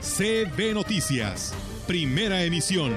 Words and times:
CB 0.00 0.74
Noticias, 0.74 1.52
primera 1.86 2.42
emisión. 2.42 2.92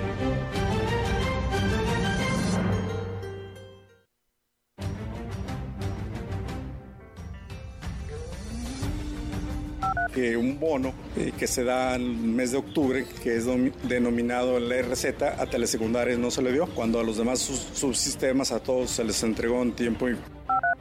un 10.36 10.60
bono 10.60 10.94
eh, 11.16 11.32
que 11.38 11.48
se 11.48 11.64
da 11.64 11.96
el 11.96 12.10
mes 12.10 12.52
de 12.52 12.58
octubre, 12.58 13.06
que 13.24 13.38
es 13.38 13.46
denominado 13.84 14.58
el 14.58 14.70
RZ, 14.70 15.22
a 15.22 15.46
telesecundarias 15.46 16.18
no 16.18 16.32
se 16.32 16.42
le 16.42 16.52
dio, 16.52 16.68
cuando 16.68 17.00
a 17.00 17.04
los 17.04 17.18
demás 17.18 17.40
subsistemas 17.40 18.52
a 18.52 18.60
todos 18.60 18.92
se 18.92 19.04
les 19.04 19.22
entregó 19.24 19.62
en 19.62 19.74
tiempo 19.74 20.10
y 20.10 20.18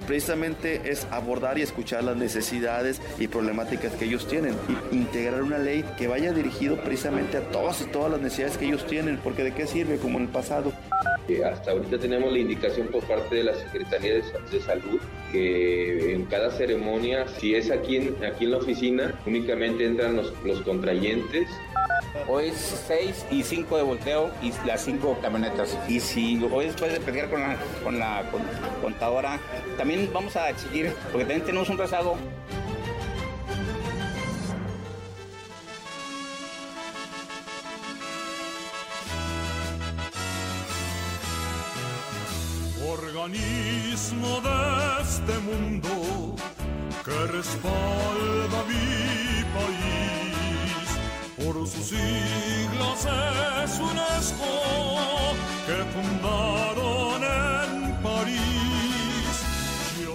precisamente 0.07 0.91
es 0.91 1.07
abordar 1.11 1.59
y 1.59 1.63
escuchar 1.63 2.05
las 2.05 2.17
necesidades 2.17 3.01
y 3.19 3.29
problemáticas 3.29 3.93
que 3.93 4.07
ellos 4.07 4.27
tienen 4.27 4.55
y 4.93 4.97
integrar 4.97 5.43
una 5.43 5.59
ley 5.59 5.85
que 5.97 6.09
vaya 6.09 6.33
dirigido 6.33 6.77
precisamente 6.77 7.37
a 7.37 7.41
todas 7.51 7.81
y 7.83 7.85
todas 7.85 8.13
las 8.13 8.21
necesidades 8.21 8.57
que 8.57 8.67
ellos 8.67 8.87
tienen, 8.87 9.19
porque 9.19 9.45
de 9.45 9.55
qué 9.55 9.67
sirve 9.67 9.99
como 9.99 10.19
en 10.19 10.25
el 10.25 10.31
pasado. 10.31 10.73
Hasta 11.45 11.73
ahorita 11.73 11.99
tenemos 11.99 12.33
la 12.33 12.39
indicación 12.39 12.89
por 12.89 13.05
parte 13.05 13.37
de 13.37 13.45
la 13.45 13.55
Secretaría 13.55 14.15
de, 14.15 14.23
Salud 14.65 15.01
que 15.31 16.15
en 16.15 16.25
cada 16.25 16.51
ceremonia, 16.51 17.27
si 17.39 17.55
es 17.55 17.71
aquí 17.71 17.97
en, 17.97 18.25
aquí 18.25 18.47
en 18.47 18.53
la 18.53 18.57
oficina, 18.59 19.15
únicamente 19.27 19.85
entran 19.85 20.17
los, 20.17 20.33
los 20.45 20.63
contrayentes 20.63 21.49
Hoy 22.27 22.47
es 22.47 22.85
6 22.87 23.27
y 23.31 23.43
5 23.43 23.77
de 23.77 23.83
volteo 23.83 24.31
y 24.43 24.53
las 24.67 24.85
5 24.85 25.19
camionetas. 25.23 25.79
Y 25.89 26.01
si 26.01 26.43
hoy 26.53 26.67
después 26.67 26.93
de 26.93 27.01
pelear 27.01 27.31
con 27.31 27.41
la, 27.41 27.57
con 27.83 27.99
la 27.99 28.25
contadora, 28.83 29.41
también 29.77 29.88
vamos 30.13 30.37
a 30.37 30.51
exigir, 30.51 30.95
porque 31.11 31.25
también 31.25 31.45
tenemos 31.45 31.69
un 31.71 31.79
rezago. 31.79 32.17
Organismo 42.87 44.41
de 44.43 45.03
este 45.03 45.39
mundo 45.39 46.37
que 47.05 47.27
respalda 47.33 48.65
mi 48.69 49.45
país 49.57 50.89
por 51.37 51.67
sus 51.67 51.87
siglos 51.87 53.07
es 53.65 53.81
UNESCO 53.81 55.35
que 55.67 55.85
fundaron 55.93 56.58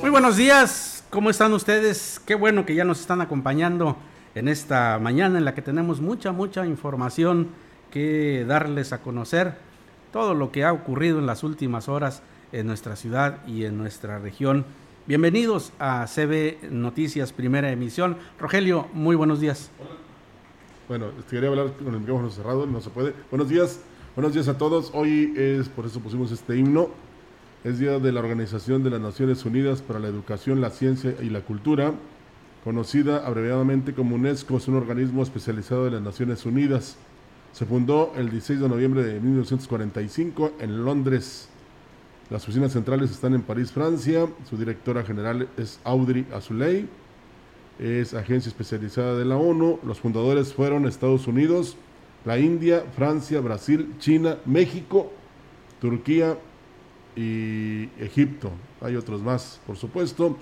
Muy 0.03 0.09
buenos 0.09 0.35
días, 0.35 1.05
¿cómo 1.09 1.29
están 1.29 1.53
ustedes? 1.53 2.21
Qué 2.25 2.35
bueno 2.35 2.65
que 2.65 2.75
ya 2.75 2.83
nos 2.83 2.99
están 2.99 3.21
acompañando 3.21 3.95
en 4.35 4.49
esta 4.49 4.99
mañana 4.99 5.37
en 5.37 5.45
la 5.45 5.55
que 5.55 5.61
tenemos 5.61 6.01
mucha, 6.01 6.33
mucha 6.33 6.65
información 6.65 7.47
que 7.89 8.43
darles 8.45 8.91
a 8.91 9.01
conocer. 9.01 9.53
Todo 10.11 10.33
lo 10.33 10.51
que 10.51 10.65
ha 10.65 10.73
ocurrido 10.73 11.19
en 11.19 11.25
las 11.25 11.41
últimas 11.41 11.87
horas 11.87 12.21
en 12.51 12.67
nuestra 12.67 12.97
ciudad 12.97 13.47
y 13.47 13.63
en 13.63 13.77
nuestra 13.77 14.19
región. 14.19 14.65
Bienvenidos 15.07 15.71
a 15.79 16.05
CB 16.05 16.69
Noticias, 16.69 17.31
primera 17.31 17.71
emisión. 17.71 18.17
Rogelio, 18.37 18.89
muy 18.91 19.15
buenos 19.15 19.39
días. 19.39 19.71
Bueno, 20.89 21.11
quería 21.29 21.47
hablar 21.47 21.71
con 21.81 21.93
el 21.93 22.01
micrófono 22.01 22.29
cerrado, 22.29 22.65
no 22.65 22.81
se 22.81 22.89
puede. 22.89 23.13
Buenos 23.31 23.47
días, 23.47 23.79
buenos 24.17 24.33
días 24.33 24.49
a 24.49 24.57
todos. 24.57 24.91
Hoy 24.93 25.33
es, 25.37 25.69
por 25.69 25.85
eso 25.85 26.01
pusimos 26.01 26.29
este 26.33 26.57
himno, 26.57 26.89
es 27.63 27.79
Día 27.79 27.99
de 27.99 28.11
la 28.11 28.19
Organización 28.19 28.83
de 28.83 28.89
las 28.89 28.99
Naciones 28.99 29.45
Unidas 29.45 29.81
para 29.81 29.99
la 29.99 30.09
Educación, 30.09 30.59
la 30.59 30.69
Ciencia 30.69 31.15
y 31.21 31.29
la 31.29 31.41
Cultura, 31.41 31.93
conocida 32.63 33.25
abreviadamente 33.25 33.93
como 33.93 34.15
UNESCO, 34.15 34.57
es 34.57 34.67
un 34.67 34.75
organismo 34.75 35.23
especializado 35.23 35.85
de 35.85 35.91
las 35.91 36.01
Naciones 36.01 36.45
Unidas. 36.45 36.97
Se 37.53 37.65
fundó 37.65 38.11
el 38.17 38.29
16 38.29 38.59
de 38.59 38.69
noviembre 38.69 39.03
de 39.03 39.19
1945 39.19 40.53
en 40.59 40.83
Londres. 40.83 41.47
Las 42.29 42.43
oficinas 42.43 42.73
centrales 42.73 43.11
están 43.11 43.33
en 43.33 43.43
París, 43.43 43.71
Francia. 43.71 44.27
Su 44.49 44.57
directora 44.57 45.03
general 45.03 45.47
es 45.57 45.79
Audrey 45.83 46.25
Azoulay 46.33 46.87
es 47.79 48.13
agencia 48.13 48.49
especializada 48.49 49.17
de 49.17 49.25
la 49.25 49.37
ONU. 49.37 49.79
Los 49.85 49.99
fundadores 49.99 50.53
fueron 50.53 50.87
Estados 50.87 51.27
Unidos, 51.27 51.75
la 52.25 52.37
India, 52.37 52.83
Francia, 52.95 53.39
Brasil, 53.39 53.93
China, 53.99 54.37
México, 54.45 55.11
Turquía 55.81 56.37
y 57.15 57.89
Egipto. 57.99 58.51
Hay 58.81 58.95
otros 58.95 59.21
más, 59.21 59.59
por 59.65 59.77
supuesto. 59.77 60.37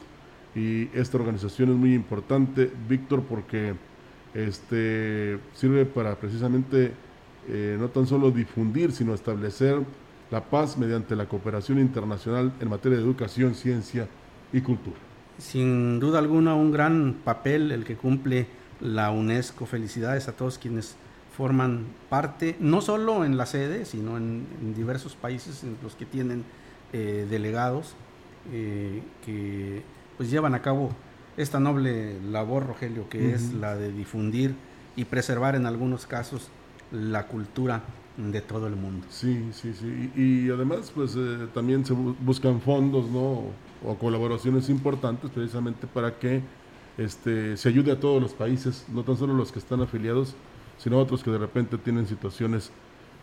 Y 0.56 0.90
esta 0.98 1.18
organización 1.18 1.70
es 1.70 1.76
muy 1.76 1.94
importante, 1.94 2.72
Víctor, 2.90 3.24
porque 3.24 3.74
este, 4.34 5.40
sirve 5.54 5.86
para 5.86 6.16
precisamente 6.16 6.92
eh, 7.48 7.78
no 7.80 7.90
tan 7.90 8.06
solo 8.06 8.32
difundir, 8.32 8.92
sino 8.92 9.14
establecer 9.14 9.80
la 10.30 10.44
paz 10.44 10.78
mediante 10.78 11.16
la 11.16 11.28
cooperación 11.28 11.80
internacional 11.80 12.54
en 12.60 12.70
materia 12.70 12.98
de 12.98 13.04
educación, 13.04 13.56
ciencia 13.56 14.08
y 14.52 14.62
cultura 14.62 14.98
sin 15.42 16.00
duda 16.00 16.20
alguna 16.20 16.54
un 16.56 16.72
gran 16.72 17.16
papel 17.24 17.72
el 17.72 17.84
que 17.84 17.96
cumple 17.96 18.48
la 18.80 19.12
UNESCO. 19.12 19.66
Felicidades 19.66 20.28
a 20.28 20.34
todos 20.34 20.58
quienes 20.58 20.96
forman 21.36 21.86
parte, 22.10 22.56
no 22.60 22.82
solo 22.82 23.24
en 23.26 23.38
la 23.38 23.46
sede, 23.46 23.86
sino 23.86 24.18
en, 24.18 24.46
diversos 24.76 25.16
países 25.16 25.64
en 25.64 25.78
los 25.82 25.96
que 25.96 26.06
tienen 26.06 26.44
eh, 26.94 27.26
delegados 27.30 27.96
eh, 28.52 29.02
que 29.26 29.84
pues 30.18 30.30
llevan 30.30 30.56
a 30.56 30.62
cabo 30.62 30.92
esta 31.38 31.60
noble 31.60 32.20
labor, 32.22 32.68
Rogelio, 32.68 33.08
que 33.10 33.34
es 33.34 33.54
la 33.54 33.76
de 33.76 33.92
difundir 33.92 34.56
y 34.96 35.06
preservar 35.06 35.56
en 35.56 35.66
algunos 35.66 36.06
casos 36.06 36.50
la 36.92 37.28
cultura 37.28 37.82
de 38.18 38.42
todo 38.42 38.68
el 38.68 38.76
mundo. 38.76 39.08
Sí, 39.10 39.50
sí, 39.54 39.74
sí. 39.74 40.12
Y, 40.16 40.50
además, 40.50 40.92
pues 40.94 41.16
eh, 41.18 41.48
también 41.54 41.86
se 41.86 41.94
buscan 41.94 42.60
fondos, 42.60 43.10
¿no? 43.10 43.46
o 43.84 43.96
colaboraciones 43.96 44.70
importantes 44.70 45.32
precisamente 45.32 45.88
para 45.88 46.20
que 46.20 46.42
este, 46.98 47.58
se 47.58 47.70
ayude 47.70 47.92
a 47.92 48.00
todos 48.00 48.22
los 48.22 48.34
países, 48.34 48.86
no 48.94 49.04
tan 49.04 49.18
solo 49.18 49.34
los 49.34 49.52
que 49.52 49.60
están 49.60 49.82
afiliados, 49.82 50.36
sino 50.82 50.98
otros 50.98 51.24
que 51.24 51.30
de 51.30 51.38
repente 51.38 51.78
tienen 51.78 52.08
situaciones, 52.08 52.72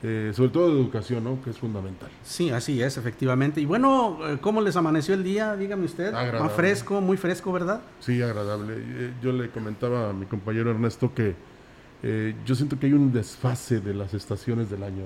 eh, 0.03 0.31
sobre 0.35 0.51
todo 0.51 0.69
de 0.69 0.81
educación, 0.81 1.25
¿no? 1.25 1.43
que 1.43 1.51
es 1.51 1.59
fundamental. 1.59 2.09
Sí, 2.23 2.51
así 2.51 2.81
es, 2.81 2.97
efectivamente. 2.97 3.61
Y 3.61 3.67
bueno, 3.67 4.19
eh, 4.29 4.39
¿cómo 4.41 4.61
les 4.61 4.77
amaneció 4.77 5.15
el 5.15 5.25
día? 5.25 5.57
Dígame 5.57 5.85
usted. 5.85 6.13
Más 6.13 6.53
fresco, 6.53 7.01
muy 7.01 7.17
fresco, 7.17 7.53
¿verdad? 7.53 7.81
Sí, 7.99 8.23
agradable. 8.23 8.75
Eh, 8.77 9.13
yo 9.21 9.33
le 9.33 9.51
comentaba 9.51 10.11
a 10.11 10.13
mi 10.13 10.27
compañero 10.27 10.71
Ernesto 10.71 11.13
que 11.15 11.35
yo 12.47 12.55
siento 12.55 12.79
que 12.79 12.87
hay 12.87 12.93
un 12.93 13.13
desfase 13.13 13.81
de 13.81 13.93
las 13.93 14.15
estaciones 14.15 14.71
del 14.71 14.85
año, 14.85 15.03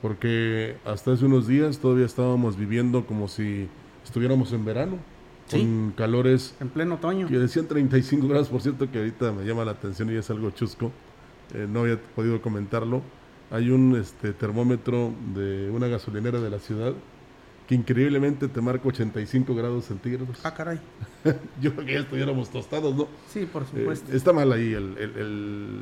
porque 0.00 0.78
hasta 0.86 1.12
hace 1.12 1.26
unos 1.26 1.46
días 1.46 1.78
todavía 1.78 2.06
estábamos 2.06 2.56
viviendo 2.56 3.04
como 3.04 3.28
si 3.28 3.68
estuviéramos 4.02 4.50
en 4.54 4.64
verano, 4.64 4.96
con 5.50 5.92
calores. 5.94 6.54
En 6.58 6.70
pleno 6.70 6.94
otoño. 6.94 7.28
Que 7.28 7.38
decían 7.38 7.66
35 7.66 8.26
grados, 8.28 8.48
por 8.48 8.62
cierto, 8.62 8.90
que 8.90 8.96
ahorita 8.96 9.30
me 9.32 9.44
llama 9.44 9.66
la 9.66 9.72
atención 9.72 10.10
y 10.10 10.14
es 10.14 10.30
algo 10.30 10.50
chusco. 10.52 10.90
Eh, 11.54 11.66
no 11.68 11.80
había 11.80 12.00
podido 12.00 12.40
comentarlo. 12.40 13.02
Hay 13.50 13.70
un 13.70 13.96
este, 13.96 14.32
termómetro 14.32 15.12
de 15.34 15.70
una 15.70 15.86
gasolinera 15.86 16.40
de 16.40 16.50
la 16.50 16.58
ciudad 16.58 16.94
que 17.66 17.74
increíblemente 17.74 18.48
te 18.48 18.60
marca 18.60 18.88
85 18.88 19.54
grados 19.54 19.86
centígrados. 19.86 20.38
Ah, 20.44 20.54
caray. 20.54 20.78
Yo 21.60 21.74
creo 21.74 21.86
que 21.86 21.92
ya 21.94 22.00
estuviéramos 22.00 22.50
tostados, 22.50 22.94
¿no? 22.94 23.08
Sí, 23.28 23.46
por 23.52 23.66
supuesto. 23.66 24.12
Eh, 24.12 24.16
está 24.16 24.32
mal 24.32 24.52
ahí 24.52 24.72
el, 24.72 24.96
el, 24.98 25.78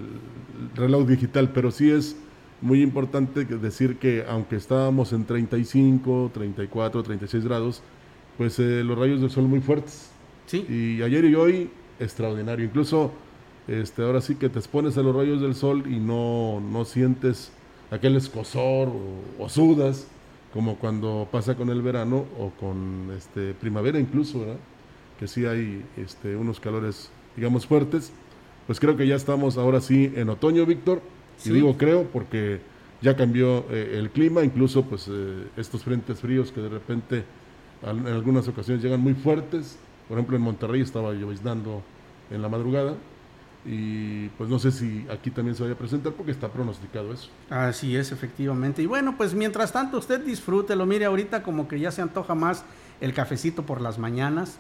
reloj 0.74 1.06
digital, 1.06 1.50
pero 1.52 1.70
sí 1.70 1.90
es 1.90 2.16
muy 2.62 2.82
importante 2.82 3.44
decir 3.44 3.98
que 3.98 4.24
aunque 4.26 4.56
estábamos 4.56 5.12
en 5.12 5.26
35, 5.26 6.30
34, 6.32 7.02
36 7.02 7.44
grados, 7.44 7.82
pues 8.38 8.58
eh, 8.58 8.82
los 8.82 8.98
rayos 8.98 9.20
del 9.20 9.30
sol 9.30 9.44
muy 9.44 9.60
fuertes. 9.60 10.10
Sí. 10.46 10.64
Y 10.68 11.02
ayer 11.02 11.24
y 11.26 11.34
hoy, 11.34 11.70
extraordinario. 12.00 12.64
Incluso 12.64 13.12
este, 13.66 14.02
ahora 14.02 14.20
sí 14.20 14.34
que 14.34 14.48
te 14.48 14.58
expones 14.58 14.98
a 14.98 15.02
los 15.02 15.14
rayos 15.16 15.40
del 15.40 15.54
sol 15.54 15.84
y 15.86 15.98
no, 15.98 16.60
no 16.60 16.84
sientes 16.84 17.50
aquel 17.90 18.16
escosor 18.16 18.90
o, 19.38 19.48
sudas, 19.48 20.06
como 20.52 20.76
cuando 20.76 21.28
pasa 21.30 21.56
con 21.56 21.70
el 21.70 21.80
verano 21.80 22.26
o 22.38 22.50
con 22.60 23.10
este, 23.16 23.54
primavera 23.54 23.98
incluso, 23.98 24.40
¿verdad? 24.40 24.58
Que 25.18 25.26
sí 25.26 25.46
hay 25.46 25.84
este, 25.96 26.36
unos 26.36 26.60
calores, 26.60 27.10
digamos, 27.36 27.66
fuertes. 27.66 28.12
pues 28.66 28.80
creo 28.80 28.96
que 28.96 29.06
ya 29.06 29.16
estamos 29.16 29.56
ahora 29.56 29.80
sí 29.80 30.12
en 30.14 30.28
otoño, 30.28 30.66
Víctor. 30.66 31.00
Y 31.44 31.50
digo 31.50 31.76
creo 31.76 32.04
porque 32.04 32.60
ya 33.02 33.16
cambió 33.16 33.64
eh, 33.70 33.96
el 33.98 34.10
clima, 34.10 34.44
incluso 34.44 34.84
pues 34.84 35.08
eh, 35.10 35.46
estos 35.56 35.82
frentes 35.82 36.20
fríos 36.20 36.52
que 36.52 36.60
de 36.60 36.68
repente 36.68 37.24
en 37.82 38.06
algunas 38.06 38.46
ocasiones 38.46 38.82
llegan 38.82 39.00
muy 39.00 39.14
fuertes. 39.14 39.78
Por 40.08 40.16
ejemplo, 40.16 40.36
en 40.36 40.42
Monterrey 40.42 40.80
estaba 40.80 41.12
lloviznando 41.12 41.82
en 42.30 42.40
la 42.40 42.48
madrugada 42.48 42.94
y 43.66 44.28
pues 44.30 44.50
no 44.50 44.58
sé 44.58 44.70
si 44.70 45.06
aquí 45.10 45.30
también 45.30 45.56
se 45.56 45.62
vaya 45.62 45.74
a 45.74 45.78
presentar 45.78 46.12
porque 46.12 46.32
está 46.32 46.48
pronosticado 46.48 47.12
eso. 47.12 47.30
Así 47.48 47.96
es, 47.96 48.12
efectivamente. 48.12 48.82
Y 48.82 48.86
bueno, 48.86 49.16
pues 49.16 49.34
mientras 49.34 49.72
tanto 49.72 49.98
usted 49.98 50.20
disfrútelo. 50.20 50.84
Mire, 50.84 51.06
ahorita 51.06 51.42
como 51.42 51.66
que 51.66 51.80
ya 51.80 51.90
se 51.90 52.02
antoja 52.02 52.34
más 52.34 52.64
el 53.00 53.14
cafecito 53.14 53.64
por 53.64 53.80
las 53.80 53.98
mañanas. 53.98 54.58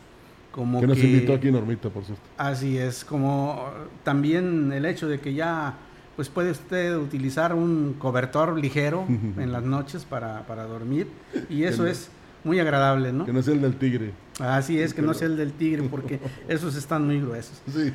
Como 0.52 0.80
que 0.80 0.86
nos 0.86 0.98
invitó 0.98 1.34
aquí 1.34 1.50
Normita, 1.50 1.90
por 1.90 2.04
supuesto. 2.04 2.28
Así 2.38 2.78
es, 2.78 3.04
como 3.04 3.68
también 4.04 4.72
el 4.72 4.86
hecho 4.86 5.08
de 5.08 5.20
que 5.20 5.34
ya 5.34 5.74
pues 6.16 6.28
puede 6.28 6.52
usted 6.52 6.96
utilizar 6.96 7.54
un 7.54 7.96
cobertor 7.98 8.56
ligero 8.56 9.04
en 9.08 9.52
las 9.52 9.64
noches 9.64 10.04
para, 10.04 10.46
para 10.46 10.64
dormir 10.64 11.08
y 11.50 11.64
eso 11.64 11.86
es 11.86 12.08
muy 12.44 12.60
agradable, 12.60 13.12
¿no? 13.12 13.24
Que 13.24 13.32
no 13.32 13.42
sea 13.42 13.54
el 13.54 13.62
del 13.62 13.76
tigre. 13.76 14.12
Así 14.38 14.78
es, 14.78 14.94
que 14.94 15.02
no 15.02 15.12
sea 15.12 15.26
el 15.26 15.36
del 15.36 15.52
tigre 15.52 15.82
porque 15.90 16.20
esos 16.48 16.76
están 16.76 17.04
muy 17.04 17.20
gruesos. 17.20 17.60
Sí. 17.66 17.92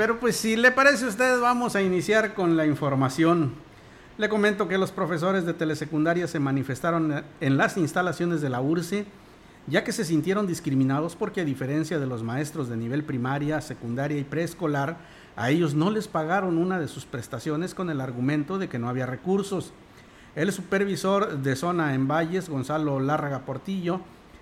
Pero 0.00 0.18
pues 0.18 0.36
si 0.36 0.56
le 0.56 0.70
parece 0.70 1.04
a 1.04 1.08
usted, 1.08 1.40
vamos 1.42 1.76
a 1.76 1.82
iniciar 1.82 2.32
con 2.32 2.56
la 2.56 2.64
información. 2.64 3.52
Le 4.16 4.30
comento 4.30 4.66
que 4.66 4.78
los 4.78 4.92
profesores 4.92 5.44
de 5.44 5.52
telesecundaria 5.52 6.26
se 6.26 6.40
manifestaron 6.40 7.22
en 7.38 7.56
las 7.58 7.76
instalaciones 7.76 8.40
de 8.40 8.48
la 8.48 8.62
URSE 8.62 9.04
ya 9.66 9.84
que 9.84 9.92
se 9.92 10.06
sintieron 10.06 10.46
discriminados 10.46 11.16
porque 11.16 11.42
a 11.42 11.44
diferencia 11.44 11.98
de 11.98 12.06
los 12.06 12.22
maestros 12.22 12.70
de 12.70 12.78
nivel 12.78 13.04
primaria, 13.04 13.60
secundaria 13.60 14.16
y 14.16 14.24
preescolar, 14.24 14.96
a 15.36 15.50
ellos 15.50 15.74
no 15.74 15.90
les 15.90 16.08
pagaron 16.08 16.56
una 16.56 16.78
de 16.78 16.88
sus 16.88 17.04
prestaciones 17.04 17.74
con 17.74 17.90
el 17.90 18.00
argumento 18.00 18.56
de 18.56 18.70
que 18.70 18.78
no 18.78 18.88
había 18.88 19.04
recursos. 19.04 19.74
El 20.34 20.50
supervisor 20.50 21.42
de 21.42 21.56
zona 21.56 21.92
en 21.92 22.08
Valles, 22.08 22.48
Gonzalo 22.48 23.00
Lárraga 23.00 23.40
Portillo, 23.40 24.00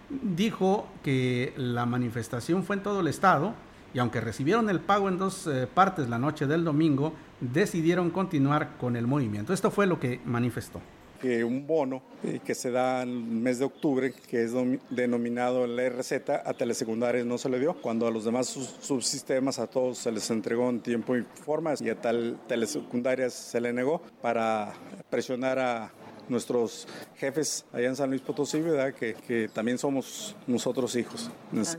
dijo 0.08 0.86
que 1.02 1.52
la 1.56 1.84
manifestación 1.84 2.62
fue 2.62 2.76
en 2.76 2.84
todo 2.84 3.00
el 3.00 3.08
estado 3.08 3.54
y 3.94 3.98
aunque 3.98 4.20
recibieron 4.20 4.70
el 4.70 4.80
pago 4.80 5.08
en 5.08 5.18
dos 5.18 5.46
eh, 5.46 5.66
partes 5.72 6.08
la 6.08 6.18
noche 6.18 6.46
del 6.46 6.64
domingo, 6.64 7.12
decidieron 7.40 8.10
continuar 8.10 8.76
con 8.78 8.96
el 8.96 9.06
movimiento. 9.06 9.52
Esto 9.52 9.70
fue 9.70 9.86
lo 9.86 9.98
que 10.00 10.20
manifestó 10.24 10.80
que 11.20 11.44
un 11.44 11.66
bono 11.66 12.02
eh, 12.22 12.40
que 12.44 12.54
se 12.54 12.70
da 12.70 13.02
en 13.02 13.08
el 13.08 13.22
mes 13.22 13.58
de 13.58 13.64
octubre, 13.64 14.12
que 14.12 14.44
es 14.44 14.52
denominado 14.90 15.64
el 15.64 15.78
RZ, 15.90 16.12
a 16.30 16.54
telesecundarias 16.54 17.26
no 17.26 17.38
se 17.38 17.48
le 17.48 17.58
dio, 17.58 17.74
cuando 17.74 18.06
a 18.06 18.10
los 18.10 18.24
demás 18.24 18.46
subsistemas 18.46 19.58
a 19.58 19.66
todos 19.66 19.98
se 19.98 20.12
les 20.12 20.30
entregó 20.30 20.68
en 20.70 20.80
tiempo 20.80 21.16
y 21.16 21.24
forma 21.44 21.74
y 21.80 21.88
a 21.90 22.00
tal 22.00 22.38
telesecundarias 22.46 23.34
se 23.34 23.60
le 23.60 23.72
negó 23.72 24.00
para 24.22 24.72
presionar 25.10 25.58
a 25.58 25.92
nuestros 26.28 26.86
jefes 27.16 27.64
allá 27.72 27.88
en 27.88 27.96
San 27.96 28.10
Luis 28.10 28.20
Potosí, 28.20 28.60
¿verdad? 28.60 28.94
Que, 28.94 29.14
que 29.14 29.48
también 29.48 29.78
somos 29.78 30.36
nosotros 30.46 30.94
hijos 30.94 31.30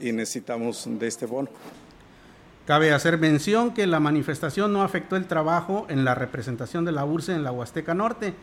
y 0.01 0.11
necesitamos 0.11 0.87
de 0.87 1.07
este 1.07 1.25
bono. 1.25 1.49
Cabe 2.69 2.93
hacer 2.93 3.17
mención 3.17 3.73
que 3.73 3.87
la 3.87 3.99
manifestación 3.99 4.71
no 4.71 4.83
afectó 4.83 5.15
el 5.15 5.25
trabajo 5.25 5.87
en 5.89 6.05
la 6.05 6.13
representación 6.13 6.85
de 6.85 6.91
la 6.91 7.03
URSE 7.03 7.33
en 7.33 7.43
la 7.43 7.51
Huasteca 7.51 7.95
Norte, 7.95 8.35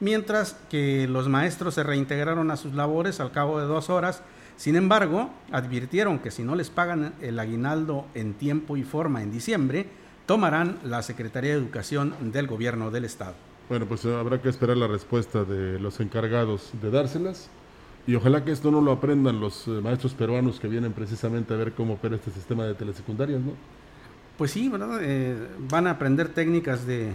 mientras 0.00 0.56
que 0.70 1.06
los 1.06 1.28
maestros 1.28 1.74
se 1.74 1.82
reintegraron 1.82 2.50
a 2.50 2.56
sus 2.56 2.72
labores 2.72 3.20
al 3.20 3.30
cabo 3.30 3.60
de 3.60 3.66
dos 3.66 3.90
horas. 3.90 4.22
Sin 4.56 4.76
embargo, 4.76 5.28
advirtieron 5.52 6.18
que 6.18 6.30
si 6.30 6.44
no 6.44 6.54
les 6.54 6.70
pagan 6.70 7.12
el 7.20 7.38
aguinaldo 7.38 8.06
en 8.14 8.32
tiempo 8.32 8.78
y 8.78 8.84
forma 8.84 9.22
en 9.22 9.30
diciembre, 9.30 9.86
tomarán 10.24 10.78
la 10.82 11.02
Secretaría 11.02 11.50
de 11.50 11.58
Educación 11.58 12.14
del 12.32 12.46
Gobierno 12.46 12.90
del 12.90 13.04
Estado. 13.04 13.34
Bueno, 13.68 13.84
pues 13.84 14.06
habrá 14.06 14.40
que 14.40 14.48
esperar 14.48 14.78
la 14.78 14.86
respuesta 14.86 15.44
de 15.44 15.78
los 15.78 16.00
encargados 16.00 16.70
de 16.80 16.90
dárselas. 16.90 17.50
Y 18.06 18.14
ojalá 18.14 18.44
que 18.44 18.52
esto 18.52 18.70
no 18.70 18.80
lo 18.80 18.92
aprendan 18.92 19.40
los 19.40 19.66
eh, 19.66 19.70
maestros 19.82 20.14
peruanos 20.14 20.60
que 20.60 20.68
vienen 20.68 20.92
precisamente 20.92 21.54
a 21.54 21.56
ver 21.56 21.72
cómo 21.72 21.94
opera 21.94 22.16
este 22.16 22.30
sistema 22.30 22.64
de 22.64 22.74
telesecundarias, 22.74 23.40
¿no? 23.40 23.52
Pues 24.36 24.50
sí, 24.50 24.68
¿verdad? 24.68 24.98
Eh, 25.02 25.36
van 25.70 25.86
a 25.86 25.92
aprender 25.92 26.28
técnicas 26.28 26.86
de, 26.86 27.14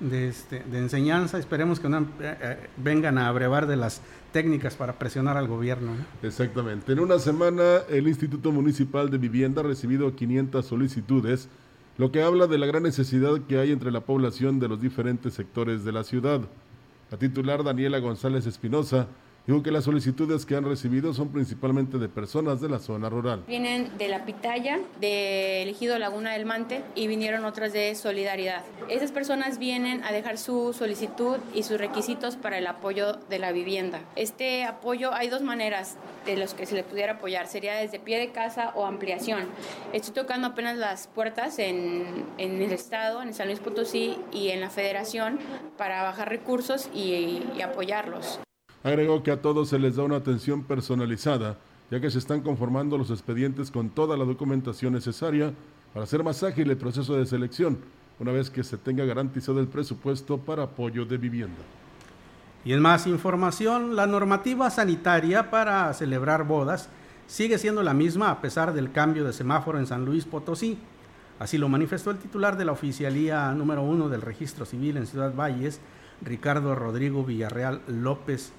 de, 0.00 0.28
este, 0.28 0.60
de 0.60 0.78
enseñanza. 0.78 1.38
Esperemos 1.38 1.80
que 1.80 1.88
no, 1.88 1.98
eh, 1.98 2.04
eh, 2.20 2.68
vengan 2.76 3.18
a 3.18 3.28
abrevar 3.28 3.66
de 3.66 3.76
las 3.76 4.02
técnicas 4.32 4.76
para 4.76 4.98
presionar 4.98 5.36
al 5.36 5.48
gobierno. 5.48 5.92
Exactamente. 6.22 6.92
En 6.92 7.00
una 7.00 7.18
semana, 7.18 7.78
el 7.88 8.08
Instituto 8.08 8.52
Municipal 8.52 9.10
de 9.10 9.18
Vivienda 9.18 9.62
ha 9.62 9.64
recibido 9.64 10.14
500 10.14 10.64
solicitudes, 10.64 11.48
lo 11.96 12.12
que 12.12 12.22
habla 12.22 12.46
de 12.46 12.58
la 12.58 12.66
gran 12.66 12.82
necesidad 12.82 13.40
que 13.48 13.58
hay 13.58 13.72
entre 13.72 13.90
la 13.90 14.00
población 14.00 14.60
de 14.60 14.68
los 14.68 14.80
diferentes 14.80 15.34
sectores 15.34 15.84
de 15.84 15.92
la 15.92 16.04
ciudad. 16.04 16.42
La 17.10 17.18
titular 17.18 17.64
Daniela 17.64 17.98
González 17.98 18.46
Espinosa 18.46 19.08
Digo 19.48 19.62
que 19.62 19.70
las 19.70 19.84
solicitudes 19.84 20.44
que 20.44 20.56
han 20.56 20.64
recibido 20.64 21.14
son 21.14 21.30
principalmente 21.30 21.96
de 21.96 22.10
personas 22.10 22.60
de 22.60 22.68
la 22.68 22.78
zona 22.78 23.08
rural. 23.08 23.44
Vienen 23.48 23.96
de 23.96 24.08
La 24.08 24.26
Pitaya, 24.26 24.78
de 25.00 25.62
Elegido 25.62 25.98
Laguna 25.98 26.34
del 26.34 26.44
Mante 26.44 26.84
y 26.94 27.06
vinieron 27.06 27.46
otras 27.46 27.72
de 27.72 27.94
Solidaridad. 27.94 28.62
Esas 28.90 29.10
personas 29.10 29.58
vienen 29.58 30.04
a 30.04 30.12
dejar 30.12 30.36
su 30.36 30.74
solicitud 30.74 31.38
y 31.54 31.62
sus 31.62 31.78
requisitos 31.78 32.36
para 32.36 32.58
el 32.58 32.66
apoyo 32.66 33.14
de 33.14 33.38
la 33.38 33.50
vivienda. 33.52 34.02
Este 34.16 34.64
apoyo 34.64 35.14
hay 35.14 35.30
dos 35.30 35.40
maneras 35.40 35.96
de 36.26 36.36
los 36.36 36.52
que 36.52 36.66
se 36.66 36.74
le 36.74 36.84
pudiera 36.84 37.14
apoyar. 37.14 37.46
Sería 37.46 37.74
desde 37.76 37.98
pie 37.98 38.18
de 38.18 38.32
casa 38.32 38.72
o 38.74 38.84
ampliación. 38.84 39.44
Estoy 39.94 40.12
tocando 40.12 40.48
apenas 40.48 40.76
las 40.76 41.06
puertas 41.06 41.58
en, 41.58 42.26
en 42.36 42.60
el 42.60 42.72
Estado, 42.72 43.22
en 43.22 43.32
San 43.32 43.46
Luis 43.46 43.60
Potosí 43.60 44.18
y 44.30 44.48
en 44.48 44.60
la 44.60 44.68
Federación 44.68 45.38
para 45.78 46.02
bajar 46.02 46.28
recursos 46.28 46.90
y 46.94 47.62
apoyarlos. 47.62 48.40
Agregó 48.84 49.22
que 49.22 49.32
a 49.32 49.42
todos 49.42 49.68
se 49.68 49.78
les 49.78 49.96
da 49.96 50.04
una 50.04 50.16
atención 50.16 50.62
personalizada, 50.62 51.58
ya 51.90 52.00
que 52.00 52.10
se 52.10 52.18
están 52.18 52.42
conformando 52.42 52.96
los 52.96 53.10
expedientes 53.10 53.70
con 53.70 53.90
toda 53.90 54.16
la 54.16 54.24
documentación 54.24 54.92
necesaria 54.92 55.52
para 55.92 56.04
hacer 56.04 56.22
más 56.22 56.42
ágil 56.42 56.70
el 56.70 56.76
proceso 56.76 57.14
de 57.14 57.26
selección, 57.26 57.78
una 58.20 58.32
vez 58.32 58.50
que 58.50 58.62
se 58.62 58.76
tenga 58.76 59.04
garantizado 59.04 59.58
el 59.58 59.68
presupuesto 59.68 60.38
para 60.38 60.64
apoyo 60.64 61.04
de 61.04 61.18
vivienda. 61.18 61.60
Y 62.64 62.72
en 62.72 62.80
más 62.80 63.06
información, 63.06 63.96
la 63.96 64.06
normativa 64.06 64.70
sanitaria 64.70 65.50
para 65.50 65.92
celebrar 65.94 66.44
bodas 66.44 66.88
sigue 67.26 67.58
siendo 67.58 67.82
la 67.82 67.94
misma 67.94 68.30
a 68.30 68.40
pesar 68.40 68.72
del 68.74 68.92
cambio 68.92 69.24
de 69.24 69.32
semáforo 69.32 69.78
en 69.78 69.86
San 69.86 70.04
Luis 70.04 70.24
Potosí. 70.24 70.78
Así 71.38 71.58
lo 71.58 71.68
manifestó 71.68 72.10
el 72.10 72.18
titular 72.18 72.56
de 72.56 72.64
la 72.64 72.72
oficialía 72.72 73.50
número 73.52 73.82
uno 73.82 74.08
del 74.08 74.22
registro 74.22 74.64
civil 74.66 74.96
en 74.96 75.06
Ciudad 75.06 75.34
Valles, 75.34 75.80
Ricardo 76.20 76.74
Rodrigo 76.74 77.24
Villarreal 77.24 77.80
López 77.86 78.52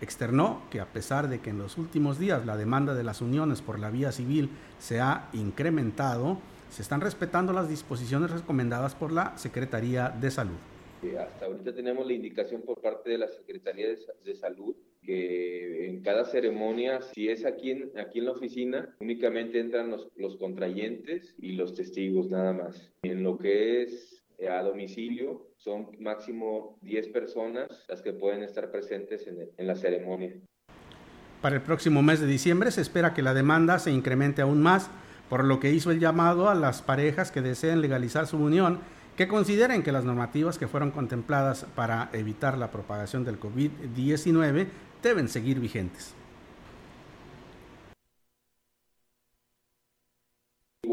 Externó 0.00 0.62
que 0.70 0.80
a 0.80 0.86
pesar 0.86 1.28
de 1.28 1.40
que 1.40 1.50
en 1.50 1.58
los 1.58 1.78
últimos 1.78 2.18
días 2.18 2.44
la 2.44 2.56
demanda 2.56 2.94
de 2.94 3.04
las 3.04 3.20
uniones 3.20 3.62
por 3.62 3.78
la 3.78 3.90
vía 3.90 4.12
civil 4.12 4.50
se 4.78 5.00
ha 5.00 5.28
incrementado, 5.32 6.38
se 6.70 6.82
están 6.82 7.00
respetando 7.00 7.52
las 7.52 7.68
disposiciones 7.68 8.30
recomendadas 8.30 8.94
por 8.94 9.12
la 9.12 9.36
Secretaría 9.38 10.10
de 10.10 10.30
Salud. 10.30 10.56
Eh, 11.02 11.16
hasta 11.18 11.46
ahorita 11.46 11.74
tenemos 11.74 12.06
la 12.06 12.12
indicación 12.12 12.62
por 12.62 12.80
parte 12.80 13.10
de 13.10 13.18
la 13.18 13.28
Secretaría 13.28 13.88
de, 13.88 14.34
Salud 14.34 14.74
que 15.02 15.88
en 15.88 16.02
cada 16.02 16.24
ceremonia, 16.24 17.00
si 17.00 17.28
es 17.28 17.44
aquí 17.44 17.70
en, 17.70 17.92
aquí 17.98 18.18
en 18.18 18.24
la 18.24 18.32
oficina, 18.32 18.96
únicamente 19.00 19.60
entran 19.60 19.90
los, 19.90 20.08
los 20.16 20.36
contrayentes 20.36 21.34
y 21.38 21.52
los 21.52 21.74
testigos 21.74 22.28
nada 22.28 22.52
más. 22.52 22.90
En 23.02 23.22
lo 23.22 23.38
que 23.38 23.82
es 23.82 24.15
a 24.50 24.62
domicilio, 24.62 25.48
son 25.56 25.88
máximo 25.98 26.78
10 26.82 27.08
personas 27.08 27.68
las 27.88 28.02
que 28.02 28.12
pueden 28.12 28.42
estar 28.42 28.70
presentes 28.70 29.26
en, 29.26 29.66
la 29.66 29.74
ceremonia. 29.74 30.34
Para 31.40 31.56
el 31.56 31.62
próximo 31.62 32.02
mes 32.02 32.20
de 32.20 32.26
diciembre 32.26 32.70
se 32.70 32.80
espera 32.80 33.14
que 33.14 33.22
la 33.22 33.34
demanda 33.34 33.78
se 33.78 33.90
incremente 33.90 34.42
aún 34.42 34.62
más, 34.62 34.90
por 35.28 35.44
lo 35.44 35.58
que 35.58 35.70
hizo 35.70 35.90
el 35.90 36.00
llamado 36.00 36.48
a 36.48 36.54
las 36.54 36.82
parejas 36.82 37.32
que 37.32 37.42
deseen 37.42 37.80
legalizar 37.80 38.26
su 38.26 38.36
unión 38.36 38.80
que 39.16 39.28
consideren 39.28 39.82
que 39.82 39.92
las 39.92 40.04
normativas 40.04 40.58
que 40.58 40.68
fueron 40.68 40.90
contempladas 40.90 41.66
para 41.74 42.10
evitar 42.12 42.58
la 42.58 42.70
propagación 42.70 43.24
del 43.24 43.40
COVID-19 43.40 44.66
deben 45.02 45.28
seguir 45.28 45.58
vigentes. 45.58 46.14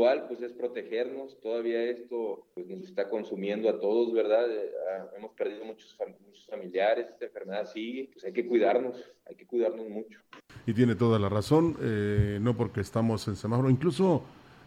Igual, 0.03 0.25
pues 0.27 0.41
es 0.41 0.51
protegernos. 0.51 1.39
Todavía 1.39 1.81
esto 1.81 2.45
pues, 2.53 2.67
nos 2.67 2.83
está 2.83 3.07
consumiendo 3.07 3.69
a 3.69 3.79
todos, 3.79 4.11
¿verdad? 4.11 4.51
Eh, 4.51 4.69
ah, 4.91 5.05
hemos 5.17 5.31
perdido 5.31 5.63
muchos, 5.63 5.95
muchos 6.25 6.45
familiares, 6.45 7.07
esta 7.07 7.23
enfermedad 7.23 7.65
sigue. 7.71 8.09
Pues 8.11 8.25
hay 8.25 8.33
que 8.33 8.45
cuidarnos, 8.45 8.97
hay 9.25 9.35
que 9.37 9.45
cuidarnos 9.45 9.87
mucho. 9.87 10.19
Y 10.65 10.73
tiene 10.73 10.95
toda 10.95 11.19
la 11.19 11.29
razón, 11.29 11.77
eh, 11.81 12.37
no 12.41 12.57
porque 12.57 12.81
estamos 12.81 13.25
en 13.29 13.37
semáforo. 13.37 13.69
Incluso 13.69 14.23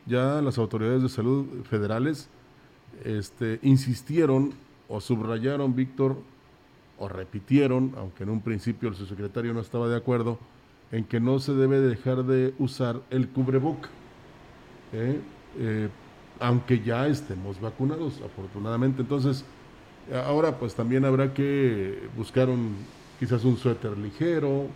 ya 0.07 0.41
las 0.41 0.57
autoridades 0.57 1.03
de 1.03 1.11
salud 1.11 1.45
federales 1.65 2.31
este, 3.05 3.59
insistieron 3.61 4.55
o 4.89 5.03
subrayaron, 5.03 5.77
Víctor, 5.77 6.17
o 6.99 7.09
repitieron, 7.11 7.93
aunque 7.99 8.23
en 8.23 8.31
un 8.31 8.41
principio 8.41 8.89
el 8.89 8.95
subsecretario 8.95 9.53
no 9.53 9.61
estaba 9.61 9.87
de 9.87 9.99
acuerdo, 9.99 10.39
en 10.93 11.05
que 11.05 11.21
no 11.21 11.41
se 11.41 11.53
debe 11.53 11.81
dejar 11.81 12.25
de 12.25 12.55
usar 12.59 13.03
el 13.11 13.29
cubreboca. 13.29 13.91
¿Eh? 14.93 15.21
Eh, 15.59 15.89
aunque 16.41 16.81
ya 16.81 17.07
estemos 17.07 17.61
vacunados, 17.61 18.21
afortunadamente. 18.25 19.03
Entonces, 19.03 19.45
ahora 20.27 20.59
pues 20.59 20.75
también 20.75 21.05
habrá 21.05 21.33
que 21.33 22.09
buscar 22.17 22.49
un, 22.49 22.77
quizás 23.19 23.45
un 23.45 23.57
suéter 23.57 23.97
ligero, 23.97 24.67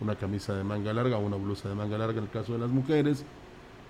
una 0.00 0.14
camisa 0.14 0.54
de 0.54 0.62
manga 0.62 0.92
larga 0.92 1.18
una 1.18 1.36
blusa 1.36 1.68
de 1.68 1.74
manga 1.74 1.98
larga 1.98 2.18
en 2.18 2.24
el 2.24 2.30
caso 2.30 2.52
de 2.52 2.60
las 2.60 2.70
mujeres, 2.70 3.24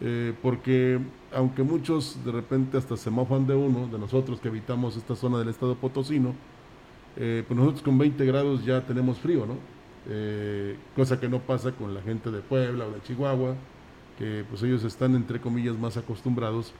eh, 0.00 0.32
porque 0.42 0.98
aunque 1.34 1.62
muchos 1.62 2.16
de 2.24 2.32
repente 2.32 2.78
hasta 2.78 2.96
se 2.96 3.10
mofan 3.10 3.46
de 3.46 3.54
uno, 3.54 3.88
de 3.88 3.98
nosotros 3.98 4.40
que 4.40 4.48
habitamos 4.48 4.96
esta 4.96 5.14
zona 5.14 5.38
del 5.38 5.48
estado 5.48 5.74
potosino, 5.74 6.34
pues 7.14 7.50
nosotros 7.50 7.82
con 7.82 7.98
20 7.98 8.24
grados 8.26 8.64
ya 8.64 8.80
tenemos 8.86 9.18
frío, 9.18 9.44
¿no? 9.44 9.56
Cosa 10.94 11.18
que 11.18 11.28
no 11.28 11.40
pasa 11.40 11.72
con 11.72 11.92
la 11.92 12.00
gente 12.00 12.30
de 12.30 12.40
Puebla 12.40 12.86
o 12.86 12.92
de 12.92 13.02
Chihuahua, 13.02 13.56
que 14.18 14.44
pues 14.48 14.62
ellos 14.62 14.84
están 14.84 15.14
entre 15.14 15.40
comillas 15.40 15.78
más 15.78 15.96
acostumbrados 15.96 16.72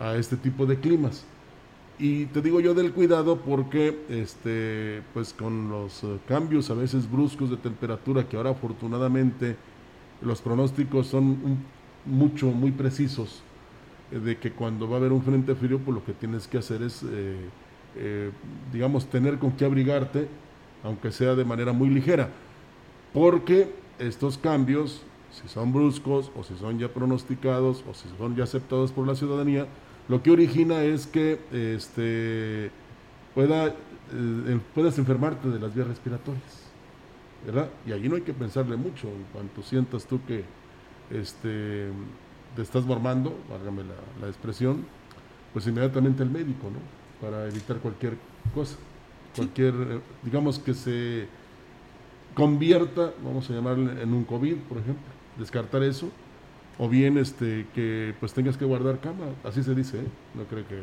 a 0.00 0.16
este 0.16 0.36
tipo 0.36 0.66
de 0.66 0.78
climas. 0.78 1.24
Y 1.98 2.26
te 2.26 2.42
digo 2.42 2.60
yo 2.60 2.74
del 2.74 2.92
cuidado 2.92 3.36
porque 3.36 4.04
este 4.08 5.02
pues 5.14 5.32
con 5.32 5.70
los 5.70 6.02
cambios 6.26 6.70
a 6.70 6.74
veces 6.74 7.10
bruscos 7.10 7.50
de 7.50 7.56
temperatura 7.56 8.28
que 8.28 8.36
ahora 8.36 8.50
afortunadamente 8.50 9.56
los 10.20 10.40
pronósticos 10.40 11.06
son 11.06 11.58
mucho 12.04 12.46
muy 12.46 12.72
precisos 12.72 13.42
de 14.10 14.36
que 14.38 14.52
cuando 14.52 14.88
va 14.88 14.96
a 14.96 14.98
haber 14.98 15.12
un 15.12 15.22
frente 15.22 15.54
frío 15.54 15.78
pues 15.78 15.94
lo 15.94 16.04
que 16.04 16.12
tienes 16.12 16.48
que 16.48 16.58
hacer 16.58 16.82
es 16.82 17.04
eh, 17.94 18.30
digamos, 18.72 19.06
tener 19.06 19.38
con 19.38 19.52
qué 19.52 19.66
abrigarte, 19.66 20.26
aunque 20.82 21.12
sea 21.12 21.34
de 21.34 21.44
manera 21.44 21.72
muy 21.72 21.90
ligera, 21.90 22.30
porque 23.12 23.70
estos 23.98 24.38
cambios, 24.38 25.02
si 25.32 25.48
son 25.48 25.72
bruscos 25.72 26.30
o 26.36 26.44
si 26.44 26.56
son 26.56 26.78
ya 26.78 26.88
pronosticados 26.88 27.84
o 27.88 27.94
si 27.94 28.08
son 28.18 28.36
ya 28.36 28.44
aceptados 28.44 28.92
por 28.92 29.06
la 29.06 29.14
ciudadanía, 29.14 29.66
lo 30.08 30.22
que 30.22 30.30
origina 30.30 30.82
es 30.82 31.06
que 31.06 31.40
este, 31.52 32.70
pueda, 33.34 33.68
eh, 33.68 34.60
puedas 34.74 34.98
enfermarte 34.98 35.48
de 35.48 35.58
las 35.58 35.74
vías 35.74 35.88
respiratorias. 35.88 36.62
¿verdad? 37.44 37.70
Y 37.86 37.92
allí 37.92 38.08
no 38.08 38.16
hay 38.16 38.22
que 38.22 38.32
pensarle 38.32 38.76
mucho. 38.76 39.08
En 39.08 39.24
cuanto 39.32 39.62
sientas 39.62 40.06
tú 40.06 40.20
que 40.26 40.44
este, 41.10 41.88
te 42.54 42.62
estás 42.62 42.84
mormando, 42.84 43.36
válgame 43.50 43.82
la, 43.82 43.94
la 44.20 44.28
expresión, 44.28 44.84
pues 45.52 45.66
inmediatamente 45.66 46.22
el 46.22 46.30
médico, 46.30 46.70
¿no? 46.70 47.02
para 47.20 47.46
evitar 47.46 47.78
cualquier 47.78 48.16
cosa, 48.54 48.76
cualquier, 49.36 49.74
eh, 49.74 50.00
digamos 50.22 50.58
que 50.58 50.74
se 50.74 51.28
convierta, 52.34 53.12
vamos 53.22 53.48
a 53.48 53.52
llamarle 53.52 54.02
en 54.02 54.12
un 54.12 54.24
COVID, 54.24 54.56
por 54.68 54.78
ejemplo, 54.78 55.11
descartar 55.38 55.82
eso, 55.82 56.08
o 56.78 56.88
bien 56.88 57.18
este 57.18 57.66
que 57.74 58.14
pues 58.20 58.32
tengas 58.32 58.56
que 58.56 58.64
guardar 58.64 59.00
cama, 59.00 59.26
así 59.44 59.62
se 59.62 59.74
dice, 59.74 59.98
¿eh? 59.98 60.06
no 60.34 60.44
creo 60.44 60.66
que 60.66 60.82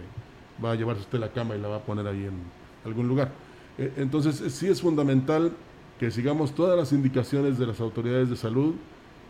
va 0.63 0.71
a 0.71 0.75
llevarse 0.75 1.01
usted 1.01 1.19
la 1.19 1.31
cama 1.31 1.55
y 1.55 1.59
la 1.59 1.67
va 1.67 1.77
a 1.77 1.83
poner 1.83 2.07
ahí 2.07 2.25
en 2.25 2.39
algún 2.85 3.07
lugar. 3.07 3.31
Eh, 3.77 3.93
entonces 3.97 4.53
sí 4.53 4.67
es 4.67 4.81
fundamental 4.81 5.51
que 5.99 6.11
sigamos 6.11 6.53
todas 6.53 6.77
las 6.77 6.93
indicaciones 6.93 7.57
de 7.57 7.67
las 7.67 7.79
autoridades 7.79 8.29
de 8.29 8.35
salud 8.35 8.75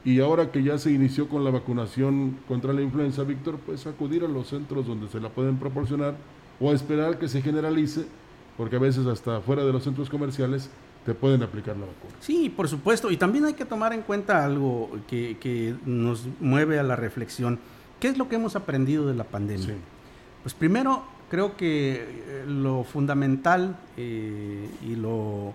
y 0.05 0.19
ahora 0.21 0.51
que 0.51 0.63
ya 0.63 0.77
se 0.77 0.91
inició 0.91 1.27
con 1.27 1.43
la 1.43 1.51
vacunación 1.51 2.37
contra 2.47 2.73
la 2.73 2.81
influenza, 2.81 3.23
Víctor, 3.23 3.59
pues 3.65 3.85
acudir 3.85 4.23
a 4.23 4.27
los 4.27 4.47
centros 4.47 4.87
donde 4.87 5.07
se 5.07 5.19
la 5.19 5.29
pueden 5.29 5.57
proporcionar 5.57 6.15
o 6.59 6.71
esperar 6.71 7.19
que 7.19 7.27
se 7.27 7.41
generalice, 7.41 8.05
porque 8.57 8.77
a 8.77 8.79
veces 8.79 9.07
hasta 9.07 9.41
fuera 9.41 9.65
de 9.65 9.73
los 9.73 9.83
centros 9.83 10.09
comerciales 10.09 10.69
te 11.05 11.13
pueden 11.13 11.43
aplicar 11.43 11.75
la 11.77 11.85
vacuna. 11.85 12.13
Sí, 12.19 12.49
por 12.49 12.67
supuesto, 12.67 13.09
y 13.11 13.17
también 13.17 13.45
hay 13.45 13.53
que 13.53 13.65
tomar 13.65 13.93
en 13.93 14.01
cuenta 14.01 14.43
algo 14.43 14.89
que, 15.07 15.37
que 15.39 15.75
nos 15.85 16.27
mueve 16.39 16.79
a 16.79 16.83
la 16.83 16.95
reflexión. 16.95 17.59
¿Qué 17.99 18.07
es 18.07 18.17
lo 18.17 18.29
que 18.29 18.35
hemos 18.35 18.55
aprendido 18.55 19.07
de 19.07 19.15
la 19.15 19.23
pandemia? 19.23 19.75
Pues 20.43 20.53
primero, 20.53 21.03
creo 21.29 21.55
que 21.55 22.03
eh, 22.03 22.45
lo 22.47 22.83
fundamental 22.83 23.77
eh, 23.97 24.69
y 24.85 24.95
lo 24.95 25.53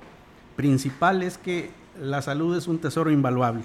principal 0.57 1.23
es 1.23 1.39
que 1.39 1.71
la 2.01 2.23
salud 2.23 2.57
es 2.57 2.69
un 2.69 2.79
tesoro 2.79 3.11
invaluable. 3.11 3.65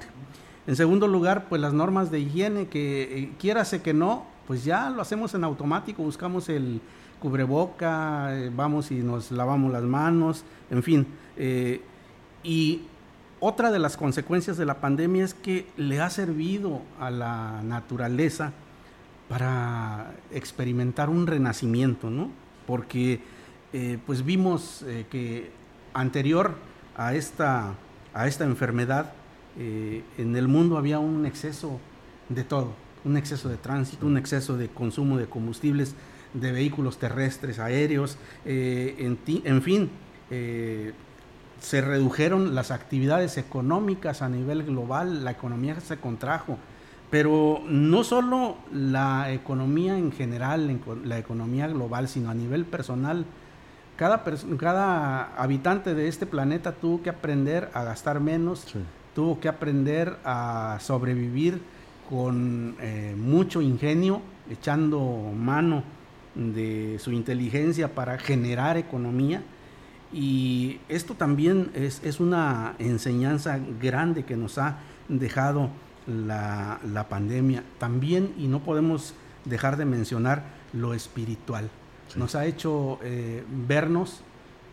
En 0.67 0.75
segundo 0.75 1.07
lugar, 1.07 1.47
pues 1.49 1.61
las 1.61 1.73
normas 1.73 2.11
de 2.11 2.19
higiene, 2.19 2.67
que 2.67 3.03
eh, 3.03 3.31
quiérase 3.39 3.81
que 3.81 3.93
no, 3.93 4.25
pues 4.47 4.63
ya 4.63 4.89
lo 4.89 5.01
hacemos 5.01 5.33
en 5.33 5.43
automático, 5.43 6.03
buscamos 6.03 6.49
el, 6.49 6.81
cubreboca, 7.19 8.35
eh, 8.35 8.51
vamos 8.53 8.91
y 8.91 8.95
nos 8.95 9.31
lavamos 9.31 9.71
las 9.71 9.83
manos, 9.83 10.43
en 10.71 10.83
fin. 10.83 11.07
Eh, 11.37 11.81
y 12.43 12.81
otra 13.39 13.71
de 13.71 13.79
las 13.79 13.97
consecuencias 13.97 14.57
de 14.57 14.65
la 14.65 14.79
pandemia 14.81 15.23
es 15.23 15.33
que 15.33 15.67
le 15.77 16.01
ha 16.01 16.09
servido 16.09 16.81
a 16.99 17.11
la 17.11 17.61
naturaleza 17.63 18.51
para 19.27 20.13
experimentar 20.31 21.09
un 21.09 21.27
renacimiento, 21.27 22.09
¿no? 22.09 22.31
Porque 22.65 23.21
eh, 23.73 23.99
pues 24.05 24.25
vimos 24.25 24.83
que 25.11 25.51
anterior 25.93 26.55
a 26.97 27.13
esta, 27.13 27.75
a 28.13 28.27
esta 28.27 28.45
enfermedad 28.45 29.13
en 29.57 30.35
el 30.35 30.47
mundo 30.47 30.77
había 30.77 30.99
un 30.99 31.25
exceso 31.25 31.79
de 32.29 32.43
todo, 32.43 32.73
un 33.03 33.17
exceso 33.17 33.49
de 33.49 33.57
tránsito, 33.57 34.05
un 34.05 34.17
exceso 34.17 34.55
de 34.57 34.69
consumo 34.69 35.17
de 35.17 35.27
combustibles, 35.27 35.95
de 36.33 36.51
vehículos 36.51 36.97
terrestres, 36.97 37.59
aéreos, 37.59 38.17
eh, 38.45 38.95
en, 38.99 39.61
fin, 39.61 39.89
eh, 40.29 40.93
se 41.59 41.81
redujeron 41.81 42.55
las 42.55 42.71
actividades 42.71 43.37
económicas 43.37 44.21
a 44.21 44.29
nivel 44.29 44.63
global, 44.63 45.23
la 45.23 45.31
economía 45.31 45.79
se 45.79 45.97
contrajo, 45.97 46.57
pero 47.09 47.61
no 47.67 48.03
solo 48.03 48.57
la 48.71 49.31
economía 49.31 49.97
en 49.97 50.11
general, 50.11 50.79
la 51.03 51.17
economía 51.17 51.67
global, 51.67 52.07
sino 52.07 52.29
a 52.29 52.35
nivel 52.35 52.65
personal. 52.65 53.25
Cada, 53.95 54.23
cada 54.57 55.35
habitante 55.35 55.95
de 55.95 56.07
este 56.07 56.25
planeta 56.25 56.73
tuvo 56.73 57.01
que 57.01 57.09
aprender 57.09 57.69
a 57.73 57.83
gastar 57.83 58.19
menos, 58.19 58.65
tuvo 59.15 59.39
que 59.39 59.49
aprender 59.49 60.17
a 60.23 60.77
sobrevivir 60.79 61.61
con 62.09 62.75
eh, 62.79 63.15
mucho 63.17 63.61
ingenio, 63.61 64.21
echando 64.49 64.99
mano 65.35 65.83
de 66.35 66.97
su 66.99 67.11
inteligencia 67.11 67.95
para 67.95 68.17
generar 68.17 68.77
economía. 68.77 69.41
Y 70.11 70.79
esto 70.89 71.13
también 71.13 71.71
es, 71.73 72.19
una 72.19 72.75
enseñanza 72.79 73.59
grande 73.81 74.25
que 74.25 74.35
nos 74.35 74.57
ha 74.57 74.79
dejado 75.07 75.69
la, 76.07 77.05
pandemia. 77.09 77.63
También, 77.77 78.33
y 78.37 78.47
no 78.47 78.59
podemos 78.59 79.13
dejar 79.45 79.77
de 79.77 79.85
mencionar 79.85 80.43
lo 80.73 80.93
espiritual. 80.93 81.69
Nos 82.15 82.35
ha 82.35 82.45
hecho 82.45 82.99
eh, 83.03 83.43
vernos 83.67 84.21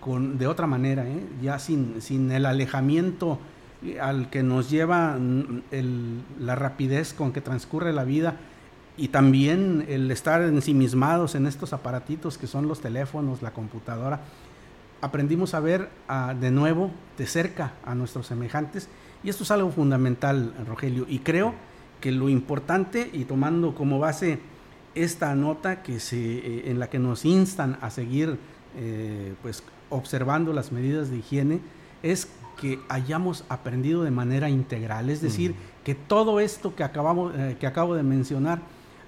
con, 0.01 0.39
de 0.39 0.47
otra 0.47 0.67
manera, 0.67 1.07
¿eh? 1.07 1.23
ya 1.43 1.59
sin, 1.59 2.01
sin 2.01 2.31
el 2.31 2.47
alejamiento 2.47 3.39
al 4.01 4.31
que 4.31 4.43
nos 4.43 4.71
lleva 4.71 5.17
mm, 5.19 5.63
la 6.41 6.55
rapidez 6.55 7.13
con 7.13 7.33
que 7.33 7.41
transcurre 7.41 7.93
la 7.93 8.05
vida 8.05 8.37
y 8.97 9.09
también 9.09 9.85
el 9.89 10.11
estar 10.11 10.43
ensimismados 10.43 11.35
en 11.35 11.47
estos 11.47 11.73
aparatitos 11.73 12.39
que 12.39 12.47
son 12.47 12.67
los 12.69 12.81
teléfonos, 12.81 13.43
la 13.43 13.53
computadora, 13.53 14.21
aprendimos 15.01 15.55
a 15.55 15.61
ver 15.61 15.91
de 16.41 16.51
nuevo 16.51 16.91
de 17.19 17.27
cerca 17.27 17.75
a 17.85 17.95
nuestros 17.95 18.27
semejantes. 18.27 18.89
Y 19.23 19.29
esto 19.29 19.45
es 19.45 19.51
algo 19.51 19.71
fundamental, 19.71 20.55
Rogelio, 20.67 21.07
y 21.09 21.19
creo 21.19 21.55
que 22.01 22.13
lo 22.13 22.29
importante 22.29 23.11
y 23.13 23.25
tomando 23.25 23.75
como 23.75 23.99
base 23.99 24.39
esta 24.95 25.35
nota 25.35 25.83
que 25.83 26.01
se, 26.01 26.17
eh, 26.17 26.71
en 26.71 26.79
la 26.79 26.89
que 26.89 26.99
nos 26.99 27.25
instan 27.25 27.79
a 27.81 27.91
seguir 27.91 28.39
eh, 28.77 29.35
pues 29.43 29.63
observando 29.91 30.53
las 30.53 30.73
medidas 30.73 31.11
de 31.11 31.19
higiene 31.19 31.61
es 32.03 32.29
que 32.61 32.81
hayamos 32.89 33.45
aprendido 33.49 34.03
de 34.03 34.11
manera 34.11 34.49
integral, 34.49 35.11
es 35.11 35.21
decir, 35.21 35.55
que 35.85 35.95
todo 35.95 36.41
esto 36.41 36.75
que, 36.75 36.85
acabamos, 36.85 37.35
eh, 37.37 37.57
que 37.61 37.67
acabo 37.67 37.95
de 37.95 38.03
mencionar 38.03 38.61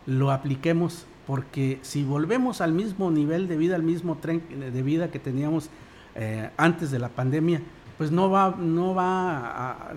lo 0.09 0.33
apliquemos, 0.33 1.05
porque 1.27 1.79
si 1.83 2.03
volvemos 2.03 2.63
al 2.63 2.73
mismo 2.73 3.11
nivel 3.11 3.47
de 3.47 3.59
vida, 3.59 3.77
al 3.77 3.83
mismo 3.83 4.17
tren 4.17 4.43
de 4.73 4.83
vida 4.83 5.11
que 5.11 5.19
teníamos 5.19 5.69
eh, 6.15 6.49
antes 6.57 6.91
de 6.91 6.99
la 6.99 7.11
pandemia, 7.11 7.61
pues 7.99 8.11
no 8.11 8.31
va, 8.31 8.57
no 8.59 8.95
va 8.95 9.93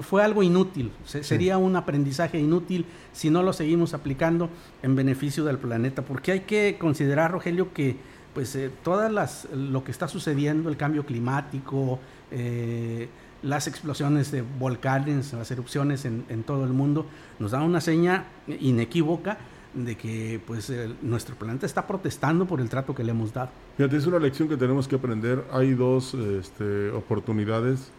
fue 0.00 0.24
algo 0.24 0.42
inútil, 0.42 0.90
sería 1.04 1.56
un 1.56 1.76
aprendizaje 1.76 2.40
inútil 2.40 2.86
si 3.12 3.30
no 3.30 3.44
lo 3.44 3.52
seguimos 3.52 3.94
aplicando 3.94 4.50
en 4.82 4.96
beneficio 4.96 5.44
del 5.44 5.58
planeta, 5.58 6.02
porque 6.02 6.32
hay 6.32 6.40
que 6.40 6.76
considerar, 6.76 7.30
Rogelio, 7.30 7.72
que 7.72 7.96
pues 8.34 8.56
eh, 8.56 8.70
todas 8.82 9.12
las 9.12 9.48
lo 9.54 9.84
que 9.84 9.92
está 9.92 10.08
sucediendo, 10.08 10.70
el 10.70 10.76
cambio 10.76 11.06
climático, 11.06 12.00
eh, 12.32 13.08
las 13.42 13.66
explosiones 13.66 14.30
de 14.30 14.42
volcanes, 14.42 15.32
las 15.32 15.50
erupciones 15.50 16.04
en, 16.04 16.42
todo 16.44 16.64
el 16.64 16.72
mundo, 16.72 17.06
nos 17.38 17.52
da 17.52 17.62
una 17.62 17.80
seña 17.80 18.24
inequívoca 18.46 19.38
de 19.74 19.96
que 19.96 20.40
pues 20.46 20.72
nuestro 21.00 21.36
planeta 21.36 21.64
está 21.64 21.86
protestando 21.86 22.46
por 22.46 22.60
el 22.60 22.68
trato 22.68 22.94
que 22.94 23.04
le 23.04 23.12
hemos 23.12 23.32
dado. 23.32 23.50
Fíjate, 23.76 23.96
es 23.96 24.06
una 24.06 24.18
lección 24.18 24.48
que 24.48 24.56
tenemos 24.56 24.88
que 24.88 24.96
aprender. 24.96 25.44
Hay 25.52 25.74
dos 25.74 26.14
este, 26.14 26.90
oportunidades 26.90 27.92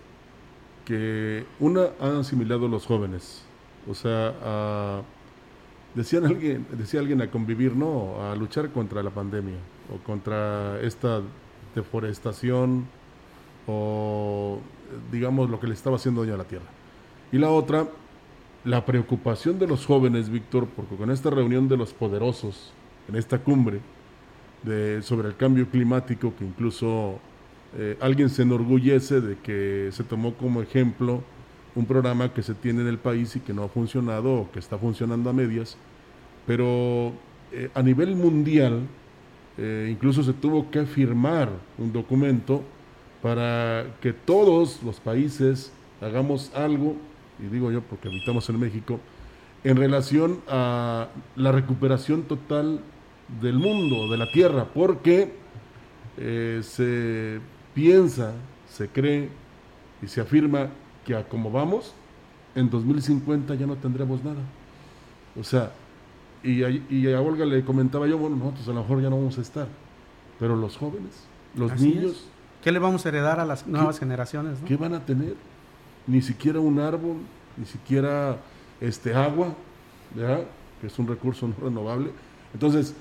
que 0.85 1.45
una 1.59 1.89
han 1.99 2.17
asimilado 2.17 2.67
los 2.67 2.85
jóvenes, 2.85 3.43
o 3.89 3.93
sea, 3.93 5.01
decían 5.95 6.25
alguien, 6.25 6.65
decía 6.71 6.99
alguien 6.99 7.21
a 7.21 7.31
convivir, 7.31 7.75
¿no? 7.75 8.21
A 8.21 8.35
luchar 8.35 8.69
contra 8.71 9.01
la 9.01 9.09
pandemia 9.09 9.57
o 9.93 10.03
contra 10.03 10.79
esta 10.81 11.21
deforestación 11.75 12.85
o 13.67 14.59
digamos 15.11 15.49
lo 15.49 15.59
que 15.59 15.67
le 15.67 15.73
estaba 15.73 15.95
haciendo 15.95 16.21
daño 16.21 16.35
a 16.35 16.37
la 16.37 16.43
tierra. 16.43 16.65
Y 17.31 17.37
la 17.37 17.49
otra, 17.49 17.87
la 18.65 18.85
preocupación 18.85 19.59
de 19.59 19.67
los 19.67 19.85
jóvenes, 19.85 20.29
Víctor, 20.29 20.67
porque 20.75 20.95
con 20.95 21.11
esta 21.11 21.29
reunión 21.29 21.67
de 21.67 21.77
los 21.77 21.93
poderosos 21.93 22.73
en 23.07 23.15
esta 23.15 23.39
cumbre 23.39 23.79
sobre 25.01 25.27
el 25.27 25.35
cambio 25.35 25.67
climático, 25.67 26.33
que 26.37 26.45
incluso 26.45 27.19
eh, 27.77 27.97
alguien 27.99 28.29
se 28.29 28.43
enorgullece 28.43 29.21
de 29.21 29.37
que 29.37 29.89
se 29.91 30.03
tomó 30.03 30.33
como 30.35 30.61
ejemplo 30.61 31.23
un 31.73 31.85
programa 31.85 32.33
que 32.33 32.43
se 32.43 32.53
tiene 32.53 32.81
en 32.81 32.87
el 32.87 32.97
país 32.97 33.35
y 33.35 33.39
que 33.39 33.53
no 33.53 33.63
ha 33.63 33.69
funcionado 33.69 34.33
o 34.33 34.51
que 34.51 34.59
está 34.59 34.77
funcionando 34.77 35.29
a 35.29 35.33
medias, 35.33 35.77
pero 36.45 37.13
eh, 37.51 37.69
a 37.73 37.81
nivel 37.81 38.15
mundial 38.15 38.81
eh, 39.57 39.89
incluso 39.89 40.21
se 40.21 40.33
tuvo 40.33 40.69
que 40.69 40.85
firmar 40.85 41.49
un 41.77 41.93
documento 41.93 42.61
para 43.21 43.85
que 44.01 44.13
todos 44.13 44.81
los 44.83 44.99
países 44.99 45.71
hagamos 46.01 46.51
algo, 46.55 46.95
y 47.39 47.45
digo 47.45 47.71
yo 47.71 47.81
porque 47.81 48.07
habitamos 48.07 48.49
en 48.49 48.59
México, 48.59 48.99
en 49.63 49.77
relación 49.77 50.41
a 50.47 51.07
la 51.35 51.51
recuperación 51.51 52.23
total 52.23 52.79
del 53.39 53.59
mundo, 53.59 54.09
de 54.09 54.17
la 54.17 54.31
Tierra, 54.31 54.65
porque 54.73 55.33
eh, 56.17 56.61
se 56.63 57.39
piensa, 57.73 58.33
se 58.67 58.87
cree 58.89 59.29
y 60.01 60.07
se 60.07 60.21
afirma 60.21 60.69
que 61.05 61.15
a 61.15 61.27
como 61.27 61.51
vamos, 61.51 61.93
en 62.55 62.69
2050 62.69 63.53
ya 63.55 63.67
no 63.67 63.75
tendremos 63.75 64.23
nada. 64.23 64.41
O 65.39 65.43
sea, 65.43 65.71
y 66.43 66.63
a, 66.63 66.69
y 66.69 67.13
a 67.13 67.21
Olga 67.21 67.45
le 67.45 67.63
comentaba 67.63 68.07
yo, 68.07 68.17
bueno, 68.17 68.35
nosotros 68.35 68.67
a 68.67 68.71
lo 68.71 68.81
mejor 68.81 69.01
ya 69.01 69.09
no 69.09 69.17
vamos 69.17 69.37
a 69.37 69.41
estar, 69.41 69.67
pero 70.39 70.55
los 70.55 70.75
jóvenes, 70.75 71.27
los 71.55 71.79
niños... 71.79 72.25
¿Qué 72.61 72.71
le 72.71 72.79
vamos 72.79 73.05
a 73.05 73.09
heredar 73.09 73.39
a 73.39 73.45
las 73.45 73.65
nuevas 73.67 73.99
generaciones? 73.99 74.59
¿Qué 74.65 74.75
van 74.75 74.93
a 74.93 75.05
tener? 75.05 75.35
Ni 76.07 76.21
siquiera 76.21 76.59
un 76.59 76.79
árbol, 76.79 77.17
ni 77.57 77.65
siquiera 77.65 78.37
este 78.79 79.13
agua, 79.13 79.53
¿verdad? 80.15 80.45
que 80.81 80.87
es 80.87 80.99
un 80.99 81.07
recurso 81.07 81.47
no 81.47 81.55
renovable. 81.61 82.11
Entonces, 82.53 82.95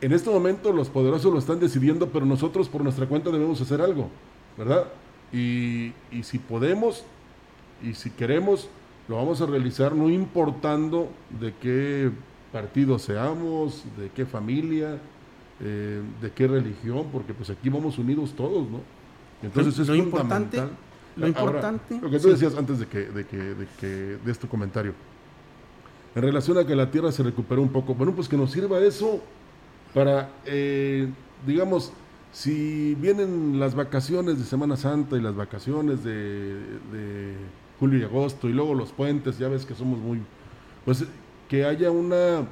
en 0.00 0.12
este 0.12 0.30
momento 0.30 0.72
los 0.72 0.88
poderosos 0.88 1.32
lo 1.32 1.38
están 1.38 1.60
decidiendo, 1.60 2.08
pero 2.08 2.24
nosotros 2.24 2.68
por 2.68 2.82
nuestra 2.82 3.06
cuenta 3.06 3.30
debemos 3.30 3.60
hacer 3.60 3.82
algo, 3.82 4.08
¿verdad? 4.56 4.86
Y, 5.32 5.92
y 6.10 6.22
si 6.22 6.38
podemos 6.38 7.04
y 7.82 7.94
si 7.94 8.10
queremos, 8.10 8.68
lo 9.06 9.16
vamos 9.16 9.40
a 9.40 9.46
realizar 9.46 9.94
no 9.94 10.08
importando 10.08 11.08
de 11.38 11.54
qué 11.60 12.10
partido 12.50 12.98
seamos, 12.98 13.84
de 13.96 14.10
qué 14.10 14.24
familia, 14.24 14.98
eh, 15.60 16.02
de 16.20 16.30
qué 16.32 16.48
religión, 16.48 17.06
porque 17.12 17.34
pues 17.34 17.50
aquí 17.50 17.68
vamos 17.68 17.98
unidos 17.98 18.32
todos, 18.34 18.68
¿no? 18.68 18.80
Entonces 19.42 19.78
es 19.78 19.96
importante, 19.96 20.62
lo 21.16 21.26
importante. 21.26 22.00
lo 22.00 22.10
que 22.10 22.18
tú 22.18 22.28
decías 22.28 22.56
antes 22.56 22.78
de 22.78 22.86
que, 22.86 22.98
de 23.06 23.26
que, 23.26 23.36
de 23.36 23.66
que 23.80 23.86
de 23.86 24.32
este 24.32 24.48
comentario. 24.48 24.94
En 26.14 26.22
relación 26.22 26.58
a 26.58 26.66
que 26.66 26.74
la 26.74 26.90
tierra 26.90 27.12
se 27.12 27.22
recuperó 27.22 27.62
un 27.62 27.68
poco, 27.68 27.94
bueno, 27.94 28.14
pues 28.14 28.28
que 28.28 28.36
nos 28.36 28.50
sirva 28.50 28.80
eso 28.80 29.20
para, 29.94 30.30
eh, 30.46 31.08
digamos, 31.46 31.92
si 32.32 32.94
vienen 32.96 33.58
las 33.58 33.74
vacaciones 33.74 34.38
de 34.38 34.44
Semana 34.44 34.76
Santa 34.76 35.16
y 35.16 35.20
las 35.20 35.34
vacaciones 35.34 36.04
de, 36.04 36.54
de, 36.92 37.34
julio 37.78 38.00
y 38.00 38.02
agosto 38.02 38.48
y 38.48 38.52
luego 38.52 38.74
los 38.74 38.90
puentes, 38.90 39.38
ya 39.38 39.48
ves 39.48 39.64
que 39.64 39.74
somos 39.74 39.98
muy, 39.98 40.20
pues 40.84 41.04
que 41.48 41.64
haya 41.64 41.90
una 41.90 42.46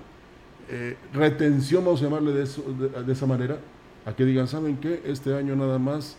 eh, 0.69 0.97
retención, 1.12 1.85
vamos 1.85 2.00
a 2.00 2.05
llamarle 2.05 2.33
de, 2.33 2.43
eso, 2.45 2.62
de, 2.62 3.12
esa 3.12 3.26
manera, 3.26 3.59
a 4.05 4.14
que 4.14 4.25
digan, 4.25 4.49
¿saben 4.49 4.79
qué? 4.79 5.03
Este 5.05 5.35
año 5.35 5.55
nada 5.57 5.79
más, 5.79 6.16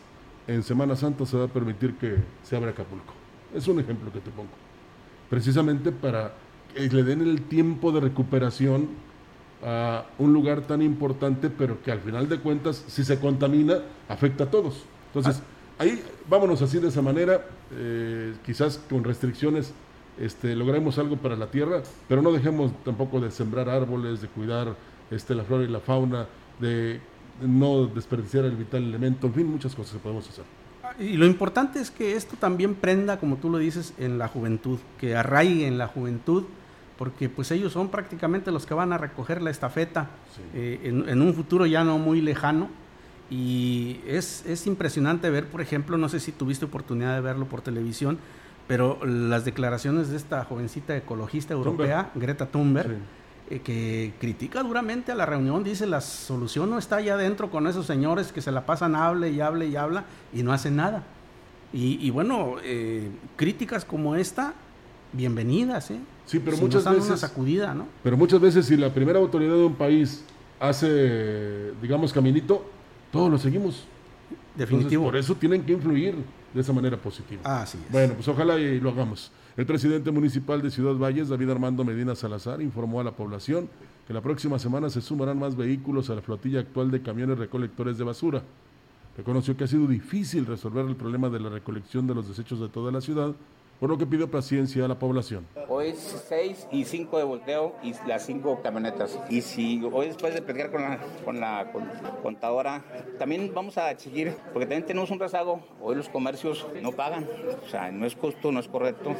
en 0.47 0.63
Semana 0.63 0.95
Santa 0.95 1.25
se 1.25 1.37
va 1.37 1.45
a 1.45 1.47
permitir 1.47 1.95
que 1.95 2.15
se 2.43 2.55
abra 2.55 2.71
Acapulco. 2.71 3.13
Es 3.53 3.67
un 3.67 3.79
ejemplo 3.79 4.11
que 4.11 4.19
te 4.19 4.31
pongo. 4.31 4.49
Precisamente 5.29 5.91
para 5.91 6.33
que 6.73 6.87
le 6.87 7.03
den 7.03 7.21
el 7.21 7.41
tiempo 7.43 7.91
de 7.91 7.99
recuperación 7.99 8.87
a 9.63 10.05
un 10.19 10.33
lugar 10.33 10.61
tan 10.61 10.81
importante, 10.81 11.49
pero 11.49 11.81
que 11.81 11.91
al 11.91 11.99
final 11.99 12.29
de 12.29 12.39
cuentas, 12.39 12.83
si 12.87 13.03
se 13.03 13.19
contamina, 13.19 13.79
afecta 14.07 14.45
a 14.45 14.51
todos. 14.51 14.83
Entonces, 15.07 15.41
ah. 15.41 15.83
ahí 15.83 16.01
vámonos 16.29 16.61
así 16.61 16.79
de 16.79 16.89
esa 16.89 17.01
manera, 17.01 17.45
eh, 17.71 18.35
quizás 18.45 18.79
con 18.89 19.03
restricciones 19.03 19.73
este, 20.19 20.55
logremos 20.55 20.97
algo 20.97 21.17
para 21.17 21.35
la 21.35 21.47
tierra, 21.47 21.83
pero 22.07 22.21
no 22.21 22.31
dejemos 22.31 22.71
tampoco 22.83 23.19
de 23.19 23.31
sembrar 23.31 23.69
árboles, 23.69 24.21
de 24.21 24.27
cuidar 24.27 24.75
este, 25.11 25.35
la 25.35 25.43
flora 25.43 25.63
y 25.63 25.67
la 25.67 25.79
fauna, 25.79 26.27
de 26.59 26.99
no 27.41 27.87
desperdiciar 27.87 28.45
el 28.45 28.55
vital 28.55 28.83
elemento, 28.83 29.27
en 29.27 29.33
fin, 29.33 29.47
muchas 29.47 29.75
cosas 29.75 29.93
que 29.93 29.99
podemos 29.99 30.27
hacer. 30.29 30.45
Y 30.99 31.17
lo 31.17 31.25
importante 31.25 31.79
es 31.79 31.91
que 31.91 32.15
esto 32.15 32.35
también 32.39 32.75
prenda, 32.75 33.19
como 33.19 33.37
tú 33.37 33.49
lo 33.49 33.57
dices, 33.57 33.93
en 33.97 34.17
la 34.17 34.27
juventud, 34.27 34.79
que 34.99 35.15
arraigue 35.15 35.67
en 35.67 35.77
la 35.77 35.87
juventud, 35.87 36.45
porque 36.97 37.29
pues 37.29 37.51
ellos 37.51 37.73
son 37.73 37.89
prácticamente 37.89 38.51
los 38.51 38.65
que 38.65 38.73
van 38.73 38.91
a 38.93 38.97
recoger 38.97 39.41
la 39.41 39.51
estafeta 39.51 40.09
eh, 40.55 40.79
en, 40.83 41.07
en, 41.07 41.21
un 41.21 41.33
futuro 41.33 41.65
ya 41.65 41.83
no 41.83 41.99
muy 41.99 42.21
lejano. 42.21 42.69
Y 43.29 43.99
es, 44.07 44.45
es 44.45 44.65
impresionante 44.67 45.29
ver, 45.29 45.47
por 45.47 45.61
ejemplo, 45.61 45.97
no 45.97 46.09
sé 46.09 46.19
si 46.19 46.31
tuviste 46.31 46.65
oportunidad 46.65 47.13
de 47.13 47.21
verlo 47.21 47.45
por 47.45 47.61
televisión, 47.61 48.17
pero 48.67 48.99
las 49.05 49.45
declaraciones 49.45 50.09
de 50.09 50.17
esta 50.17 50.43
jovencita 50.45 50.95
ecologista 50.95 51.53
europea, 51.53 52.11
Greta 52.15 52.47
Thunberg, 52.47 52.97
eh, 53.49 53.59
que 53.59 54.13
critica 54.19 54.61
duramente 54.61 55.11
a 55.11 55.15
la 55.15 55.25
reunión, 55.25 55.63
dice 55.63 55.87
la 55.87 56.01
solución 56.01 56.69
no 56.69 56.77
está 56.77 56.97
allá 56.97 57.13
adentro 57.13 57.49
con 57.49 57.67
esos 57.67 57.85
señores 57.85 58.31
que 58.31 58.41
se 58.41 58.51
la 58.51 58.65
pasan 58.65 58.95
hable 58.95 59.29
y 59.31 59.39
hable 59.39 59.67
y 59.67 59.75
habla 59.75 60.05
y 60.33 60.43
no 60.43 60.51
hacen 60.51 60.75
nada. 60.75 61.03
Y, 61.73 62.09
bueno, 62.11 62.55
eh, 62.63 63.09
críticas 63.35 63.83
como 63.83 64.15
esta, 64.15 64.53
bienvenidas, 65.11 65.91
¿eh? 65.91 65.99
Sí, 66.25 66.39
pero 66.39 66.57
muchas 66.57 66.85
veces... 66.85 67.07
Una 67.07 67.17
sacudida, 67.17 67.73
¿no? 67.73 67.87
Pero 68.03 68.17
muchas 68.17 68.39
veces 68.39 68.65
si 68.65 68.77
la 68.77 68.91
primera 68.93 69.19
autoridad 69.19 69.53
de 69.53 69.65
un 69.65 69.75
país 69.75 70.23
hace, 70.59 71.73
digamos, 71.81 72.13
caminito, 72.13 72.65
todos 73.11 73.29
lo 73.29 73.37
seguimos. 73.37 73.85
Definitivo. 74.55 75.03
por 75.03 75.15
eso 75.15 75.35
tienen 75.35 75.63
que 75.63 75.73
influir 75.73 76.15
de 76.53 76.61
esa 76.61 76.73
manera 76.73 76.97
positiva. 76.97 77.41
Ah, 77.43 77.65
sí. 77.65 77.77
Bueno, 77.89 78.15
pues 78.15 78.27
ojalá 78.27 78.57
y 78.57 78.79
lo 78.79 78.89
hagamos. 78.89 79.31
El 79.57 79.65
presidente 79.65 80.11
municipal 80.11 80.61
de 80.61 80.69
Ciudad 80.69 80.93
Valles, 80.93 81.29
David 81.29 81.49
Armando 81.49 81.83
Medina 81.83 82.13
Salazar, 82.13 82.61
informó 82.61 83.01
a 83.01 83.03
la 83.03 83.13
población 83.13 83.67
que 84.05 84.13
la 84.13 84.21
próxima 84.21 84.59
semana 84.59 84.91
se 84.91 85.01
sumarán 85.01 85.39
más 85.39 85.55
vehículos 85.55 86.11
a 86.11 86.15
la 86.15 86.21
flotilla 86.21 86.59
actual 86.59 86.91
de 86.91 87.01
camiones 87.01 87.39
recolectores 87.39 87.97
de 87.97 88.03
basura. 88.03 88.43
Reconoció 89.17 89.57
que 89.57 89.63
ha 89.63 89.67
sido 89.67 89.87
difícil 89.87 90.45
resolver 90.45 90.85
el 90.85 90.95
problema 90.95 91.27
de 91.29 91.39
la 91.39 91.49
recolección 91.49 92.05
de 92.05 92.13
los 92.13 92.27
desechos 92.27 92.59
de 92.59 92.69
toda 92.69 92.91
la 92.91 93.01
ciudad, 93.01 93.33
por 93.79 93.89
lo 93.89 93.97
que 93.97 94.05
pidió 94.05 94.29
paciencia 94.29 94.85
a 94.85 94.87
la 94.87 94.97
población. 94.97 95.45
Hoy 95.67 95.89
es 95.89 96.25
6 96.27 96.67
y 96.71 96.85
5 96.85 97.17
de 97.17 97.23
volteo 97.23 97.75
y 97.83 97.93
las 98.07 98.25
5 98.25 98.61
camionetas. 98.63 99.19
Y 99.29 99.41
si 99.41 99.83
hoy 99.91 100.07
después 100.07 100.33
de 100.33 100.41
platicar 100.41 100.71
con 100.71 100.81
la, 100.81 100.99
con 101.23 101.39
la 101.39 101.71
contadora, 102.23 102.83
también 103.19 103.51
vamos 103.53 103.77
a 103.77 103.91
exigir, 103.91 104.35
porque 104.53 104.65
también 104.65 104.85
tenemos 104.85 105.11
un 105.11 105.19
rezago, 105.19 105.61
hoy 105.81 105.95
los 105.95 106.09
comercios 106.09 106.65
no 106.81 106.91
pagan, 106.91 107.27
o 107.63 107.69
sea, 107.69 107.91
no 107.91 108.05
es 108.05 108.15
justo, 108.15 108.51
no 108.51 108.59
es 108.59 108.67
correcto. 108.67 109.15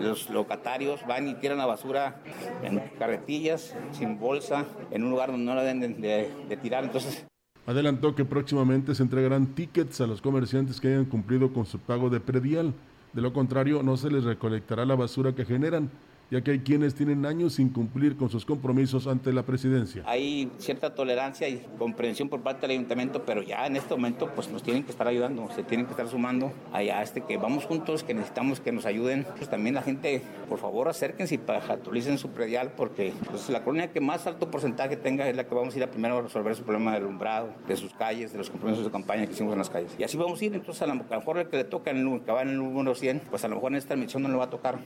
Los 0.00 0.30
locatarios 0.30 1.06
van 1.06 1.28
y 1.28 1.34
tiran 1.34 1.58
la 1.58 1.66
basura 1.66 2.20
en 2.62 2.78
carretillas, 2.98 3.74
sin 3.92 4.18
bolsa, 4.18 4.64
en 4.90 5.04
un 5.04 5.10
lugar 5.10 5.30
donde 5.30 5.44
no 5.44 5.54
la 5.54 5.62
deben 5.62 6.00
de, 6.00 6.30
de 6.48 6.56
tirar, 6.56 6.84
entonces... 6.84 7.26
Adelantó 7.66 8.14
que 8.14 8.26
próximamente 8.26 8.94
se 8.94 9.02
entregarán 9.02 9.54
tickets 9.54 9.98
a 10.02 10.06
los 10.06 10.20
comerciantes 10.20 10.82
que 10.82 10.88
hayan 10.88 11.06
cumplido 11.06 11.50
con 11.50 11.64
su 11.64 11.78
pago 11.78 12.10
de 12.10 12.20
predial 12.20 12.74
de 13.14 13.22
lo 13.22 13.32
contrario, 13.32 13.82
no 13.82 13.96
se 13.96 14.10
les 14.10 14.24
recolectará 14.24 14.84
la 14.84 14.96
basura 14.96 15.34
que 15.34 15.44
generan 15.44 15.90
ya 16.30 16.42
que 16.42 16.52
hay 16.52 16.58
quienes 16.60 16.94
tienen 16.94 17.26
años 17.26 17.54
sin 17.54 17.68
cumplir 17.68 18.16
con 18.16 18.30
sus 18.30 18.44
compromisos 18.44 19.06
ante 19.06 19.32
la 19.32 19.42
presidencia. 19.42 20.02
Hay 20.06 20.50
cierta 20.58 20.94
tolerancia 20.94 21.48
y 21.48 21.64
comprensión 21.78 22.28
por 22.28 22.42
parte 22.42 22.62
del 22.62 22.72
ayuntamiento, 22.72 23.24
pero 23.24 23.42
ya 23.42 23.66
en 23.66 23.76
este 23.76 23.94
momento 23.94 24.30
pues 24.34 24.48
nos 24.48 24.62
tienen 24.62 24.84
que 24.84 24.90
estar 24.90 25.06
ayudando, 25.06 25.48
se 25.54 25.62
tienen 25.62 25.86
que 25.86 25.92
estar 25.92 26.08
sumando 26.08 26.52
allá 26.72 27.02
este 27.02 27.20
que 27.22 27.36
vamos 27.36 27.64
juntos, 27.64 28.02
que 28.02 28.14
necesitamos 28.14 28.60
que 28.60 28.72
nos 28.72 28.86
ayuden. 28.86 29.26
Pues 29.36 29.48
también 29.48 29.74
la 29.74 29.82
gente, 29.82 30.22
por 30.48 30.58
favor, 30.58 30.88
acérquense 30.88 31.34
y 31.34 31.40
actualicen 31.50 32.18
su 32.18 32.30
predial 32.30 32.72
porque 32.76 33.12
pues, 33.30 33.48
la 33.50 33.62
colonia 33.62 33.92
que 33.92 34.00
más 34.00 34.26
alto 34.26 34.50
porcentaje 34.50 34.96
tenga 34.96 35.28
es 35.28 35.36
la 35.36 35.44
que 35.44 35.54
vamos 35.54 35.74
a 35.74 35.78
ir 35.78 35.84
a 35.84 35.90
primero 35.90 36.18
a 36.18 36.22
resolver 36.22 36.54
su 36.54 36.62
problema 36.62 36.92
del 36.92 37.04
alumbrado, 37.04 37.50
de 37.66 37.76
sus 37.76 37.92
calles, 37.94 38.32
de 38.32 38.38
los 38.38 38.50
compromisos 38.50 38.84
de 38.84 38.90
campaña 38.90 39.26
que 39.26 39.32
hicimos 39.32 39.52
en 39.52 39.58
las 39.58 39.70
calles. 39.70 39.94
Y 39.98 40.04
así 40.04 40.16
vamos 40.16 40.40
a 40.40 40.44
ir, 40.44 40.54
entonces 40.54 40.82
a 40.82 40.86
lo 40.86 40.94
mejor 40.94 41.38
el 41.38 41.48
que 41.48 41.58
le 41.58 41.64
toca, 41.64 41.90
el, 41.90 42.22
que 42.24 42.32
va 42.32 42.42
en 42.42 42.48
el 42.48 42.58
número 42.58 42.94
100, 42.94 43.22
pues 43.30 43.44
a 43.44 43.48
lo 43.48 43.56
mejor 43.56 43.72
en 43.72 43.78
esta 43.78 43.96
misión 43.96 44.22
no 44.22 44.28
le 44.28 44.36
va 44.36 44.44
a 44.44 44.50
tocar. 44.50 44.78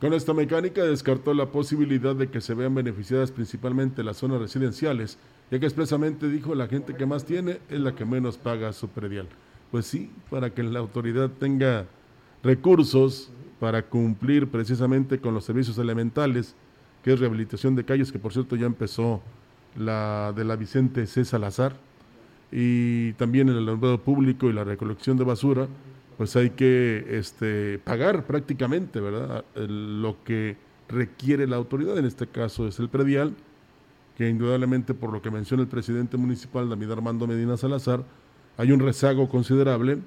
Con 0.00 0.14
esta 0.14 0.32
mecánica 0.32 0.82
descartó 0.82 1.34
la 1.34 1.52
posibilidad 1.52 2.16
de 2.16 2.28
que 2.28 2.40
se 2.40 2.54
vean 2.54 2.74
beneficiadas 2.74 3.30
principalmente 3.30 4.02
las 4.02 4.16
zonas 4.16 4.40
residenciales, 4.40 5.18
ya 5.50 5.60
que 5.60 5.66
expresamente 5.66 6.30
dijo 6.30 6.54
la 6.54 6.68
gente 6.68 6.94
que 6.94 7.04
más 7.04 7.26
tiene 7.26 7.58
es 7.68 7.80
la 7.80 7.94
que 7.94 8.06
menos 8.06 8.38
paga 8.38 8.72
su 8.72 8.88
predial. 8.88 9.28
Pues 9.70 9.84
sí, 9.84 10.10
para 10.30 10.54
que 10.54 10.62
la 10.62 10.78
autoridad 10.78 11.28
tenga 11.38 11.84
recursos 12.42 13.30
para 13.60 13.82
cumplir 13.82 14.48
precisamente 14.48 15.18
con 15.18 15.34
los 15.34 15.44
servicios 15.44 15.76
elementales 15.76 16.54
que 17.04 17.12
es 17.12 17.20
rehabilitación 17.20 17.76
de 17.76 17.84
calles, 17.84 18.10
que 18.10 18.18
por 18.18 18.32
cierto 18.32 18.56
ya 18.56 18.64
empezó 18.64 19.20
la 19.76 20.32
de 20.34 20.44
la 20.44 20.56
Vicente 20.56 21.06
C. 21.06 21.26
Salazar, 21.26 21.76
y 22.50 23.12
también 23.12 23.50
el 23.50 23.58
alumbrado 23.58 24.00
público 24.00 24.48
y 24.48 24.54
la 24.54 24.64
recolección 24.64 25.18
de 25.18 25.24
basura, 25.24 25.68
pues 26.20 26.36
hay 26.36 26.50
que 26.50 27.06
este, 27.12 27.78
pagar 27.78 28.26
prácticamente, 28.26 29.00
¿verdad? 29.00 29.42
lo 29.54 30.22
que 30.22 30.58
requiere 30.86 31.46
la 31.46 31.56
autoridad, 31.56 31.96
en 31.96 32.04
este 32.04 32.26
caso 32.26 32.68
es 32.68 32.78
el 32.78 32.90
predial, 32.90 33.34
que 34.18 34.28
indudablemente 34.28 34.92
por 34.92 35.14
lo 35.14 35.22
que 35.22 35.30
menciona 35.30 35.62
el 35.62 35.68
presidente 35.70 36.18
municipal, 36.18 36.68
David 36.68 36.90
Armando 36.90 37.26
Medina 37.26 37.56
Salazar, 37.56 38.04
hay 38.58 38.70
un 38.70 38.80
rezago 38.80 39.30
considerable, 39.30 40.00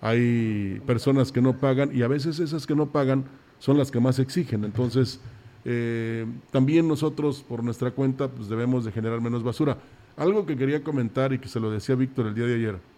hay 0.00 0.80
personas 0.86 1.30
que 1.30 1.42
no 1.42 1.52
pagan 1.58 1.94
y 1.94 2.00
a 2.00 2.08
veces 2.08 2.40
esas 2.40 2.66
que 2.66 2.74
no 2.74 2.86
pagan 2.86 3.26
son 3.58 3.76
las 3.76 3.90
que 3.90 4.00
más 4.00 4.18
exigen. 4.18 4.64
Entonces, 4.64 5.20
eh, 5.66 6.24
también 6.50 6.88
nosotros 6.88 7.44
por 7.46 7.62
nuestra 7.62 7.90
cuenta 7.90 8.28
pues 8.28 8.48
debemos 8.48 8.86
de 8.86 8.92
generar 8.92 9.20
menos 9.20 9.42
basura. 9.42 9.76
Algo 10.16 10.46
que 10.46 10.56
quería 10.56 10.82
comentar 10.82 11.34
y 11.34 11.38
que 11.38 11.48
se 11.48 11.60
lo 11.60 11.70
decía 11.70 11.96
Víctor 11.96 12.28
el 12.28 12.34
día 12.34 12.46
de 12.46 12.54
ayer. 12.54 12.89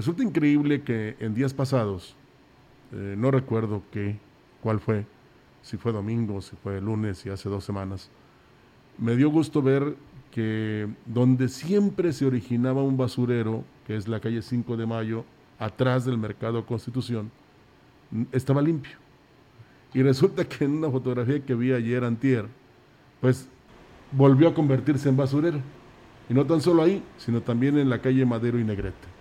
Resulta 0.00 0.22
increíble 0.22 0.80
que 0.80 1.14
en 1.20 1.34
días 1.34 1.52
pasados, 1.52 2.16
eh, 2.90 3.16
no 3.18 3.30
recuerdo 3.30 3.82
qué, 3.92 4.16
cuál 4.62 4.80
fue, 4.80 5.04
si 5.60 5.76
fue 5.76 5.92
domingo, 5.92 6.40
si 6.40 6.56
fue 6.56 6.80
lunes 6.80 7.26
y 7.26 7.28
hace 7.28 7.50
dos 7.50 7.64
semanas, 7.64 8.08
me 8.96 9.14
dio 9.14 9.28
gusto 9.28 9.60
ver 9.60 9.94
que 10.30 10.88
donde 11.04 11.50
siempre 11.50 12.14
se 12.14 12.24
originaba 12.24 12.82
un 12.82 12.96
basurero, 12.96 13.62
que 13.86 13.94
es 13.94 14.08
la 14.08 14.20
calle 14.20 14.40
5 14.40 14.74
de 14.78 14.86
Mayo, 14.86 15.26
atrás 15.58 16.06
del 16.06 16.16
Mercado 16.16 16.64
Constitución, 16.64 17.30
estaba 18.32 18.62
limpio. 18.62 18.96
Y 19.92 20.02
resulta 20.02 20.48
que 20.48 20.64
en 20.64 20.78
una 20.78 20.90
fotografía 20.90 21.44
que 21.44 21.54
vi 21.54 21.74
ayer 21.74 22.04
antier, 22.04 22.46
pues 23.20 23.50
volvió 24.12 24.48
a 24.48 24.54
convertirse 24.54 25.10
en 25.10 25.18
basurero. 25.18 25.60
Y 26.30 26.32
no 26.32 26.46
tan 26.46 26.62
solo 26.62 26.84
ahí, 26.84 27.02
sino 27.18 27.42
también 27.42 27.76
en 27.76 27.90
la 27.90 28.00
calle 28.00 28.24
Madero 28.24 28.58
y 28.58 28.64
Negrete. 28.64 29.19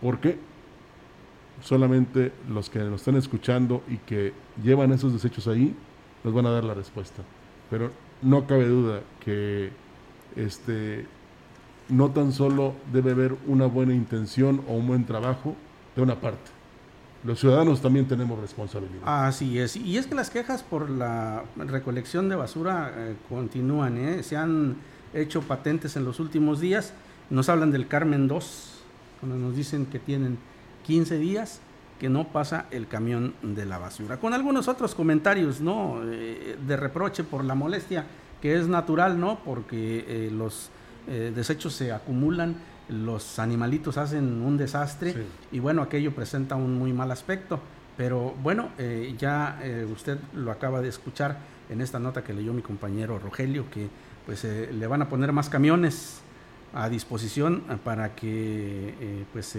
¿Por 0.00 0.18
qué? 0.20 0.38
Solamente 1.62 2.32
los 2.48 2.70
que 2.70 2.78
nos 2.80 3.00
están 3.00 3.16
escuchando 3.16 3.82
y 3.88 3.98
que 3.98 4.32
llevan 4.62 4.92
esos 4.92 5.12
desechos 5.12 5.46
ahí 5.46 5.74
nos 6.24 6.34
van 6.34 6.46
a 6.46 6.50
dar 6.50 6.64
la 6.64 6.74
respuesta. 6.74 7.22
Pero 7.68 7.90
no 8.22 8.46
cabe 8.46 8.66
duda 8.66 9.00
que 9.24 9.70
este, 10.36 11.06
no 11.88 12.10
tan 12.10 12.32
solo 12.32 12.74
debe 12.92 13.12
haber 13.12 13.36
una 13.46 13.66
buena 13.66 13.94
intención 13.94 14.62
o 14.68 14.74
un 14.74 14.86
buen 14.86 15.04
trabajo 15.04 15.54
de 15.96 16.02
una 16.02 16.20
parte. 16.20 16.50
Los 17.22 17.40
ciudadanos 17.40 17.82
también 17.82 18.06
tenemos 18.06 18.40
responsabilidad. 18.40 19.02
Así 19.04 19.58
es. 19.58 19.76
Y 19.76 19.98
es 19.98 20.06
que 20.06 20.14
las 20.14 20.30
quejas 20.30 20.62
por 20.62 20.88
la 20.88 21.44
recolección 21.56 22.30
de 22.30 22.36
basura 22.36 22.92
eh, 22.96 23.16
continúan. 23.28 23.98
¿eh? 23.98 24.22
Se 24.22 24.38
han 24.38 24.76
hecho 25.12 25.42
patentes 25.42 25.96
en 25.96 26.06
los 26.06 26.18
últimos 26.18 26.60
días. 26.60 26.94
Nos 27.28 27.50
hablan 27.50 27.70
del 27.70 27.88
Carmen 27.88 28.26
2, 28.26 28.69
cuando 29.20 29.36
nos 29.38 29.54
dicen 29.54 29.86
que 29.86 29.98
tienen 29.98 30.38
15 30.86 31.18
días 31.18 31.60
que 31.98 32.08
no 32.08 32.28
pasa 32.28 32.66
el 32.70 32.88
camión 32.88 33.34
de 33.42 33.66
la 33.66 33.78
basura. 33.78 34.18
Con 34.18 34.32
algunos 34.32 34.68
otros 34.68 34.94
comentarios, 34.94 35.60
¿no? 35.60 36.00
Eh, 36.04 36.56
de 36.66 36.76
reproche 36.76 37.24
por 37.24 37.44
la 37.44 37.54
molestia, 37.54 38.06
que 38.40 38.56
es 38.56 38.66
natural, 38.68 39.20
¿no? 39.20 39.40
Porque 39.44 40.30
los 40.32 40.70
eh, 41.08 41.32
desechos 41.34 41.72
se 41.72 41.92
acumulan, 41.92 42.56
los 42.88 43.38
animalitos 43.38 43.96
hacen 43.96 44.42
un 44.42 44.56
desastre 44.56 45.14
y 45.50 45.58
bueno, 45.58 45.82
aquello 45.82 46.14
presenta 46.14 46.56
un 46.56 46.78
muy 46.78 46.92
mal 46.92 47.10
aspecto. 47.10 47.60
Pero 47.96 48.34
bueno, 48.42 48.70
eh, 48.78 49.14
ya 49.18 49.58
eh, 49.62 49.86
usted 49.90 50.18
lo 50.34 50.50
acaba 50.50 50.80
de 50.80 50.88
escuchar 50.88 51.38
en 51.68 51.80
esta 51.80 51.98
nota 51.98 52.22
que 52.22 52.32
leyó 52.32 52.52
mi 52.52 52.62
compañero 52.62 53.18
Rogelio, 53.18 53.70
que 53.70 53.88
pues 54.24 54.44
le 54.44 54.86
van 54.86 55.02
a 55.02 55.08
poner 55.08 55.32
más 55.32 55.48
camiones 55.48 56.20
a 56.72 56.88
disposición 56.88 57.62
para 57.84 58.14
que 58.14 59.24
pues 59.32 59.56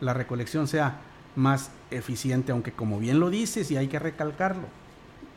la 0.00 0.14
recolección 0.14 0.68
sea 0.68 1.00
más 1.36 1.70
eficiente, 1.90 2.52
aunque 2.52 2.72
como 2.72 2.98
bien 2.98 3.20
lo 3.20 3.30
dices 3.30 3.70
y 3.70 3.76
hay 3.76 3.88
que 3.88 3.98
recalcarlo, 3.98 4.68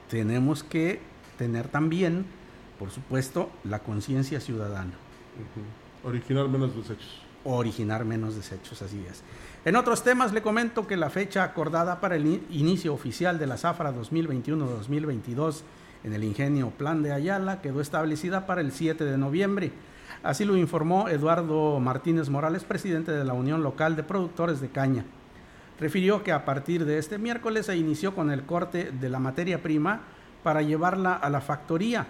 tenemos 0.10 0.64
que 0.64 1.00
tener 1.38 1.68
también, 1.68 2.26
por 2.80 2.92
supuesto, 2.92 3.50
la 3.64 3.80
conciencia 3.80 4.40
ciudadana. 4.40 4.94
Originar 6.04 6.48
menos 6.48 6.76
desechos. 6.76 7.22
Originar 7.46 8.06
menos 8.06 8.36
desechos, 8.36 8.82
así 8.82 9.04
es. 9.10 9.22
En 9.66 9.76
otros 9.76 10.04
temas 10.04 10.34
le 10.34 10.42
comento 10.42 10.88
que 10.88 10.98
la 10.98 11.10
fecha 11.10 11.44
acordada 11.44 12.00
para 12.02 12.16
el 12.16 12.42
inicio 12.50 12.94
oficial 12.94 13.40
de 13.40 13.48
la 13.48 13.58
zafra 13.58 13.94
2021-2022 13.94 15.62
en 16.04 16.14
el 16.14 16.24
ingenio 16.24 16.70
Plan 16.72 17.02
de 17.02 17.14
Ayala 17.14 17.62
quedó 17.62 17.80
establecida 17.82 18.46
para 18.46 18.62
el 18.62 18.72
7 18.72 19.06
de 19.06 19.18
noviembre. 19.18 19.72
Así 20.24 20.46
lo 20.46 20.56
informó 20.56 21.10
Eduardo 21.10 21.82
Martínez 21.82 22.30
Morales, 22.30 22.64
presidente 22.64 23.12
de 23.12 23.26
la 23.26 23.34
Unión 23.34 23.62
Local 23.62 23.98
de 23.98 24.04
Productores 24.04 24.62
de 24.62 24.70
Caña. 24.70 25.04
Refirió 25.78 26.24
que 26.24 26.32
a 26.32 26.46
partir 26.46 26.86
de 26.86 26.98
este 26.98 27.18
miércoles 27.18 27.66
se 27.66 27.76
inició 27.76 28.16
con 28.16 28.32
el 28.32 28.44
corte 28.44 28.92
de 28.92 29.10
la 29.10 29.20
materia 29.20 29.62
prima 29.62 30.00
para 30.42 30.62
llevarla 30.62 31.16
a 31.16 31.30
la 31.30 31.42
factoría 31.42 32.08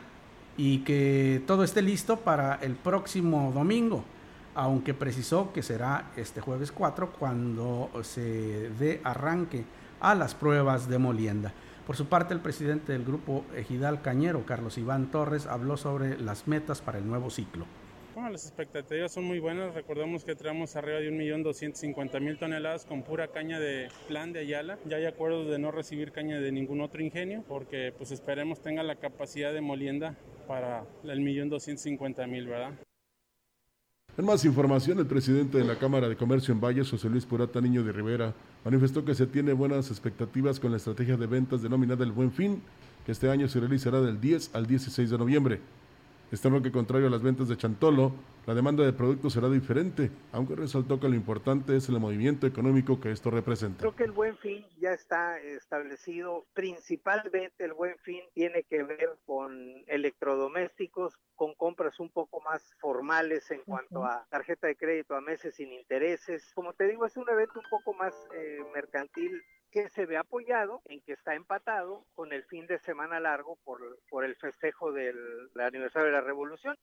y 0.57 0.79
que 0.79 1.41
todo 1.47 1.63
esté 1.63 1.81
listo 1.81 2.17
para 2.17 2.59
el 2.61 2.75
próximo 2.75 3.51
domingo, 3.51 4.03
aunque 4.53 4.93
precisó 4.93 5.51
que 5.51 5.63
será 5.63 6.11
este 6.15 6.39
jueves 6.39 6.71
4 6.71 7.13
cuando 7.13 7.89
se 8.03 8.69
dé 8.77 9.01
arranque 9.03 9.65
a 9.99 10.13
las 10.13 10.35
pruebas 10.35 10.87
de 10.87 10.99
molienda. 10.99 11.51
Por 11.87 11.95
su 11.95 12.05
parte, 12.05 12.35
el 12.35 12.41
presidente 12.41 12.91
del 12.91 13.05
grupo 13.05 13.43
Ejidal 13.55 14.03
Cañero, 14.03 14.45
Carlos 14.45 14.77
Iván 14.77 15.07
Torres, 15.07 15.47
habló 15.47 15.77
sobre 15.77 16.19
las 16.19 16.47
metas 16.47 16.79
para 16.79 16.99
el 16.99 17.07
nuevo 17.07 17.31
ciclo. 17.31 17.65
Bueno, 18.13 18.29
las 18.29 18.45
expectativas 18.45 19.11
son 19.11 19.23
muy 19.23 19.39
buenas. 19.39 19.73
Recordemos 19.73 20.23
que 20.23 20.35
traemos 20.35 20.75
arriba 20.75 20.99
de 20.99 21.11
1.250.000 21.11 22.37
toneladas 22.37 22.85
con 22.85 23.01
pura 23.01 23.29
caña 23.29 23.59
de 23.59 23.87
plan 24.07 24.31
de 24.31 24.41
Ayala. 24.41 24.77
Ya 24.85 24.97
hay 24.97 25.05
acuerdos 25.05 25.49
de 25.49 25.57
no 25.57 25.71
recibir 25.71 26.11
caña 26.11 26.39
de 26.39 26.51
ningún 26.51 26.81
otro 26.81 27.01
ingenio 27.01 27.43
porque 27.47 27.91
pues 27.97 28.11
esperemos 28.11 28.61
tenga 28.61 28.83
la 28.83 28.97
capacidad 28.97 29.51
de 29.51 29.61
molienda 29.61 30.15
para 30.47 30.85
el 31.03 31.21
millón 31.21 31.49
doscientos 31.49 31.87
mil, 32.27 32.47
¿verdad? 32.47 32.73
En 34.15 34.25
más 34.25 34.45
información, 34.45 34.99
el 34.99 35.07
presidente 35.07 35.57
de 35.57 35.63
la 35.63 35.79
Cámara 35.79 36.07
de 36.07 36.15
Comercio 36.15 36.53
en 36.53 36.61
Valles, 36.61 36.91
José 36.91 37.09
Luis 37.09 37.25
Purata 37.25 37.59
Niño 37.61 37.83
de 37.83 37.91
Rivera, 37.91 38.35
manifestó 38.63 39.03
que 39.03 39.15
se 39.15 39.25
tiene 39.25 39.53
buenas 39.53 39.89
expectativas 39.89 40.59
con 40.59 40.69
la 40.69 40.77
estrategia 40.77 41.17
de 41.17 41.25
ventas 41.25 41.63
denominada 41.63 42.03
el 42.03 42.11
Buen 42.11 42.31
Fin, 42.31 42.61
que 43.07 43.11
este 43.11 43.31
año 43.31 43.47
se 43.47 43.59
realizará 43.59 44.01
del 44.01 44.21
10 44.21 44.51
al 44.53 44.67
16 44.67 45.09
de 45.09 45.17
noviembre. 45.17 45.59
Este 46.33 46.49
que 46.63 46.71
contrario 46.71 47.05
a 47.05 47.11
las 47.11 47.21
ventas 47.21 47.47
de 47.47 47.55
Chantolo, 47.55 48.11
la 48.47 48.55
demanda 48.55 48.83
de 48.83 48.91
productos 48.91 49.33
será 49.33 49.51
diferente, 49.51 50.09
aunque 50.31 50.55
resaltó 50.55 50.99
que 50.99 51.07
lo 51.07 51.13
importante 51.13 51.77
es 51.77 51.87
el 51.89 51.99
movimiento 51.99 52.47
económico 52.47 52.99
que 52.99 53.11
esto 53.11 53.29
representa. 53.29 53.81
Creo 53.81 53.95
que 53.95 54.05
el 54.05 54.13
buen 54.13 54.35
fin 54.37 54.65
ya 54.79 54.93
está 54.93 55.37
establecido. 55.37 56.47
Principalmente 56.55 57.63
el 57.63 57.73
buen 57.73 57.99
fin 57.99 58.21
tiene 58.33 58.63
que 58.63 58.81
ver 58.81 59.11
con 59.27 59.53
electrodomésticos, 59.85 61.19
con 61.35 61.53
compras 61.53 61.99
un 61.99 62.09
poco 62.09 62.41
más 62.41 62.63
formales 62.79 63.51
en 63.51 63.61
cuanto 63.61 64.03
a 64.03 64.25
tarjeta 64.31 64.65
de 64.65 64.75
crédito 64.75 65.15
a 65.15 65.21
meses 65.21 65.53
sin 65.53 65.71
intereses. 65.71 66.51
Como 66.55 66.73
te 66.73 66.87
digo, 66.87 67.05
es 67.05 67.15
un 67.15 67.29
evento 67.29 67.59
un 67.59 67.69
poco 67.69 67.93
más 67.93 68.15
eh, 68.33 68.57
mercantil 68.73 69.39
que 69.73 69.89
se 69.89 70.05
ve 70.05 70.17
apoyado 70.17 70.81
en 70.85 71.01
que 71.01 71.13
está 71.13 71.33
empatado 71.33 72.05
con 72.13 72.31
el 72.31 72.43
fin 72.43 72.67
de 72.67 72.77
semana 72.77 73.19
largo 73.19 73.57
por, 73.65 73.79
por 74.07 74.23
el 74.23 74.35
festejo 74.35 74.91
del, 74.91 75.17
aniversario 75.59 76.07
de 76.07 76.13
la 76.13 76.21
revolución. 76.21 76.77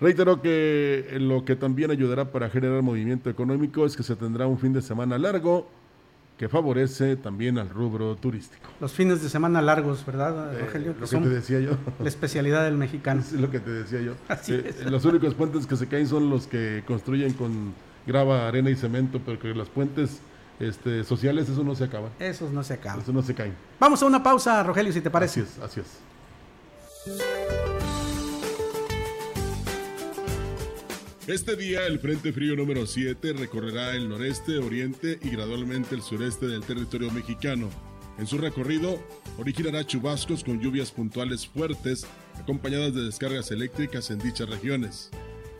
Reiteró 0.00 0.40
que 0.40 1.16
lo 1.20 1.44
que 1.44 1.56
también 1.56 1.90
ayudará 1.90 2.30
para 2.30 2.48
generar 2.48 2.80
movimiento 2.82 3.28
económico 3.28 3.84
es 3.86 3.96
que 3.96 4.04
se 4.04 4.14
tendrá 4.14 4.46
un 4.46 4.58
fin 4.58 4.72
de 4.72 4.82
semana 4.82 5.18
largo 5.18 5.68
que 6.38 6.48
favorece 6.48 7.16
también 7.16 7.58
al 7.58 7.68
rubro 7.68 8.16
turístico. 8.16 8.68
Los 8.80 8.92
fines 8.92 9.22
de 9.22 9.28
semana 9.28 9.60
largos, 9.60 10.04
¿verdad, 10.06 10.54
eh, 10.54 10.60
Rogelio? 10.60 10.94
lo 10.98 11.08
que 11.08 11.16
te 11.16 11.28
decía 11.28 11.60
yo. 11.60 11.76
La 12.00 12.08
especialidad 12.08 12.64
del 12.64 12.76
mexicano. 12.76 13.20
Es 13.20 13.32
lo 13.32 13.50
que 13.50 13.60
te 13.60 13.70
decía 13.70 14.00
yo. 14.00 14.14
Eh, 14.48 14.90
los 14.90 15.04
únicos 15.04 15.34
puentes 15.34 15.66
que 15.66 15.76
se 15.76 15.88
caen 15.88 16.06
son 16.06 16.30
los 16.30 16.46
que 16.46 16.82
construyen 16.86 17.32
con 17.34 17.72
grava, 18.06 18.48
arena 18.48 18.70
y 18.70 18.76
cemento, 18.76 19.20
pero 19.24 19.38
que 19.38 19.48
los 19.54 19.70
puentes 19.70 20.20
este, 20.60 21.04
sociales, 21.04 21.48
eso 21.48 21.64
no 21.64 21.74
se 21.74 21.84
acaba. 21.84 22.10
Esos 22.18 22.52
no 22.52 22.62
se 22.62 22.74
acaban. 22.74 23.00
Eso 23.00 23.12
no 23.12 23.22
se 23.22 23.34
caen. 23.34 23.54
Vamos 23.78 24.02
a 24.02 24.06
una 24.06 24.22
pausa, 24.22 24.62
Rogelio, 24.62 24.92
si 24.92 25.00
te 25.00 25.10
parece. 25.10 25.40
Así 25.40 25.52
es, 25.52 25.58
así 25.64 25.80
es. 25.80 25.86
Este 31.26 31.56
día 31.56 31.86
el 31.86 31.98
Frente 32.00 32.34
Frío 32.34 32.54
número 32.54 32.86
7 32.86 33.32
recorrerá 33.32 33.96
el 33.96 34.10
noreste, 34.10 34.58
oriente 34.58 35.18
y 35.22 35.30
gradualmente 35.30 35.94
el 35.94 36.02
sureste 36.02 36.46
del 36.46 36.62
territorio 36.62 37.10
mexicano. 37.10 37.70
En 38.18 38.26
su 38.26 38.36
recorrido 38.36 39.02
originará 39.38 39.86
chubascos 39.86 40.44
con 40.44 40.60
lluvias 40.60 40.92
puntuales 40.92 41.46
fuertes 41.46 42.06
acompañadas 42.38 42.94
de 42.94 43.04
descargas 43.04 43.50
eléctricas 43.50 44.10
en 44.10 44.18
dichas 44.18 44.48
regiones. 44.50 45.10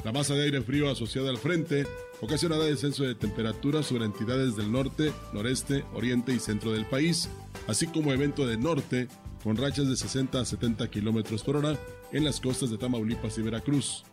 La 0.04 0.12
masa 0.12 0.34
de 0.34 0.42
aire 0.44 0.60
frío 0.60 0.90
asociada 0.90 1.30
al 1.30 1.38
frente 1.38 1.86
ocasionará 2.20 2.64
descenso 2.64 3.04
de 3.04 3.14
temperatura 3.14 3.82
sobre 3.82 4.04
entidades 4.04 4.54
del 4.54 4.70
norte, 4.70 5.12
noreste, 5.32 5.82
oriente 5.94 6.32
y 6.34 6.38
centro 6.38 6.72
del 6.72 6.84
país, 6.84 7.30
así 7.66 7.86
como 7.86 8.12
evento 8.12 8.46
de 8.46 8.58
norte 8.58 9.08
con 9.42 9.56
rachas 9.56 9.88
de 9.88 9.96
60 9.96 10.40
a 10.40 10.44
70 10.44 10.90
kilómetros 10.90 11.42
por 11.42 11.56
hora 11.56 11.78
en 12.12 12.24
las 12.24 12.38
costas 12.38 12.70
de 12.70 12.76
Tamaulipas 12.76 13.38
y 13.38 13.42
Veracruz. 13.42 14.04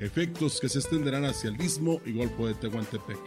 Efectos 0.00 0.60
que 0.60 0.68
se 0.68 0.80
extenderán 0.80 1.24
hacia 1.24 1.50
el 1.50 1.60
istmo 1.60 2.00
y 2.04 2.12
Golfo 2.12 2.48
de 2.48 2.54
Tehuantepec. 2.54 3.18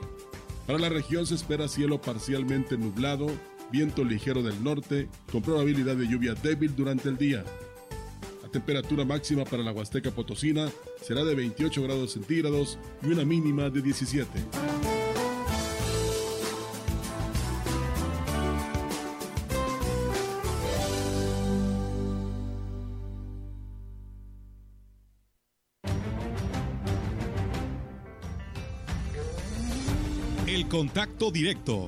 Para 0.68 0.78
la 0.78 0.90
región 0.90 1.26
se 1.26 1.36
espera 1.36 1.68
cielo 1.70 2.02
parcialmente 2.02 2.78
nublado, 2.78 3.28
viento 3.72 4.04
ligero 4.04 4.44
del 4.44 4.62
norte, 4.62 5.08
con 5.32 5.42
probabilidad 5.42 5.96
de 5.96 6.08
lluvia 6.08 6.34
débil 6.34 6.76
durante 6.76 7.10
el 7.10 7.18
día. 7.18 7.46
Temperatura 8.52 9.06
máxima 9.06 9.46
para 9.46 9.62
la 9.64 9.72
Huasteca 9.72 10.12
Potosina 10.12 10.70
será 11.02 11.24
de 11.24 11.36
28 11.36 11.84
grados 11.84 12.14
centígrados 12.14 12.80
y 13.04 13.08
una 13.08 13.24
mínima 13.24 13.70
de 13.70 13.82
17. 13.82 14.30
El 30.48 30.68
contacto 30.68 31.30
directo 31.30 31.88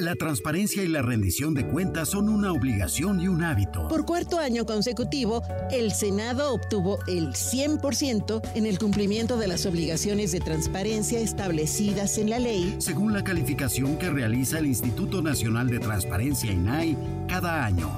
La 0.00 0.16
transparencia 0.16 0.82
y 0.82 0.88
la 0.88 1.02
rendición 1.02 1.54
de 1.54 1.68
cuentas 1.68 2.08
son 2.08 2.28
una 2.28 2.52
obligación 2.52 3.20
y 3.20 3.28
un 3.28 3.44
hábito. 3.44 3.86
Por 3.86 4.04
cuarto 4.04 4.40
año 4.40 4.66
consecutivo, 4.66 5.44
el 5.70 5.92
Senado 5.92 6.52
obtuvo 6.52 6.98
el 7.06 7.28
100% 7.28 8.42
en 8.56 8.66
el 8.66 8.80
cumplimiento 8.80 9.36
de 9.36 9.46
las 9.46 9.66
obligaciones 9.66 10.32
de 10.32 10.40
transparencia 10.40 11.20
establecidas 11.20 12.18
en 12.18 12.30
la 12.30 12.40
ley, 12.40 12.74
según 12.78 13.12
la 13.12 13.22
calificación 13.22 13.96
que 13.96 14.10
realiza 14.10 14.58
el 14.58 14.66
Instituto 14.66 15.22
Nacional 15.22 15.68
de 15.68 15.78
Transparencia 15.78 16.50
INAI 16.50 16.96
cada 17.28 17.64
año. 17.64 17.88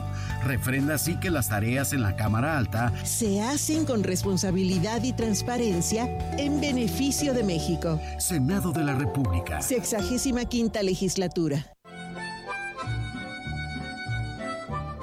Refrenda 0.44 0.94
así 0.96 1.18
que 1.18 1.30
las 1.30 1.48
tareas 1.48 1.94
en 1.94 2.02
la 2.02 2.14
Cámara 2.14 2.58
Alta 2.58 2.92
se 3.04 3.40
hacen 3.40 3.86
con 3.86 4.04
responsabilidad 4.04 5.02
y 5.02 5.14
transparencia 5.14 6.04
en 6.36 6.60
beneficio 6.60 7.32
de 7.32 7.42
México. 7.42 7.98
Senado 8.18 8.70
de 8.72 8.84
la 8.84 8.94
República. 8.94 9.62
Sexagésima 9.62 10.44
quinta 10.44 10.82
legislatura. 10.82 11.75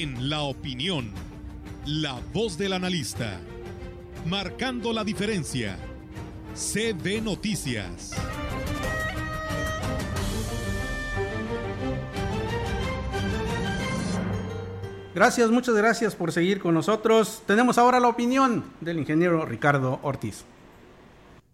En 0.00 0.30
la 0.30 0.42
opinión, 0.42 1.10
la 1.84 2.20
voz 2.32 2.56
del 2.56 2.72
analista, 2.72 3.40
marcando 4.26 4.92
la 4.92 5.02
diferencia. 5.02 5.76
CB 6.54 7.20
Noticias. 7.20 8.12
Gracias, 15.16 15.50
muchas 15.50 15.74
gracias 15.74 16.14
por 16.14 16.30
seguir 16.30 16.60
con 16.60 16.74
nosotros. 16.74 17.42
Tenemos 17.48 17.76
ahora 17.76 17.98
la 17.98 18.06
opinión 18.06 18.72
del 18.80 19.00
ingeniero 19.00 19.44
Ricardo 19.46 19.98
Ortiz. 20.04 20.44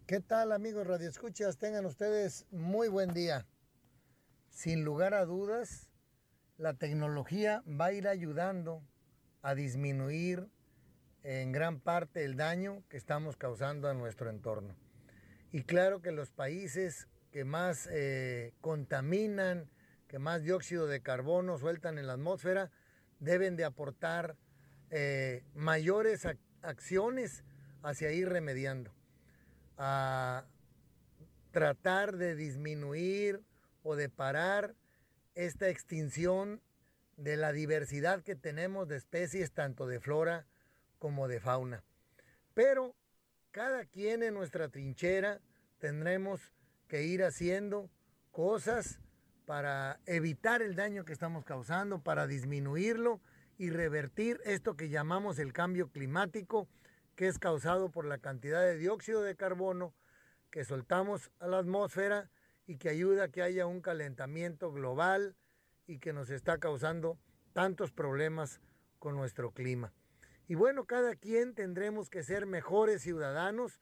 ¿Qué 0.07 0.21
tal 0.21 0.53
amigos 0.53 0.87
Radio 0.87 1.09
Escuchas? 1.09 1.57
Tengan 1.57 1.87
ustedes 1.87 2.45
muy 2.51 2.89
buen 2.89 3.15
día. 3.15 3.47
Sin 4.51 4.85
lugar 4.85 5.15
a 5.15 5.25
dudas, 5.25 5.84
la 6.57 6.75
tecnología 6.75 7.63
va 7.69 7.87
a 7.87 7.93
ir 7.93 8.09
ayudando 8.09 8.83
a 9.43 9.55
disminuir 9.55 10.49
en 11.23 11.53
gran 11.53 11.81
parte 11.81 12.25
el 12.25 12.37
daño 12.37 12.83
que 12.89 12.97
estamos 12.97 13.37
causando 13.37 13.89
a 13.89 13.95
nuestro 13.95 14.31
entorno. 14.31 14.77
Y 15.53 15.63
claro 15.63 16.03
que 16.03 16.13
los 16.13 16.31
países 16.31 17.09
que 17.33 17.45
más 17.45 17.89
eh, 17.91 18.53
contaminan, 18.61 19.69
que 20.07 20.19
más 20.19 20.43
dióxido 20.43 20.87
de 20.87 21.01
carbono 21.01 21.59
sueltan 21.59 21.99
en 21.99 22.07
la 22.07 22.15
atmósfera, 22.15 22.71
deben 23.19 23.57
de 23.57 23.65
aportar 23.65 24.37
eh, 24.91 25.45
mayores 25.55 26.27
acciones 26.63 27.43
hacia 27.83 28.13
ir 28.13 28.29
remediando, 28.29 28.93
a 29.77 30.45
tratar 31.51 32.17
de 32.17 32.37
disminuir 32.37 33.43
o 33.83 33.97
de 33.97 34.09
parar 34.09 34.75
esta 35.35 35.69
extinción 35.69 36.61
de 37.17 37.37
la 37.37 37.53
diversidad 37.53 38.23
que 38.23 38.35
tenemos 38.35 38.89
de 38.89 38.97
especies, 38.97 39.53
tanto 39.53 39.87
de 39.87 40.01
flora 40.01 40.47
como 40.99 41.29
de 41.29 41.41
fauna. 41.41 41.83
Pero 42.55 42.95
cada 43.51 43.85
quien 43.85 44.23
en 44.23 44.35
nuestra 44.35 44.69
trinchera 44.69 45.41
tendremos 45.79 46.41
que 46.89 47.05
ir 47.05 47.23
haciendo 47.23 47.91
cosas 48.31 48.99
para 49.47 50.01
evitar 50.07 50.63
el 50.63 50.75
daño 50.75 51.05
que 51.05 51.13
estamos 51.13 51.45
causando, 51.45 52.03
para 52.03 52.27
disminuirlo 52.27 53.21
y 53.59 53.71
revertir 53.71 54.41
esto 54.45 54.77
que 54.77 54.89
llamamos 54.89 55.39
el 55.39 55.53
cambio 55.53 55.89
climático, 55.91 56.69
que 57.15 57.29
es 57.29 57.39
causado 57.39 57.91
por 57.91 58.07
la 58.07 58.19
cantidad 58.19 58.63
de 58.63 58.77
dióxido 58.77 59.23
de 59.23 59.37
carbono 59.37 59.95
que 60.51 60.65
soltamos 60.65 61.31
a 61.41 61.47
la 61.47 61.59
atmósfera 61.59 62.31
y 62.67 62.77
que 62.77 62.89
ayuda 62.89 63.25
a 63.25 63.29
que 63.29 63.43
haya 63.43 63.67
un 63.67 63.81
calentamiento 63.81 64.73
global 64.73 65.37
y 65.87 65.99
que 65.99 66.13
nos 66.13 66.31
está 66.31 66.59
causando 66.59 67.19
tantos 67.53 67.93
problemas 67.93 68.61
con 68.99 69.17
nuestro 69.17 69.53
clima. 69.53 69.93
Y 70.49 70.55
bueno, 70.55 70.85
cada 70.85 71.15
quien 71.15 71.55
tendremos 71.55 72.11
que 72.11 72.23
ser 72.23 72.47
mejores 72.47 73.03
ciudadanos 73.03 73.81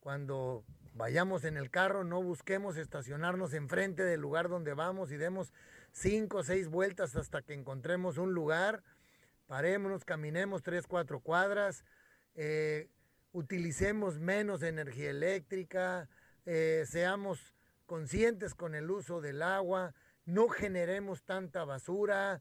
cuando 0.00 0.64
vayamos 0.94 1.44
en 1.44 1.56
el 1.56 1.70
carro, 1.70 2.04
no 2.04 2.22
busquemos 2.22 2.76
estacionarnos 2.76 3.52
enfrente 3.54 4.04
del 4.04 4.20
lugar 4.20 4.48
donde 4.48 4.74
vamos 4.74 5.10
y 5.10 5.16
demos 5.16 5.52
cinco 5.92 6.38
o 6.38 6.44
seis 6.44 6.68
vueltas 6.68 7.16
hasta 7.16 7.42
que 7.42 7.54
encontremos 7.54 8.18
un 8.18 8.32
lugar, 8.32 8.82
parémonos, 9.46 10.04
caminemos 10.04 10.62
tres, 10.62 10.86
cuatro 10.86 11.20
cuadras, 11.20 11.84
eh, 12.34 12.88
utilicemos 13.32 14.18
menos 14.18 14.62
energía 14.62 15.10
eléctrica, 15.10 16.08
eh, 16.46 16.84
seamos 16.86 17.53
conscientes 17.86 18.54
con 18.54 18.74
el 18.74 18.90
uso 18.90 19.20
del 19.20 19.42
agua, 19.42 19.94
no 20.24 20.48
generemos 20.48 21.22
tanta 21.22 21.64
basura, 21.64 22.40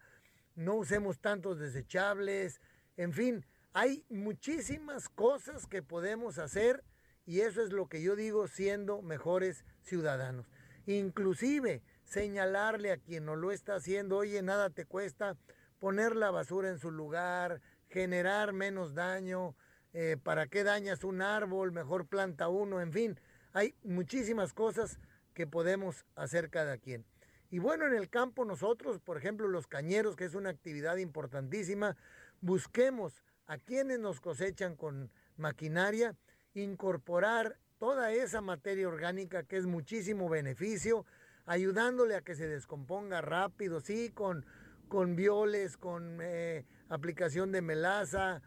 no 0.55 0.75
usemos 0.75 1.19
tantos 1.19 1.59
desechables, 1.59 2.61
en 2.97 3.13
fin, 3.13 3.45
hay 3.73 4.05
muchísimas 4.09 5.09
cosas 5.09 5.65
que 5.65 5.81
podemos 5.81 6.37
hacer 6.37 6.83
y 7.25 7.41
eso 7.41 7.61
es 7.63 7.71
lo 7.71 7.87
que 7.87 8.01
yo 8.01 8.15
digo 8.15 8.47
siendo 8.47 9.01
mejores 9.01 9.65
ciudadanos. 9.81 10.45
Inclusive 10.85 11.81
señalarle 12.03 12.91
a 12.91 12.97
quien 12.97 13.25
no 13.25 13.35
lo 13.35 13.51
está 13.51 13.75
haciendo, 13.75 14.17
oye, 14.17 14.41
nada 14.41 14.69
te 14.69 14.85
cuesta 14.85 15.37
poner 15.79 16.15
la 16.15 16.31
basura 16.31 16.69
en 16.69 16.77
su 16.77 16.91
lugar, 16.91 17.61
generar 17.89 18.53
menos 18.53 18.93
daño, 18.93 19.55
eh, 19.93 20.17
para 20.21 20.47
qué 20.47 20.63
dañas 20.63 21.03
un 21.03 21.21
árbol, 21.21 21.71
mejor 21.71 22.07
planta 22.07 22.49
uno, 22.49 22.81
en 22.81 22.91
fin, 22.91 23.19
hay 23.53 23.75
muchísimas 23.83 24.53
cosas 24.53 24.99
que 25.33 25.47
podemos 25.47 26.05
hacer 26.15 26.49
cada 26.49 26.77
quien. 26.77 27.05
Y 27.49 27.59
bueno, 27.59 27.85
en 27.85 27.93
el 27.93 28.09
campo 28.09 28.45
nosotros, 28.45 28.99
por 28.99 29.17
ejemplo, 29.17 29.47
los 29.47 29.67
cañeros, 29.67 30.15
que 30.15 30.25
es 30.25 30.33
una 30.33 30.49
actividad 30.49 30.97
importantísima, 30.97 31.95
busquemos 32.41 33.23
a 33.45 33.57
quienes 33.57 33.99
nos 33.99 34.21
cosechan 34.21 34.75
con 34.75 35.11
maquinaria, 35.37 36.15
incorporar 36.53 37.57
toda 37.77 38.11
esa 38.11 38.41
materia 38.41 38.87
orgánica 38.87 39.43
que 39.43 39.57
es 39.57 39.65
muchísimo 39.65 40.29
beneficio, 40.29 41.05
ayudándole 41.45 42.15
a 42.15 42.21
que 42.21 42.35
se 42.35 42.47
descomponga 42.47 43.21
rápido, 43.21 43.81
sí, 43.81 44.09
con, 44.09 44.45
con 44.87 45.15
violes, 45.15 45.77
con 45.77 46.19
eh, 46.21 46.65
aplicación 46.89 47.51
de 47.51 47.61
melaza, 47.61 48.41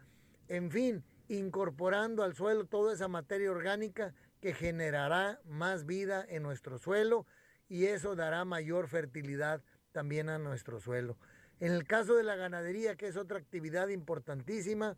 en 0.47 0.71
fin, 0.71 1.03
incorporando 1.27 2.23
al 2.23 2.35
suelo 2.35 2.65
toda 2.65 2.93
esa 2.93 3.07
materia 3.07 3.51
orgánica 3.51 4.13
que 4.41 4.53
generará 4.53 5.39
más 5.45 5.85
vida 5.85 6.25
en 6.27 6.43
nuestro 6.43 6.77
suelo 6.77 7.25
y 7.67 7.85
eso 7.85 8.15
dará 8.15 8.45
mayor 8.45 8.87
fertilidad 8.87 9.61
también 9.91 10.29
a 10.29 10.37
nuestro 10.37 10.79
suelo. 10.79 11.17
En 11.59 11.71
el 11.71 11.85
caso 11.85 12.15
de 12.15 12.23
la 12.23 12.35
ganadería, 12.35 12.95
que 12.95 13.07
es 13.07 13.17
otra 13.17 13.39
actividad 13.39 13.87
importantísima, 13.87 14.95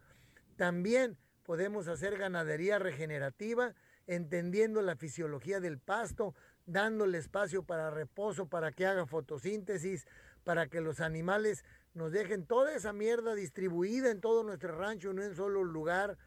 también 0.58 1.18
podemos 1.44 1.88
hacer 1.88 2.18
ganadería 2.18 2.80
regenerativa, 2.80 3.74
entendiendo 4.08 4.82
la 4.82 4.96
fisiología 4.96 5.60
del 5.60 5.80
pasto, 5.80 6.36
dándole 6.66 7.18
espacio 7.18 7.64
para 7.64 7.90
reposo, 7.90 8.48
para 8.48 8.72
que 8.72 8.86
haga 8.86 9.06
fotosíntesis, 9.06 10.06
para 10.44 10.68
que 10.68 10.82
los 10.82 11.00
animales 11.00 11.64
nos 11.94 12.12
dejen 12.12 12.46
toda 12.46 12.76
esa 12.76 12.94
mierda 12.94 13.36
distribuida 13.36 14.12
en 14.12 14.22
todo 14.22 14.44
nuestro 14.44 14.78
rancho, 14.78 15.14
no 15.14 15.24
en 15.24 15.36
solo 15.36 15.64
lugar, 15.64 16.18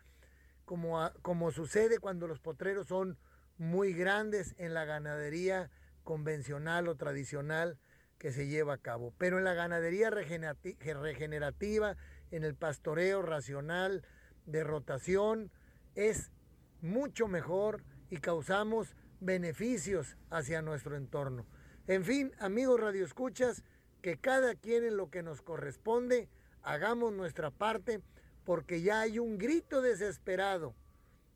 como, 0.72 1.11
como 1.20 1.50
sucede 1.50 1.98
cuando 1.98 2.26
los 2.26 2.40
potreros 2.40 2.87
son 2.87 3.18
muy 3.58 3.92
grandes 3.92 4.54
en 4.56 4.72
la 4.72 4.87
ganadería 4.87 5.70
convencional 6.02 6.88
o 6.88 6.94
tradicional 6.96 7.78
que 8.16 8.32
se 8.32 8.46
lleva 8.46 8.72
a 8.72 8.78
cabo. 8.78 9.12
Pero 9.18 9.37
en 9.37 9.44
la 9.44 9.52
ganadería 9.52 10.08
regenerativa, 10.08 11.96
en 12.30 12.44
el 12.44 12.54
pastoreo 12.54 13.20
racional 13.20 14.02
de 14.46 14.64
rotación, 14.64 15.50
es 15.94 16.32
mucho 16.80 17.28
mejor 17.28 17.85
y 18.08 18.16
causamos 18.16 18.96
beneficios 19.20 20.16
hacia 20.30 20.62
nuestro 20.62 20.96
entorno. 20.96 21.44
En 21.87 22.02
fin, 22.02 22.32
amigos 22.38 22.80
radioescuchas, 22.80 23.62
que 24.00 24.16
cada 24.16 24.54
quien 24.54 24.85
en 24.85 24.96
lo 24.96 25.11
que 25.11 25.22
nos 25.22 25.42
corresponde 25.42 26.30
hagamos 26.62 27.12
nuestra 27.12 27.50
parte 27.50 28.00
porque 28.44 28.83
ya 28.83 29.00
hay 29.00 29.18
un 29.18 29.38
grito 29.38 29.83
desesperado 29.83 30.74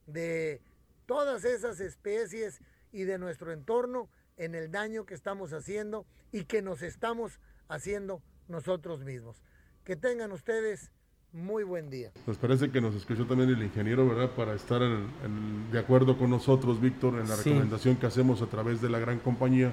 de 0.07 0.61
todas 1.07 1.45
esas 1.45 1.81
especies 1.81 2.61
y 2.93 3.05
de 3.05 3.19
nuestro 3.19 3.53
entorno 3.53 4.09
en 4.37 4.55
el 4.55 4.71
daño 4.71 5.07
que 5.07 5.15
estamos 5.15 5.53
haciendo 5.53 6.07
y 6.33 6.45
que 6.45 6.63
nos 6.63 6.83
estamos 6.83 7.41
haciendo 7.69 8.23
nosotros 8.49 9.05
mismos. 9.05 9.43
Que 9.85 9.97
tengan 9.97 10.33
ustedes 10.33 10.91
muy 11.33 11.65
buen 11.65 11.91
día. 11.91 12.13
Nos 12.27 12.39
parece 12.39 12.71
que 12.71 12.81
nos 12.81 12.95
escuchó 12.95 13.27
también 13.27 13.51
el 13.51 13.63
ingeniero, 13.63 14.09
¿verdad? 14.09 14.31
Para 14.31 14.55
estar 14.55 14.81
de 14.81 15.79
acuerdo 15.79 16.19
con 16.19 16.31
nosotros, 16.31 16.81
Víctor, 16.81 17.21
en 17.21 17.29
la 17.29 17.37
recomendación 17.37 17.97
que 17.97 18.07
hacemos 18.07 18.43
a 18.43 18.47
través 18.47 18.81
de 18.81 18.89
la 18.89 18.99
gran 18.99 19.19
compañía 19.19 19.73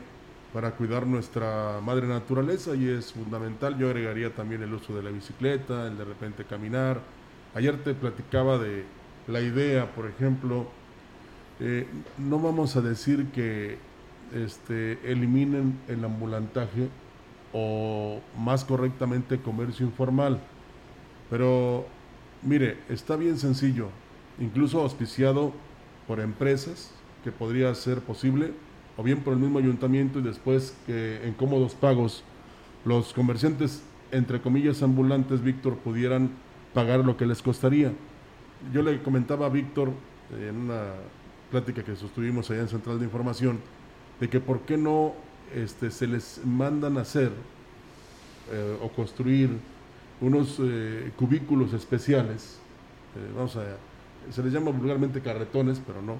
para 0.53 0.75
cuidar 0.75 1.07
nuestra 1.07 1.79
madre 1.81 2.07
naturaleza 2.07 2.75
y 2.75 2.87
es 2.87 3.13
fundamental. 3.13 3.77
Yo 3.77 3.87
agregaría 3.87 4.35
también 4.35 4.61
el 4.61 4.73
uso 4.73 4.95
de 4.95 5.01
la 5.01 5.09
bicicleta, 5.09 5.87
el 5.87 5.97
de 5.97 6.05
repente 6.05 6.45
caminar. 6.45 7.01
Ayer 7.55 7.83
te 7.83 7.93
platicaba 7.93 8.57
de 8.57 8.83
la 9.27 9.41
idea, 9.41 9.93
por 9.93 10.07
ejemplo, 10.07 10.67
eh, 11.59 11.87
no 12.17 12.39
vamos 12.39 12.75
a 12.75 12.81
decir 12.81 13.27
que 13.27 13.77
este, 14.33 14.99
eliminen 15.03 15.79
el 15.87 16.03
ambulantaje 16.03 16.89
o 17.53 18.19
más 18.39 18.65
correctamente 18.65 19.37
comercio 19.37 19.85
informal. 19.85 20.39
Pero 21.29 21.85
mire, 22.41 22.79
está 22.89 23.15
bien 23.15 23.37
sencillo, 23.37 23.89
incluso 24.39 24.81
auspiciado 24.81 25.53
por 26.07 26.19
empresas, 26.19 26.91
que 27.23 27.31
podría 27.31 27.73
ser 27.75 28.01
posible, 28.01 28.51
o 28.97 29.03
bien 29.03 29.19
por 29.19 29.33
el 29.33 29.39
mismo 29.39 29.59
ayuntamiento 29.59 30.19
y 30.19 30.23
después 30.23 30.75
que 30.85 31.23
en 31.23 31.33
cómodos 31.33 31.75
pagos 31.75 32.23
los 32.83 33.13
comerciantes, 33.13 33.83
entre 34.11 34.41
comillas, 34.41 34.83
ambulantes, 34.83 35.41
Víctor, 35.41 35.77
pudieran 35.77 36.31
pagar 36.73 36.99
lo 36.99 37.17
que 37.17 37.25
les 37.25 37.41
costaría. 37.41 37.91
Yo 38.73 38.81
le 38.81 39.01
comentaba 39.01 39.45
a 39.45 39.49
Víctor 39.49 39.91
en 40.31 40.55
una 40.57 40.83
plática 41.51 41.83
que 41.83 41.95
sostuvimos 41.95 42.49
allá 42.49 42.61
en 42.61 42.67
Central 42.67 42.99
de 42.99 43.05
Información, 43.05 43.59
de 44.19 44.29
que 44.29 44.39
por 44.39 44.61
qué 44.61 44.77
no 44.77 45.13
este, 45.53 45.91
se 45.91 46.07
les 46.07 46.41
mandan 46.43 46.97
hacer 46.97 47.31
eh, 48.51 48.77
o 48.81 48.89
construir 48.89 49.49
unos 50.21 50.57
eh, 50.59 51.11
cubículos 51.15 51.73
especiales, 51.73 52.59
eh, 53.15 53.31
vamos 53.35 53.55
a, 53.55 53.63
se 54.31 54.41
les 54.41 54.53
llama 54.53 54.71
vulgarmente 54.71 55.21
carretones, 55.21 55.81
pero 55.85 56.01
no, 56.01 56.17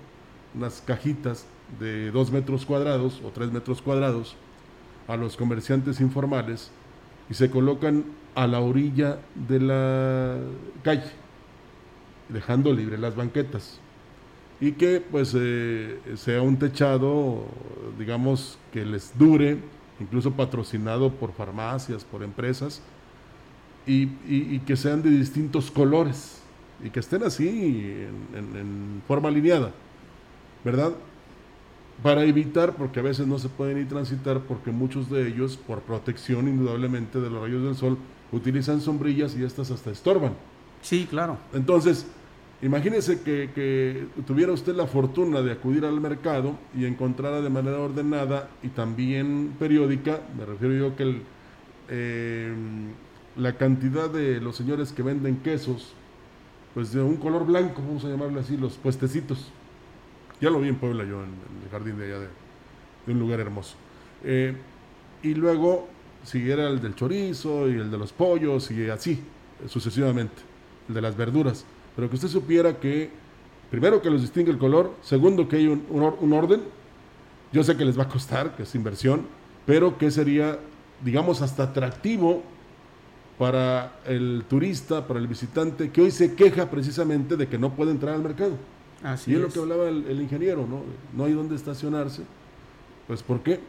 unas 0.54 0.82
cajitas 0.82 1.46
de 1.80 2.12
dos 2.12 2.32
metros 2.32 2.66
cuadrados 2.66 3.22
o 3.26 3.30
tres 3.30 3.52
metros 3.52 3.82
cuadrados 3.82 4.36
a 5.08 5.16
los 5.18 5.36
comerciantes 5.36 6.00
informales 6.00 6.70
y 7.30 7.34
se 7.34 7.50
colocan 7.50 8.04
a 8.36 8.48
la 8.48 8.60
orilla 8.60 9.20
de 9.36 9.60
la 9.60 10.38
calle, 10.84 11.12
dejando 12.30 12.74
libre 12.74 12.98
las 12.98 13.16
banquetas 13.16 13.80
y 14.64 14.72
que 14.72 15.02
pues 15.02 15.36
eh, 15.38 16.00
sea 16.16 16.42
un 16.42 16.58
techado, 16.58 17.44
digamos, 18.00 18.58
que 18.72 18.86
les 18.86 19.18
dure, 19.18 19.58
incluso 20.00 20.32
patrocinado 20.32 21.12
por 21.12 21.34
farmacias, 21.34 22.06
por 22.06 22.24
empresas, 22.24 22.82
y, 23.86 24.60
que 24.60 24.78
sean 24.78 25.02
de 25.02 25.10
distintos 25.10 25.70
colores 25.70 26.42
y 26.82 26.90
que 26.90 27.02
estén 27.02 27.24
así 27.24 27.50
en, 28.34 29.02
forma 29.06 29.28
alineada, 29.28 29.74
¿verdad? 30.64 30.94
Para 32.02 32.24
evitar, 32.24 32.78
porque 32.78 33.02
a 33.02 33.04
veces 33.04 33.28
no 33.28 33.40
se 33.40 33.50
pueden 33.50 33.80
ni 33.80 33.86
transitar, 33.86 34.40
porque 34.48 34.72
muchos 34.72 35.10
de 35.10 35.28
ellos, 35.28 35.58
por 35.58 35.82
protección 35.82 36.48
indudablemente 36.48 37.20
de 37.20 37.30
los 37.30 37.42
rayos 37.42 37.64
del 37.64 37.76
sol, 37.76 37.98
utilizan 38.32 38.82
sombrillas 38.82 39.36
y 39.36 39.44
estas 39.44 39.72
hasta 39.72 39.92
estorban. 39.92 40.34
Sí, 40.82 41.08
claro. 41.10 41.38
Entonces, 41.54 42.06
imagínese 42.62 43.22
que, 43.22 43.52
que 43.54 44.08
tuviera 44.26 44.52
usted 44.52 44.76
la 44.76 44.88
fortuna 44.88 45.42
de 45.42 45.52
acudir 45.52 45.86
al 45.86 46.00
mercado 46.02 46.58
y 46.76 46.86
encontrara 46.86 47.42
de 47.42 47.50
manera 47.50 47.80
ordenada 47.80 48.50
y 48.62 48.70
también 48.70 49.56
periódica, 49.60 50.22
me 50.38 50.46
refiero 50.46 50.76
yo 50.76 50.96
que 50.96 51.04
el, 51.04 51.22
eh, 51.90 52.54
la 53.36 53.54
cantidad 53.58 54.10
de 54.10 54.40
los 54.40 54.56
señores 54.56 54.92
que 54.92 55.04
venden 55.04 55.38
quesos, 55.38 55.94
pues 56.74 56.92
de 56.92 57.02
un 57.02 57.18
color 57.18 57.46
blanco, 57.46 57.82
vamos 57.82 58.04
a 58.06 58.10
llamarle 58.10 58.40
así, 58.40 58.58
los 58.58 58.74
puestecitos. 58.74 59.52
Ya 60.42 60.50
lo 60.50 60.60
vi 60.60 60.70
en 60.70 60.76
Puebla 60.76 61.04
yo, 61.04 61.24
en, 61.24 61.30
el 61.64 61.70
jardín 61.72 61.98
de 61.98 62.06
allá, 62.06 62.20
de, 62.20 62.28
de 63.06 63.14
un 63.14 63.20
lugar 63.20 63.40
hermoso. 63.40 63.76
Eh, 64.24 64.56
y 65.22 65.34
luego 65.34 65.88
siguiera 66.24 66.68
el 66.70 66.82
del 66.82 66.96
chorizo 66.96 67.68
y 67.70 67.74
el 67.74 67.92
de 67.92 67.98
los 67.98 68.12
pollos 68.14 68.72
y 68.72 68.90
así, 68.90 69.20
sucesivamente, 69.68 70.42
el 70.88 70.96
de 70.96 71.02
las 71.02 71.16
verduras. 71.16 71.66
Pero 71.96 72.10
que 72.10 72.16
usted 72.16 72.28
supiera 72.30 72.80
que, 72.80 73.10
primero 73.70 74.02
que 74.02 74.10
los 74.10 74.22
distingue 74.22 74.52
el 74.52 74.58
color, 74.58 74.94
segundo 75.02 75.48
que 75.48 75.58
hay 75.58 75.68
un, 75.68 75.86
un, 75.90 76.02
or- 76.04 76.18
un 76.20 76.34
orden, 76.34 76.62
yo 77.52 77.64
sé 77.64 77.78
que 77.78 77.86
les 77.86 77.98
va 77.98 78.04
a 78.04 78.10
costar, 78.10 78.56
que 78.56 78.64
es 78.64 78.74
inversión, 78.76 79.28
pero 79.66 79.98
que 79.98 80.10
sería, 80.10 80.58
digamos, 81.04 81.42
hasta 81.42 81.64
atractivo 81.64 82.42
para 83.38 84.00
el 84.06 84.44
turista, 84.48 85.08
para 85.08 85.20
el 85.20 85.28
visitante, 85.28 85.92
que 85.92 86.02
hoy 86.02 86.12
se 86.12 86.34
queja 86.36 86.70
precisamente 86.70 87.36
de 87.36 87.48
que 87.48 87.58
no 87.58 87.74
puede 87.76 87.92
entrar 87.92 88.16
al 88.16 88.22
mercado. 88.22 88.54
Así 89.04 89.32
y 89.32 89.36
es 89.36 89.42
lo 89.42 89.50
que 89.50 89.60
hablaba 89.60 89.90
el, 89.90 90.06
el 90.08 90.22
ingeniero, 90.22 90.66
¿no? 90.68 90.82
No 91.16 91.26
hay 91.26 91.34
dónde 91.34 91.56
estacionarse. 91.56 92.24
Pues 93.08 93.22
¿por 93.22 93.42
qué? 93.42 93.60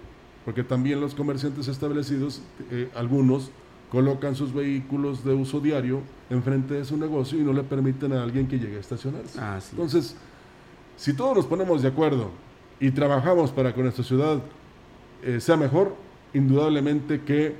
Porque 0.45 0.63
también 0.63 1.01
los 1.01 1.15
comerciantes 1.15 1.69
establecidos, 1.69 2.43
eh, 2.71 2.91
algunos, 2.95 3.51
colocan 3.91 4.35
sus 4.35 4.53
vehículos 4.53 5.25
de 5.25 5.35
uso 5.35 5.61
diario 5.61 6.01
enfrente 6.29 6.75
de 6.75 6.85
su 6.85 6.97
negocio 6.97 7.39
y 7.39 7.43
no 7.43 7.53
le 7.53 7.63
permiten 7.63 8.13
a 8.13 8.23
alguien 8.23 8.49
que 8.49 8.59
llegue 8.59 8.77
a 8.77 8.81
estacionarse. 8.81 9.39
Entonces, 9.71 10.17
si 10.97 11.15
todos 11.15 11.37
nos 11.37 11.47
ponemos 11.47 11.81
de 11.83 11.89
acuerdo 11.89 12.31
y 12.81 12.91
trabajamos 12.91 13.53
para 13.53 13.73
que 13.73 13.83
nuestra 13.83 14.05
ciudad 14.05 14.39
eh, 15.23 15.41
sea 15.41 15.57
mejor, 15.57 15.95
indudablemente 16.33 17.23
que 17.23 17.55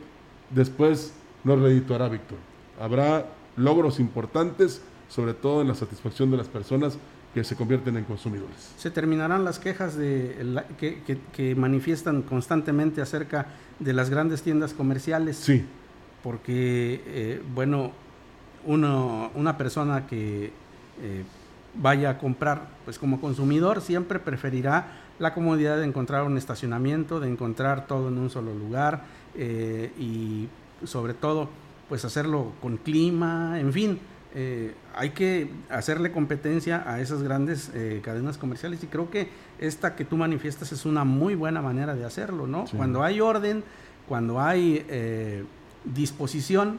después 0.51 1.15
nos 1.45 1.61
redituará, 1.61 2.09
Víctor. 2.09 2.39
Habrá 2.81 3.27
logros 3.57 4.01
importantes, 4.01 4.83
sobre 5.09 5.35
todo 5.35 5.63
en 5.63 5.69
la 5.69 5.75
satisfacción 5.75 6.31
de 6.31 6.37
las 6.37 6.49
personas 6.49 6.99
que 7.35 7.43
se 7.45 7.57
convierten 7.57 7.97
en 7.97 8.05
consumidores. 8.05 8.73
Se 8.79 8.91
terminarán 8.91 9.45
las 9.45 9.59
quejas 9.59 9.97
de 9.97 10.37
la- 10.45 10.63
que, 10.65 11.03
que- 11.03 11.19
que 11.35 11.55
manifiestan 11.57 12.23
constantemente 12.23 13.03
acerca 13.03 13.47
de 13.81 13.93
las 13.93 14.09
grandes 14.09 14.43
tiendas 14.43 14.73
comerciales. 14.73 15.37
Sí. 15.37 15.65
Porque, 16.23 17.03
eh, 17.07 17.43
bueno, 17.55 17.91
uno- 18.65 19.31
una 19.35 19.59
persona 19.59 20.07
que 20.07 20.53
eh, 21.03 21.25
vaya 21.75 22.11
a 22.11 22.19
comprar, 22.19 22.69
pues 22.85 23.01
como 23.01 23.21
consumidor 23.21 23.81
siempre 23.81 24.21
preferirá 24.21 25.01
la 25.19 25.35
comodidad 25.35 25.77
de 25.79 25.85
encontrar 25.85 26.23
un 26.23 26.39
estacionamiento, 26.39 27.19
de 27.19 27.29
encontrar 27.29 27.89
todo 27.89 28.09
en 28.09 28.19
un 28.19 28.31
solo 28.31 28.55
lugar 28.55 29.03
eh, 29.35 29.91
y 29.99 30.47
sobre 30.87 31.15
todo, 31.15 31.49
pues 31.89 32.05
hacerlo 32.05 32.53
con 32.63 32.77
clima, 32.77 33.59
en 33.59 33.73
fin. 33.73 33.99
Eh, 34.35 34.75
hay 34.95 35.11
que 35.11 35.51
hacerle 35.71 36.11
competencia 36.11 36.83
a 36.91 37.01
esas 37.01 37.23
grandes 37.23 37.71
eh, 37.75 38.01
cadenas 38.03 38.37
comerciales 38.37 38.83
y 38.83 38.87
creo 38.87 39.11
que 39.11 39.29
esta 39.59 39.95
que 39.95 40.05
tú 40.05 40.17
manifiestas 40.17 40.73
es 40.73 40.85
una 40.85 41.05
muy 41.05 41.35
buena 41.35 41.63
manera 41.63 41.95
de 41.95 42.05
hacerlo, 42.05 42.47
¿no? 42.47 42.67
Sí. 42.67 42.77
Cuando 42.77 43.03
hay 43.03 43.21
orden, 43.21 43.63
cuando 44.09 44.41
hay 44.41 44.85
eh, 44.89 45.45
disposición, 45.85 46.79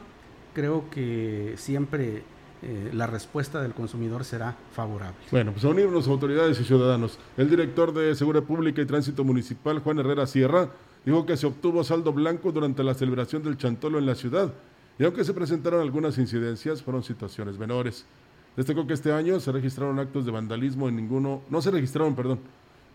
creo 0.54 0.88
que 0.90 1.54
siempre 1.56 2.22
eh, 2.62 2.90
la 2.94 3.06
respuesta 3.06 3.60
del 3.60 3.74
consumidor 3.74 4.24
será 4.24 4.56
favorable. 4.72 5.18
Bueno, 5.30 5.52
pues 5.52 5.64
a 5.64 5.68
unirnos 5.68 6.08
autoridades 6.08 6.58
y 6.60 6.64
ciudadanos. 6.64 7.18
El 7.36 7.50
director 7.50 7.92
de 7.92 8.14
Seguridad 8.14 8.44
Pública 8.44 8.80
y 8.80 8.86
Tránsito 8.86 9.24
Municipal, 9.24 9.80
Juan 9.80 9.98
Herrera 9.98 10.26
Sierra, 10.26 10.70
dijo 11.04 11.26
que 11.26 11.36
se 11.36 11.46
obtuvo 11.46 11.84
saldo 11.84 12.12
blanco 12.12 12.52
durante 12.52 12.82
la 12.82 12.94
celebración 12.94 13.42
del 13.42 13.58
Chantolo 13.58 13.98
en 13.98 14.06
la 14.06 14.14
ciudad. 14.14 14.52
Y 14.98 15.04
aunque 15.04 15.24
se 15.24 15.34
presentaron 15.34 15.80
algunas 15.80 16.16
incidencias, 16.18 16.82
fueron 16.82 17.02
situaciones 17.02 17.58
menores. 17.58 18.06
Destacó 18.56 18.86
que 18.86 18.94
este 18.94 19.12
año 19.12 19.38
se 19.40 19.52
registraron 19.52 19.98
actos 19.98 20.24
de 20.24 20.32
vandalismo 20.32 20.88
en 20.88 20.96
ninguno, 20.96 21.42
no 21.50 21.60
se 21.60 21.70
registraron, 21.70 22.14
perdón, 22.14 22.40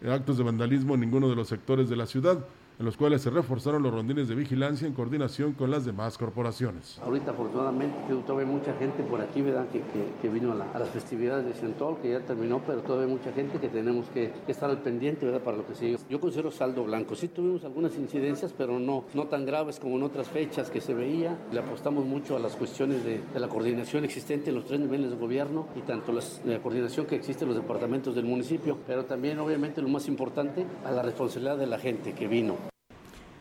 actos 0.09 0.37
de 0.37 0.43
vandalismo 0.43 0.95
en 0.95 1.01
ninguno 1.01 1.29
de 1.29 1.35
los 1.35 1.47
sectores 1.47 1.89
de 1.89 1.95
la 1.95 2.07
ciudad, 2.07 2.43
en 2.82 2.86
los 2.86 2.97
cuales 2.97 3.21
se 3.21 3.29
reforzaron 3.29 3.84
los 3.84 3.93
rondines 3.93 4.27
de 4.27 4.34
vigilancia 4.34 4.88
en 4.88 4.93
coordinación 4.95 5.53
con 5.53 5.69
las 5.69 5.86
demás 5.86 6.17
corporaciones. 6.17 6.97
Ahorita 7.03 7.29
afortunadamente 7.29 7.95
todavía 8.25 8.47
hay 8.47 8.53
mucha 8.55 8.73
gente 8.73 9.03
por 9.03 9.21
aquí, 9.21 9.43
¿verdad? 9.43 9.67
Que, 9.69 9.82
que, 9.82 10.07
que 10.19 10.29
vino 10.29 10.51
a, 10.51 10.55
la- 10.55 10.71
a 10.71 10.79
las 10.79 10.89
festividades 10.89 11.45
de 11.45 11.53
Centol, 11.53 11.97
que 12.01 12.09
ya 12.09 12.21
terminó, 12.21 12.59
pero 12.65 12.82
todavía 12.82 13.05
hay 13.05 13.13
mucha 13.13 13.32
gente 13.34 13.59
que 13.59 13.69
tenemos 13.69 14.07
que, 14.09 14.34
que 14.47 14.51
estar 14.51 14.67
al 14.67 14.79
pendiente, 14.82 15.27
¿verdad? 15.27 15.41
Para 15.41 15.57
lo 15.57 15.67
que 15.67 15.75
sigue. 15.75 15.97
Yo 16.09 16.19
considero 16.19 16.49
saldo 16.49 16.84
blanco. 16.84 17.13
Sí 17.13 17.27
tuvimos 17.27 17.63
algunas 17.63 17.95
incidencias, 17.95 18.51
pero 18.57 18.79
no, 18.79 19.03
no 19.13 19.27
tan 19.27 19.45
graves 19.45 19.79
como 19.79 19.97
en 19.97 20.01
otras 20.03 20.27
fechas 20.27 20.71
que 20.71 20.82
se 20.82 20.95
veía. 20.95 21.38
Le 21.51 21.59
apostamos 21.59 22.03
mucho 22.03 22.36
a 22.36 22.39
las 22.39 22.55
cuestiones 22.55 23.03
de, 23.05 23.21
de 23.32 23.39
la 23.39 23.47
coordinación 23.47 24.05
existente 24.05 24.49
en 24.49 24.55
los 24.55 24.65
tres 24.65 24.79
niveles 24.79 25.11
de 25.11 25.17
gobierno 25.17 25.67
y 25.75 25.82
tanto 25.82 26.11
las- 26.11 26.41
la 26.45 26.57
coordinación 26.57 27.05
que 27.05 27.15
existe 27.15 27.43
en 27.43 27.49
los 27.49 27.57
departamentos 27.61 28.15
del 28.15 28.25
municipio, 28.25 28.79
pero 28.88 29.05
también 29.05 29.38
obviamente 29.38 29.84
lo 29.84 29.88
más 29.89 30.07
importante, 30.07 30.65
a 30.84 30.89
la 30.89 31.03
responsabilidad 31.03 31.57
de 31.59 31.67
la 31.67 31.77
gente 31.77 32.13
que 32.13 32.27
vino. 32.27 32.70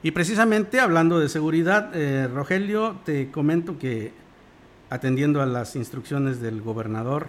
Y 0.02 0.12
precisamente 0.12 0.80
hablando 0.80 1.18
de 1.18 1.28
seguridad, 1.28 1.94
eh, 1.94 2.26
Rogelio, 2.26 2.96
te 3.04 3.30
comento 3.30 3.78
que 3.78 4.12
atendiendo 4.88 5.42
a 5.42 5.46
las 5.46 5.76
instrucciones 5.76 6.40
del 6.40 6.62
gobernador 6.62 7.28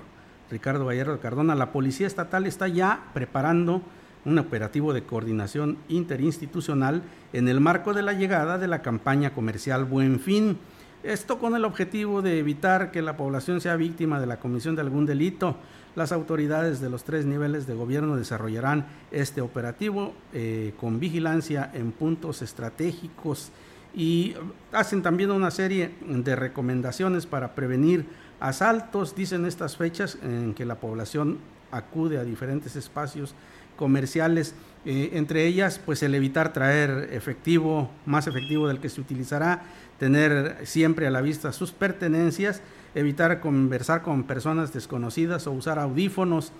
Ricardo 0.49 0.85
Gallardo 0.85 1.11
de 1.11 1.19
Cardona, 1.19 1.53
la 1.53 1.73
Policía 1.73 2.07
Estatal 2.07 2.47
está 2.47 2.69
ya 2.69 3.09
preparando 3.13 3.81
un 4.23 4.39
operativo 4.39 4.93
de 4.93 5.03
coordinación 5.03 5.79
interinstitucional 5.89 7.03
en 7.33 7.49
el 7.49 7.59
marco 7.59 7.93
de 7.93 8.03
la 8.03 8.13
llegada 8.13 8.57
de 8.57 8.67
la 8.67 8.81
campaña 8.81 9.33
comercial 9.33 9.83
Buen 9.83 10.21
Fin. 10.21 10.57
Esto 11.03 11.39
con 11.39 11.55
el 11.55 11.65
objetivo 11.65 12.21
de 12.21 12.37
evitar 12.37 12.91
que 12.91 13.01
la 13.01 13.17
población 13.17 13.59
sea 13.59 13.75
víctima 13.75 14.19
de 14.19 14.27
la 14.27 14.39
comisión 14.39 14.75
de 14.75 14.81
algún 14.81 15.07
delito. 15.07 15.55
Las 15.95 16.11
autoridades 16.11 16.79
de 16.79 16.91
los 16.91 17.03
tres 17.03 17.25
niveles 17.25 17.65
de 17.65 17.73
gobierno 17.73 18.15
desarrollarán 18.15 18.85
este 19.09 19.41
operativo 19.41 20.13
eh, 20.31 20.73
con 20.79 20.99
vigilancia 20.99 21.71
en 21.73 21.91
puntos 21.91 22.43
estratégicos 22.43 23.51
y 23.95 24.35
hacen 24.71 25.01
también 25.01 25.31
una 25.31 25.49
serie 25.49 25.95
de 26.07 26.35
recomendaciones 26.35 27.25
para 27.25 27.55
prevenir 27.55 28.05
asaltos. 28.39 29.15
Dicen 29.15 29.47
estas 29.47 29.77
fechas 29.77 30.19
en 30.21 30.53
que 30.53 30.65
la 30.65 30.75
población 30.75 31.39
acude 31.71 32.19
a 32.19 32.23
diferentes 32.23 32.75
espacios 32.75 33.33
comerciales, 33.75 34.53
eh, 34.83 35.11
entre 35.13 35.45
ellas 35.45 35.79
pues 35.83 36.01
el 36.01 36.15
evitar 36.15 36.53
traer 36.53 37.09
efectivo, 37.11 37.89
más 38.05 38.25
efectivo 38.25 38.67
del 38.67 38.79
que 38.79 38.89
se 38.89 38.99
utilizará, 38.99 39.61
tener 39.99 40.57
siempre 40.63 41.05
a 41.05 41.11
la 41.11 41.21
vista 41.21 41.51
sus 41.51 41.71
pertenencias, 41.71 42.61
evitar 42.95 43.39
conversar 43.41 44.01
con 44.01 44.23
personas 44.23 44.73
desconocidas 44.73 45.45
o 45.45 45.51
usar 45.51 45.77
audífonos, 45.77 46.51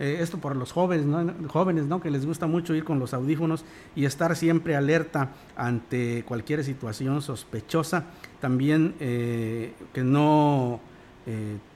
eh, 0.00 0.18
esto 0.20 0.38
por 0.38 0.56
los 0.56 0.72
jóvenes, 0.72 1.06
¿no? 1.06 1.32
jóvenes, 1.48 1.86
¿no? 1.86 2.00
Que 2.00 2.10
les 2.10 2.26
gusta 2.26 2.48
mucho 2.48 2.74
ir 2.74 2.84
con 2.84 2.98
los 2.98 3.14
audífonos 3.14 3.64
y 3.94 4.04
estar 4.04 4.34
siempre 4.34 4.74
alerta 4.74 5.30
ante 5.56 6.24
cualquier 6.24 6.64
situación 6.64 7.22
sospechosa. 7.22 8.06
También 8.40 8.94
eh, 8.98 9.72
que 9.92 10.02
no 10.02 10.80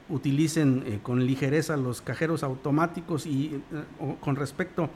utilicen 0.09 1.01
con 1.03 1.27
ligereza 1.27 1.77
los 1.77 2.01
cajeros 2.01 2.43
automáticos 2.43 3.27
y 3.27 3.61
con 4.21 4.35
respecto 4.35 4.85
a 4.85 4.89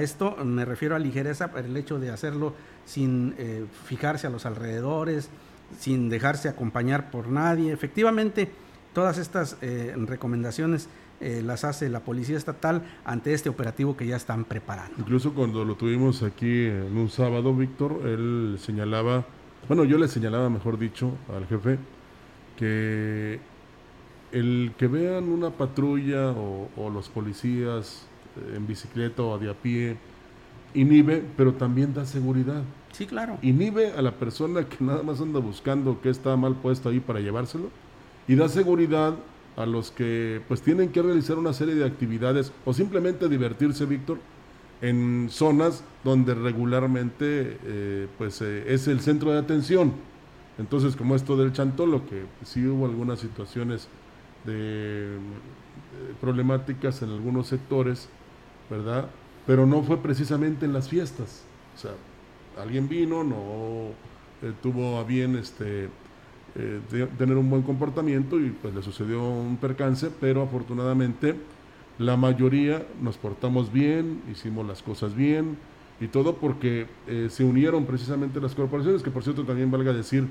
esto 0.00 0.36
me 0.44 0.64
refiero 0.64 0.96
a 0.96 0.98
ligereza 0.98 1.50
por 1.50 1.60
el 1.60 1.76
hecho 1.76 1.98
de 1.98 2.10
hacerlo 2.10 2.54
sin 2.84 3.34
eh, 3.38 3.64
fijarse 3.84 4.26
a 4.26 4.30
los 4.30 4.46
alrededores, 4.46 5.30
sin 5.78 6.08
dejarse 6.08 6.48
acompañar 6.48 7.10
por 7.10 7.28
nadie. 7.28 7.72
Efectivamente, 7.72 8.50
todas 8.92 9.18
estas 9.18 9.56
eh, 9.62 9.94
recomendaciones 9.96 10.88
eh, 11.20 11.40
las 11.42 11.64
hace 11.64 11.88
la 11.88 12.00
Policía 12.00 12.36
Estatal 12.36 12.82
ante 13.04 13.32
este 13.32 13.48
operativo 13.48 13.96
que 13.96 14.06
ya 14.06 14.16
están 14.16 14.44
preparando. 14.44 14.96
Incluso 14.98 15.32
cuando 15.32 15.64
lo 15.64 15.74
tuvimos 15.74 16.22
aquí 16.22 16.66
en 16.66 16.96
un 16.96 17.08
sábado, 17.08 17.54
Víctor, 17.54 18.02
él 18.04 18.58
señalaba, 18.60 19.24
bueno, 19.66 19.84
yo 19.84 19.96
le 19.96 20.08
señalaba, 20.08 20.50
mejor 20.50 20.78
dicho, 20.78 21.12
al 21.34 21.46
jefe, 21.46 21.78
que 22.56 23.40
el 24.32 24.72
que 24.76 24.86
vean 24.88 25.28
una 25.28 25.50
patrulla 25.50 26.32
o, 26.32 26.90
los 26.90 27.08
policías 27.08 28.06
en 28.54 28.66
bicicleta 28.66 29.22
o 29.22 29.38
de 29.38 29.50
a 29.50 29.54
pie, 29.54 29.96
inhibe, 30.74 31.22
pero 31.36 31.54
también 31.54 31.94
da 31.94 32.04
seguridad. 32.04 32.62
Sí, 32.92 33.06
claro. 33.06 33.38
Inhibe 33.42 33.92
a 33.92 34.02
la 34.02 34.12
persona 34.12 34.68
que 34.68 34.82
nada 34.82 35.02
más 35.02 35.20
anda 35.20 35.40
buscando 35.40 36.00
qué 36.00 36.10
está 36.10 36.36
mal 36.36 36.54
puesto 36.54 36.88
ahí 36.88 37.00
para 37.00 37.20
llevárselo 37.20 37.70
y 38.28 38.34
da 38.34 38.48
seguridad 38.48 39.14
a 39.56 39.66
los 39.66 39.90
que 39.90 40.42
pues 40.48 40.62
tienen 40.62 40.90
que 40.90 41.02
realizar 41.02 41.38
una 41.38 41.52
serie 41.52 41.74
de 41.74 41.84
actividades 41.84 42.52
o 42.64 42.72
simplemente 42.72 43.28
divertirse, 43.28 43.86
Víctor, 43.86 44.18
en 44.82 45.28
zonas 45.30 45.82
donde 46.04 46.34
regularmente 46.34 47.58
eh, 47.64 48.08
pues 48.18 48.42
eh, 48.42 48.64
es 48.68 48.86
el 48.88 49.00
centro 49.00 49.32
de 49.32 49.38
atención. 49.38 49.92
Entonces, 50.58 50.96
como 50.96 51.14
esto 51.14 51.36
del 51.36 51.52
chantolo, 51.52 52.06
que 52.06 52.24
sí 52.44 52.66
hubo 52.66 52.86
algunas 52.86 53.20
situaciones 53.20 53.88
de 54.44 55.18
problemáticas 56.20 57.02
en 57.02 57.10
algunos 57.10 57.48
sectores, 57.48 58.08
¿verdad? 58.70 59.08
Pero 59.46 59.66
no 59.66 59.82
fue 59.82 59.98
precisamente 59.98 60.66
en 60.66 60.72
las 60.72 60.88
fiestas. 60.88 61.44
O 61.74 61.78
sea, 61.78 61.92
alguien 62.60 62.88
vino, 62.88 63.22
no 63.22 63.90
eh, 64.42 64.52
tuvo 64.62 64.98
a 64.98 65.04
bien 65.04 65.36
este, 65.36 65.88
eh, 66.54 67.08
tener 67.18 67.36
un 67.36 67.50
buen 67.50 67.62
comportamiento 67.62 68.40
y 68.40 68.50
pues 68.50 68.74
le 68.74 68.82
sucedió 68.82 69.22
un 69.22 69.56
percance, 69.56 70.10
pero 70.20 70.42
afortunadamente 70.42 71.36
la 71.98 72.16
mayoría 72.16 72.86
nos 73.00 73.16
portamos 73.16 73.72
bien, 73.72 74.22
hicimos 74.30 74.66
las 74.66 74.82
cosas 74.82 75.14
bien 75.14 75.56
y 76.00 76.08
todo 76.08 76.36
porque 76.36 76.86
eh, 77.06 77.28
se 77.30 77.44
unieron 77.44 77.86
precisamente 77.86 78.40
las 78.40 78.54
corporaciones, 78.54 79.02
que 79.02 79.10
por 79.10 79.22
cierto 79.22 79.44
también 79.44 79.70
valga 79.70 79.92
decir 79.92 80.26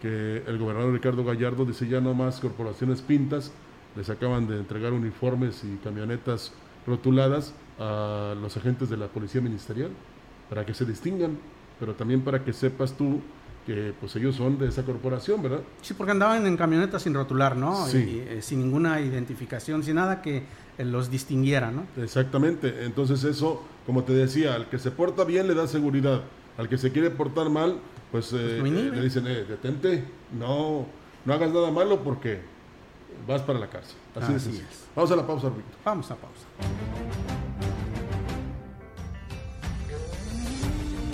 que 0.00 0.42
el 0.46 0.58
gobernador 0.58 0.92
Ricardo 0.92 1.24
Gallardo 1.24 1.64
dice 1.64 1.88
ya 1.88 2.00
no 2.00 2.14
más 2.14 2.40
corporaciones 2.40 3.02
pintas, 3.02 3.52
les 3.96 4.10
acaban 4.10 4.46
de 4.46 4.58
entregar 4.58 4.92
uniformes 4.92 5.62
y 5.64 5.76
camionetas 5.84 6.52
rotuladas 6.86 7.54
a 7.78 8.34
los 8.40 8.56
agentes 8.56 8.88
de 8.88 8.96
la 8.96 9.08
policía 9.08 9.40
ministerial 9.40 9.90
para 10.48 10.64
que 10.64 10.74
se 10.74 10.84
distingan, 10.84 11.38
pero 11.80 11.94
también 11.94 12.22
para 12.22 12.44
que 12.44 12.52
sepas 12.52 12.92
tú 12.92 13.20
que 13.66 13.94
pues 13.98 14.14
ellos 14.16 14.36
son 14.36 14.58
de 14.58 14.68
esa 14.68 14.82
corporación, 14.82 15.42
¿verdad? 15.42 15.60
Sí, 15.80 15.94
porque 15.94 16.12
andaban 16.12 16.46
en 16.46 16.56
camionetas 16.56 17.02
sin 17.02 17.14
rotular, 17.14 17.56
¿no? 17.56 17.86
Sí. 17.86 18.22
Eh, 18.26 18.40
sin 18.42 18.60
ninguna 18.60 19.00
identificación, 19.00 19.82
sin 19.82 19.94
nada 19.94 20.20
que 20.20 20.42
eh, 20.76 20.84
los 20.84 21.10
distinguiera, 21.10 21.70
¿no? 21.70 21.86
Exactamente, 22.02 22.84
entonces 22.84 23.24
eso, 23.24 23.62
como 23.86 24.04
te 24.04 24.12
decía, 24.12 24.54
al 24.54 24.68
que 24.68 24.78
se 24.78 24.90
porta 24.90 25.24
bien 25.24 25.46
le 25.46 25.54
da 25.54 25.66
seguridad, 25.66 26.22
al 26.58 26.68
que 26.68 26.76
se 26.76 26.92
quiere 26.92 27.10
portar 27.10 27.48
mal, 27.48 27.78
pues, 28.12 28.32
eh, 28.32 28.58
pues 28.60 28.72
le 28.72 29.02
dicen, 29.02 29.26
eh, 29.26 29.44
detente, 29.48 30.04
no, 30.38 30.86
no 31.24 31.32
hagas 31.32 31.52
nada 31.52 31.70
malo 31.70 32.02
porque 32.04 32.40
vas 33.26 33.42
para 33.42 33.58
la 33.58 33.68
cárcel. 33.68 33.96
Así, 34.14 34.34
es. 34.34 34.48
Vamos 34.94 35.10
a 35.10 35.16
la 35.16 35.26
pausa, 35.26 35.48
Víctor. 35.48 35.74
Vamos 35.84 36.10
a 36.10 36.16
pausa. 36.16 36.44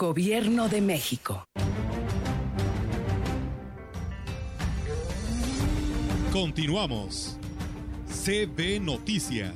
Gobierno 0.00 0.66
de 0.70 0.80
México. 0.80 1.44
Continuamos. 6.32 7.36
CB 8.06 8.80
Noticias. 8.80 9.52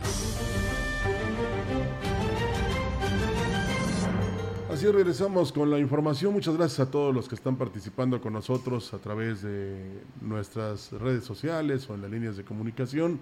Así 4.71 4.87
regresamos 4.89 5.51
con 5.51 5.71
la 5.71 5.79
información. 5.79 6.35
Muchas 6.35 6.59
gracias 6.59 6.89
a 6.89 6.91
todos 6.91 7.15
los 7.15 7.27
que 7.27 7.37
están 7.37 7.57
participando 7.57 8.21
con 8.21 8.35
nosotros 8.35 8.93
a 8.93 8.99
través 8.99 9.41
de 9.41 10.03
nuestras 10.21 10.93
redes 10.93 11.25
sociales 11.25 11.89
o 11.89 11.95
en 11.95 12.03
las 12.03 12.11
líneas 12.11 12.37
de 12.37 12.45
comunicación. 12.45 13.19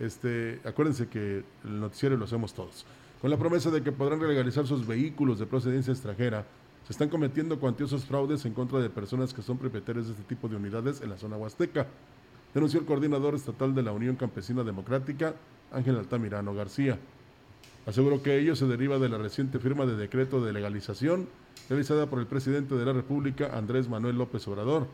Este, 0.00 0.62
acuérdense 0.64 1.08
que 1.08 1.44
el 1.64 1.80
noticiero 1.80 2.16
lo 2.16 2.24
hacemos 2.24 2.54
todos 2.54 2.86
con 3.24 3.30
la 3.30 3.38
promesa 3.38 3.70
de 3.70 3.82
que 3.82 3.90
podrán 3.90 4.20
legalizar 4.20 4.66
sus 4.66 4.86
vehículos 4.86 5.38
de 5.38 5.46
procedencia 5.46 5.94
extranjera. 5.94 6.44
Se 6.86 6.92
están 6.92 7.08
cometiendo 7.08 7.58
cuantiosos 7.58 8.04
fraudes 8.04 8.44
en 8.44 8.52
contra 8.52 8.80
de 8.80 8.90
personas 8.90 9.32
que 9.32 9.40
son 9.40 9.56
propietarias 9.56 10.04
de 10.04 10.12
este 10.12 10.24
tipo 10.24 10.46
de 10.46 10.56
unidades 10.56 11.00
en 11.00 11.08
la 11.08 11.16
zona 11.16 11.38
huasteca, 11.38 11.86
denunció 12.52 12.80
el 12.80 12.84
coordinador 12.84 13.34
estatal 13.34 13.74
de 13.74 13.82
la 13.82 13.92
Unión 13.92 14.16
Campesina 14.16 14.62
Democrática, 14.62 15.36
Ángel 15.72 15.96
Altamirano 15.96 16.54
García. 16.54 16.98
Aseguró 17.86 18.22
que 18.22 18.38
ello 18.38 18.56
se 18.56 18.66
deriva 18.66 18.98
de 18.98 19.08
la 19.08 19.16
reciente 19.16 19.58
firma 19.58 19.86
de 19.86 19.96
decreto 19.96 20.44
de 20.44 20.52
legalización 20.52 21.26
realizada 21.70 22.10
por 22.10 22.18
el 22.18 22.26
presidente 22.26 22.74
de 22.74 22.84
la 22.84 22.92
República, 22.92 23.56
Andrés 23.56 23.88
Manuel 23.88 24.18
López 24.18 24.46
Obrador, 24.48 24.86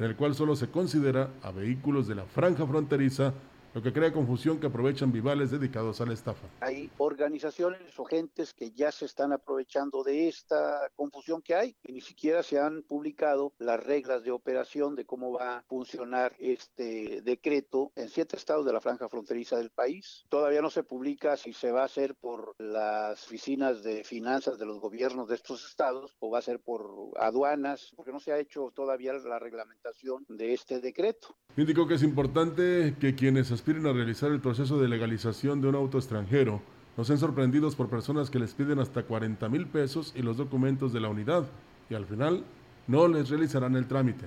en 0.00 0.06
el 0.06 0.16
cual 0.16 0.34
solo 0.34 0.56
se 0.56 0.66
considera 0.66 1.30
a 1.44 1.52
vehículos 1.52 2.08
de 2.08 2.16
la 2.16 2.24
franja 2.24 2.66
fronteriza 2.66 3.34
lo 3.74 3.82
que 3.82 3.92
crea 3.92 4.12
confusión 4.12 4.58
que 4.58 4.66
aprovechan 4.66 5.12
vivales 5.12 5.50
dedicados 5.50 6.00
a 6.00 6.06
la 6.06 6.14
estafa. 6.14 6.46
Hay 6.60 6.90
organizaciones 6.98 7.98
o 7.98 8.04
gentes 8.04 8.54
que 8.54 8.70
ya 8.70 8.90
se 8.92 9.04
están 9.04 9.32
aprovechando 9.32 10.02
de 10.02 10.28
esta 10.28 10.90
confusión 10.96 11.42
que 11.42 11.54
hay 11.54 11.76
y 11.84 11.92
ni 11.92 12.00
siquiera 12.00 12.42
se 12.42 12.58
han 12.58 12.82
publicado 12.82 13.52
las 13.58 13.82
reglas 13.84 14.24
de 14.24 14.30
operación 14.30 14.94
de 14.94 15.04
cómo 15.04 15.32
va 15.32 15.58
a 15.58 15.62
funcionar 15.62 16.34
este 16.38 17.20
decreto 17.22 17.92
en 17.96 18.08
siete 18.08 18.36
estados 18.36 18.64
de 18.64 18.72
la 18.72 18.80
franja 18.80 19.08
fronteriza 19.08 19.56
del 19.56 19.70
país. 19.70 20.24
Todavía 20.28 20.62
no 20.62 20.70
se 20.70 20.82
publica 20.82 21.36
si 21.36 21.52
se 21.52 21.70
va 21.70 21.82
a 21.82 21.86
hacer 21.86 22.14
por 22.14 22.54
las 22.58 23.24
oficinas 23.26 23.82
de 23.82 24.04
finanzas 24.04 24.58
de 24.58 24.66
los 24.66 24.80
gobiernos 24.80 25.28
de 25.28 25.34
estos 25.34 25.66
estados 25.66 26.16
o 26.20 26.30
va 26.30 26.38
a 26.38 26.42
ser 26.42 26.60
por 26.60 27.12
aduanas, 27.18 27.92
porque 27.96 28.12
no 28.12 28.20
se 28.20 28.32
ha 28.32 28.38
hecho 28.38 28.72
todavía 28.74 29.12
la 29.12 29.38
reglamentación 29.38 30.24
de 30.28 30.54
este 30.54 30.80
decreto. 30.80 31.36
Indicó 31.56 31.86
que 31.86 31.94
es 31.94 32.02
importante 32.02 32.96
que 33.00 33.14
quienes 33.14 33.50
aspiren 33.58 33.88
a 33.88 33.92
realizar 33.92 34.30
el 34.30 34.38
proceso 34.38 34.78
de 34.78 34.86
legalización 34.86 35.60
de 35.60 35.66
un 35.66 35.74
auto 35.74 35.98
extranjero 35.98 36.62
no 36.96 37.04
sean 37.04 37.18
sorprendidos 37.18 37.74
por 37.74 37.88
personas 37.88 38.30
que 38.30 38.38
les 38.38 38.54
piden 38.54 38.78
hasta 38.78 39.02
40 39.02 39.48
mil 39.48 39.66
pesos 39.66 40.12
y 40.14 40.22
los 40.22 40.36
documentos 40.36 40.92
de 40.92 41.00
la 41.00 41.08
unidad 41.08 41.44
y 41.90 41.94
al 41.94 42.06
final 42.06 42.44
no 42.86 43.08
les 43.08 43.28
realizarán 43.28 43.74
el 43.74 43.88
trámite 43.88 44.26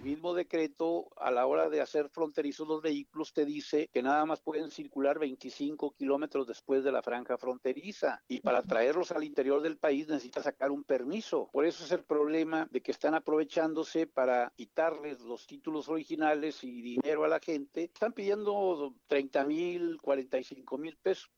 el 0.00 0.06
mismo 0.06 0.32
decreto 0.32 1.08
a 1.18 1.30
la 1.30 1.46
hora 1.46 1.68
de 1.68 1.82
hacer 1.82 2.08
fronterizos 2.08 2.66
los 2.66 2.80
vehículos 2.80 3.34
te 3.34 3.44
dice 3.44 3.90
que 3.92 4.02
nada 4.02 4.24
más 4.24 4.40
pueden 4.40 4.70
circular 4.70 5.18
25 5.18 5.94
kilómetros 5.94 6.46
después 6.46 6.82
de 6.84 6.90
la 6.90 7.02
franja 7.02 7.36
fronteriza 7.36 8.22
y 8.26 8.40
para 8.40 8.62
traerlos 8.62 9.12
al 9.12 9.24
interior 9.24 9.60
del 9.60 9.76
país 9.76 10.08
necesita 10.08 10.42
sacar 10.42 10.70
un 10.70 10.84
permiso. 10.84 11.50
Por 11.52 11.66
eso 11.66 11.84
es 11.84 11.92
el 11.92 12.02
problema 12.02 12.66
de 12.70 12.80
que 12.80 12.92
están 12.92 13.14
aprovechándose 13.14 14.06
para 14.06 14.50
quitarles 14.56 15.20
los 15.20 15.46
títulos 15.46 15.88
originales 15.90 16.64
y 16.64 16.80
dinero 16.80 17.24
a 17.24 17.28
la 17.28 17.38
gente. 17.38 17.84
Están 17.84 18.14
pidiendo 18.14 18.94
30 19.06 19.44
mil, 19.44 19.98
45 20.00 20.78
mil 20.78 20.96
pesos. 20.96 21.30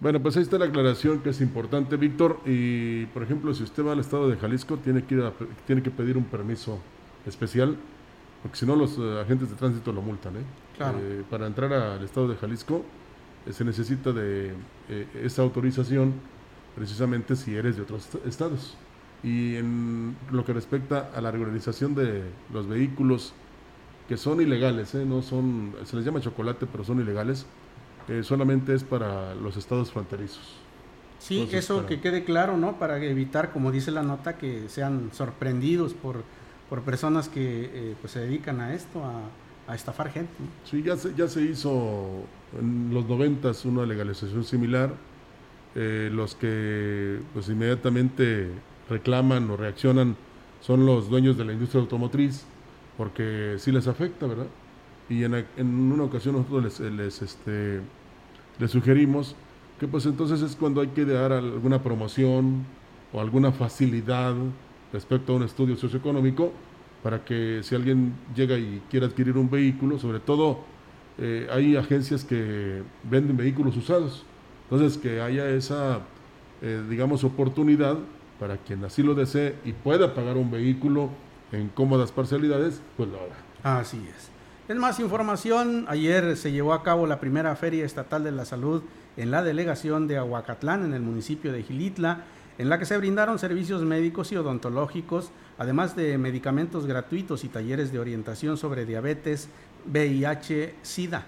Bueno, 0.00 0.20
pues 0.20 0.36
ahí 0.36 0.42
está 0.42 0.58
la 0.58 0.64
aclaración 0.64 1.22
que 1.22 1.30
es 1.30 1.40
importante, 1.40 1.96
Víctor. 1.96 2.40
Y, 2.44 3.06
por 3.06 3.22
ejemplo, 3.22 3.54
si 3.54 3.62
usted 3.62 3.84
va 3.84 3.92
al 3.92 4.00
estado 4.00 4.28
de 4.28 4.36
Jalisco, 4.36 4.78
tiene 4.78 5.04
que, 5.04 5.14
ir 5.14 5.32
tiene 5.66 5.82
que 5.82 5.90
pedir 5.90 6.16
un 6.16 6.24
permiso 6.24 6.80
especial, 7.26 7.76
porque 8.42 8.56
si 8.56 8.66
no 8.66 8.76
los 8.76 8.96
eh, 8.98 9.20
agentes 9.20 9.50
de 9.50 9.56
tránsito 9.56 9.92
lo 9.92 10.02
multan. 10.02 10.36
¿eh? 10.36 10.44
eh 10.80 11.22
para 11.28 11.46
entrar 11.46 11.72
al 11.72 12.02
estado 12.02 12.28
de 12.28 12.36
Jalisco 12.36 12.84
eh, 13.46 13.52
se 13.52 13.64
necesita 13.64 14.12
de 14.12 14.54
esa 15.22 15.42
autorización 15.42 16.14
precisamente 16.74 17.36
si 17.36 17.54
eres 17.54 17.76
de 17.76 17.82
otros 17.82 18.08
estados. 18.26 18.76
Y 19.22 19.56
en 19.56 20.16
lo 20.30 20.44
que 20.44 20.54
respecta 20.54 21.10
a 21.14 21.20
la 21.20 21.30
regularización 21.30 21.94
de 21.94 22.22
los 22.52 22.66
vehículos 22.66 23.34
que 24.08 24.16
son 24.16 24.40
ilegales, 24.40 24.94
no 24.94 25.20
son, 25.20 25.74
se 25.84 25.94
les 25.96 26.04
llama 26.04 26.20
chocolate, 26.20 26.66
pero 26.66 26.84
son 26.84 27.00
ilegales, 27.00 27.46
solamente 28.22 28.74
es 28.74 28.82
para 28.82 29.34
los 29.34 29.56
estados 29.56 29.92
fronterizos. 29.92 30.56
Sí, 31.18 31.46
eso 31.52 31.86
que 31.86 32.00
quede 32.00 32.24
claro, 32.24 32.56
¿no? 32.56 32.78
Para 32.78 32.96
evitar, 33.04 33.52
como 33.52 33.70
dice 33.70 33.90
la 33.90 34.02
nota, 34.02 34.38
que 34.38 34.68
sean 34.68 35.10
sorprendidos 35.12 35.92
por, 35.92 36.24
por 36.70 36.82
personas 36.82 37.28
que 37.28 37.64
eh, 37.64 37.94
pues 38.00 38.12
se 38.12 38.20
dedican 38.20 38.60
a 38.60 38.72
esto, 38.72 39.02
a, 39.04 39.74
estafar 39.74 40.10
gente. 40.10 40.32
Sí, 40.64 40.82
ya 40.82 40.96
se, 40.96 41.14
ya 41.14 41.28
se 41.28 41.42
hizo 41.42 42.24
en 42.58 42.92
los 42.92 43.06
noventas 43.06 43.64
una 43.64 43.86
legalización 43.86 44.42
similar. 44.42 44.92
Eh, 45.76 46.10
los 46.12 46.34
que 46.34 47.20
pues 47.32 47.48
inmediatamente 47.48 48.48
reclaman 48.88 49.48
o 49.48 49.56
reaccionan 49.56 50.16
son 50.60 50.86
los 50.86 51.08
dueños 51.08 51.38
de 51.38 51.44
la 51.44 51.52
industria 51.52 51.82
automotriz, 51.82 52.46
porque 52.96 53.54
sí 53.58 53.70
les 53.70 53.86
afecta, 53.86 54.26
¿verdad? 54.26 54.48
Y 55.08 55.22
en, 55.22 55.34
en 55.34 55.92
una 55.92 56.02
ocasión 56.02 56.34
nosotros 56.34 56.80
les, 56.80 56.92
les 56.92 57.22
este, 57.22 57.80
le 58.58 58.66
sugerimos 58.66 59.36
que 59.78 59.86
pues 59.86 60.04
entonces 60.04 60.42
es 60.42 60.56
cuando 60.56 60.80
hay 60.80 60.88
que 60.88 61.04
dar 61.04 61.32
alguna 61.32 61.80
promoción 61.80 62.64
o 63.12 63.20
alguna 63.20 63.52
facilidad 63.52 64.34
respecto 64.92 65.32
a 65.32 65.36
un 65.36 65.42
estudio 65.42 65.76
socioeconómico 65.76 66.52
para 67.02 67.24
que 67.24 67.60
si 67.62 67.74
alguien 67.74 68.14
llega 68.34 68.58
y 68.58 68.82
quiere 68.90 69.06
adquirir 69.06 69.36
un 69.36 69.50
vehículo, 69.50 69.98
sobre 69.98 70.20
todo 70.20 70.60
eh, 71.18 71.48
hay 71.50 71.76
agencias 71.76 72.24
que 72.24 72.82
venden 73.04 73.36
vehículos 73.36 73.76
usados, 73.76 74.24
entonces 74.64 74.98
que 74.98 75.20
haya 75.20 75.48
esa, 75.48 76.00
eh, 76.62 76.82
digamos, 76.88 77.24
oportunidad 77.24 77.98
para 78.38 78.56
quien 78.56 78.84
así 78.84 79.02
lo 79.02 79.14
desee 79.14 79.56
y 79.64 79.72
pueda 79.72 80.14
pagar 80.14 80.36
un 80.36 80.50
vehículo 80.50 81.10
en 81.52 81.68
cómodas 81.68 82.12
parcialidades, 82.12 82.80
pues 82.96 83.08
lo 83.08 83.18
haga. 83.18 83.80
Así 83.80 83.98
es. 84.08 84.30
En 84.68 84.78
más 84.78 85.00
información, 85.00 85.84
ayer 85.88 86.36
se 86.36 86.52
llevó 86.52 86.72
a 86.72 86.82
cabo 86.82 87.06
la 87.06 87.18
primera 87.18 87.56
Feria 87.56 87.84
Estatal 87.84 88.22
de 88.22 88.30
la 88.30 88.44
Salud 88.44 88.82
en 89.16 89.30
la 89.30 89.42
delegación 89.42 90.06
de 90.06 90.16
Aguacatlán, 90.16 90.84
en 90.84 90.94
el 90.94 91.02
municipio 91.02 91.52
de 91.52 91.64
Gilitla, 91.64 92.24
en 92.60 92.68
la 92.68 92.78
que 92.78 92.84
se 92.84 92.98
brindaron 92.98 93.38
servicios 93.38 93.80
médicos 93.84 94.32
y 94.32 94.36
odontológicos, 94.36 95.30
además 95.56 95.96
de 95.96 96.18
medicamentos 96.18 96.84
gratuitos 96.84 97.42
y 97.42 97.48
talleres 97.48 97.90
de 97.90 97.98
orientación 97.98 98.58
sobre 98.58 98.84
diabetes, 98.84 99.48
VIH, 99.86 100.74
SIDA. 100.82 101.24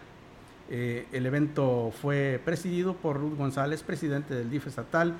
Eh, 0.68 1.07
el 1.11 1.24
evento 1.24 1.91
fue 2.03 2.39
presidido 2.45 2.95
por 2.95 3.16
Ruth 3.18 3.39
González, 3.39 3.83
presidente 3.83 4.35
del 4.35 4.51
DIF 4.51 4.66
estatal, 4.66 5.14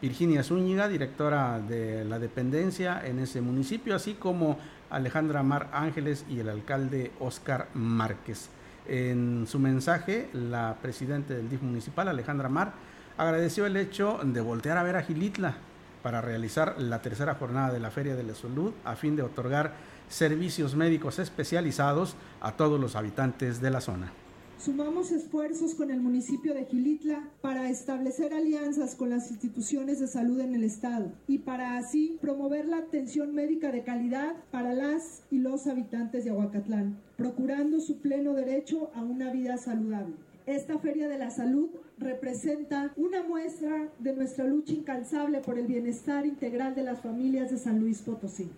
Virginia 0.00 0.42
Zúñiga, 0.42 0.88
directora 0.88 1.60
de 1.60 2.02
la 2.06 2.18
dependencia 2.18 3.06
en 3.06 3.18
ese 3.18 3.42
municipio, 3.42 3.94
así 3.94 4.14
como 4.14 4.58
Alejandra 4.88 5.42
Mar 5.42 5.68
Ángeles 5.74 6.24
y 6.30 6.40
el 6.40 6.48
alcalde 6.48 7.10
Oscar 7.20 7.68
Márquez. 7.74 8.48
En 8.86 9.44
su 9.46 9.58
mensaje, 9.58 10.30
la 10.32 10.78
presidenta 10.80 11.34
del 11.34 11.50
DIF 11.50 11.60
municipal, 11.60 12.08
Alejandra 12.08 12.48
Mar, 12.48 12.72
agradeció 13.18 13.66
el 13.66 13.76
hecho 13.76 14.20
de 14.22 14.40
voltear 14.40 14.78
a 14.78 14.82
ver 14.82 14.96
a 14.96 15.02
Gilitla 15.02 15.56
para 16.02 16.20
realizar 16.20 16.80
la 16.80 17.02
tercera 17.02 17.34
jornada 17.34 17.72
de 17.72 17.80
la 17.80 17.90
Feria 17.90 18.14
de 18.14 18.22
la 18.22 18.34
Salud 18.34 18.72
a 18.84 18.94
fin 18.94 19.16
de 19.16 19.22
otorgar 19.22 19.74
servicios 20.08 20.74
médicos 20.74 21.18
especializados 21.18 22.16
a 22.40 22.56
todos 22.56 22.80
los 22.80 22.96
habitantes 22.96 23.60
de 23.60 23.70
la 23.70 23.80
zona. 23.80 24.12
Sumamos 24.58 25.12
esfuerzos 25.12 25.74
con 25.74 25.90
el 25.90 26.00
municipio 26.00 26.52
de 26.52 26.64
Gilitla 26.64 27.28
para 27.40 27.70
establecer 27.70 28.34
alianzas 28.34 28.96
con 28.96 29.10
las 29.10 29.30
instituciones 29.30 30.00
de 30.00 30.08
salud 30.08 30.40
en 30.40 30.54
el 30.54 30.64
estado 30.64 31.12
y 31.28 31.38
para 31.38 31.76
así 31.76 32.18
promover 32.20 32.66
la 32.66 32.78
atención 32.78 33.34
médica 33.34 33.70
de 33.70 33.84
calidad 33.84 34.34
para 34.50 34.74
las 34.74 35.22
y 35.30 35.38
los 35.38 35.68
habitantes 35.68 36.24
de 36.24 36.30
Aguacatlán, 36.30 36.98
procurando 37.16 37.80
su 37.80 38.00
pleno 38.00 38.34
derecho 38.34 38.90
a 38.94 39.02
una 39.02 39.30
vida 39.32 39.58
saludable. 39.58 40.16
Esta 40.48 40.78
Feria 40.78 41.08
de 41.08 41.18
la 41.18 41.30
Salud 41.30 41.68
representa 41.98 42.90
una 42.96 43.22
muestra 43.22 43.90
de 43.98 44.14
nuestra 44.14 44.46
lucha 44.46 44.72
incansable 44.72 45.40
por 45.40 45.58
el 45.58 45.66
bienestar 45.66 46.24
integral 46.24 46.74
de 46.74 46.84
las 46.84 47.02
familias 47.02 47.50
de 47.50 47.58
San 47.58 47.78
Luis 47.80 48.00
Potosí. 48.00 48.50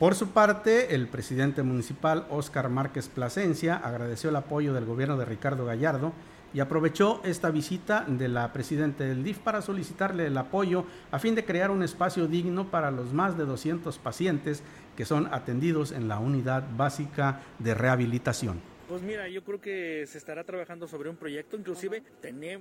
Por 0.00 0.16
su 0.16 0.30
parte, 0.30 0.96
el 0.96 1.06
presidente 1.06 1.62
municipal 1.62 2.26
Óscar 2.28 2.70
Márquez 2.70 3.06
Plasencia 3.06 3.76
agradeció 3.76 4.30
el 4.30 4.36
apoyo 4.36 4.74
del 4.74 4.84
gobierno 4.84 5.16
de 5.16 5.24
Ricardo 5.24 5.64
Gallardo 5.64 6.12
y 6.52 6.58
aprovechó 6.58 7.20
esta 7.22 7.52
visita 7.52 8.04
de 8.08 8.26
la 8.26 8.52
presidenta 8.52 9.04
del 9.04 9.22
DIF 9.22 9.38
para 9.38 9.62
solicitarle 9.62 10.26
el 10.26 10.36
apoyo 10.36 10.86
a 11.12 11.20
fin 11.20 11.36
de 11.36 11.44
crear 11.44 11.70
un 11.70 11.84
espacio 11.84 12.26
digno 12.26 12.72
para 12.72 12.90
los 12.90 13.12
más 13.12 13.38
de 13.38 13.44
200 13.44 13.96
pacientes 13.98 14.64
que 14.96 15.04
son 15.04 15.32
atendidos 15.32 15.92
en 15.92 16.08
la 16.08 16.18
unidad 16.18 16.64
básica 16.76 17.42
de 17.60 17.74
rehabilitación. 17.74 18.73
Pues 18.88 19.00
mira, 19.00 19.28
yo 19.28 19.42
creo 19.42 19.60
que 19.62 20.06
se 20.06 20.18
estará 20.18 20.44
trabajando 20.44 20.86
sobre 20.86 21.08
un 21.08 21.16
proyecto, 21.16 21.56
inclusive 21.56 22.02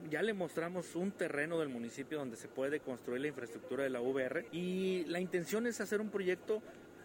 ya 0.09 0.21
le 0.21 0.33
mostramos 0.33 0.95
un 0.95 1.11
terreno 1.11 1.59
del 1.59 1.67
municipio 1.67 2.17
donde 2.17 2.37
se 2.37 2.47
puede 2.47 2.79
construir 2.79 3.21
la 3.21 3.27
infraestructura 3.27 3.83
de 3.83 3.89
la 3.89 3.99
VR 3.99 4.45
y 4.53 5.03
la 5.05 5.19
intención 5.19 5.67
es 5.67 5.81
hacer 5.81 5.99
un 5.99 6.09
proyecto 6.09 6.61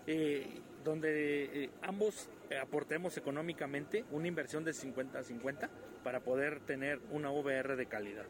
eh, 0.07 0.47
donde 0.85 1.65
eh, 1.65 1.71
ambos 1.83 2.29
aportemos 2.63 3.17
económicamente 3.17 4.05
una 4.13 4.29
inversión 4.29 4.63
de 4.63 4.73
50 4.73 5.19
a 5.19 5.23
50 5.25 5.69
para 6.05 6.21
poder 6.21 6.61
tener 6.61 7.01
una 7.11 7.31
VR 7.33 7.75
de 7.75 7.87
calidad. 7.87 8.25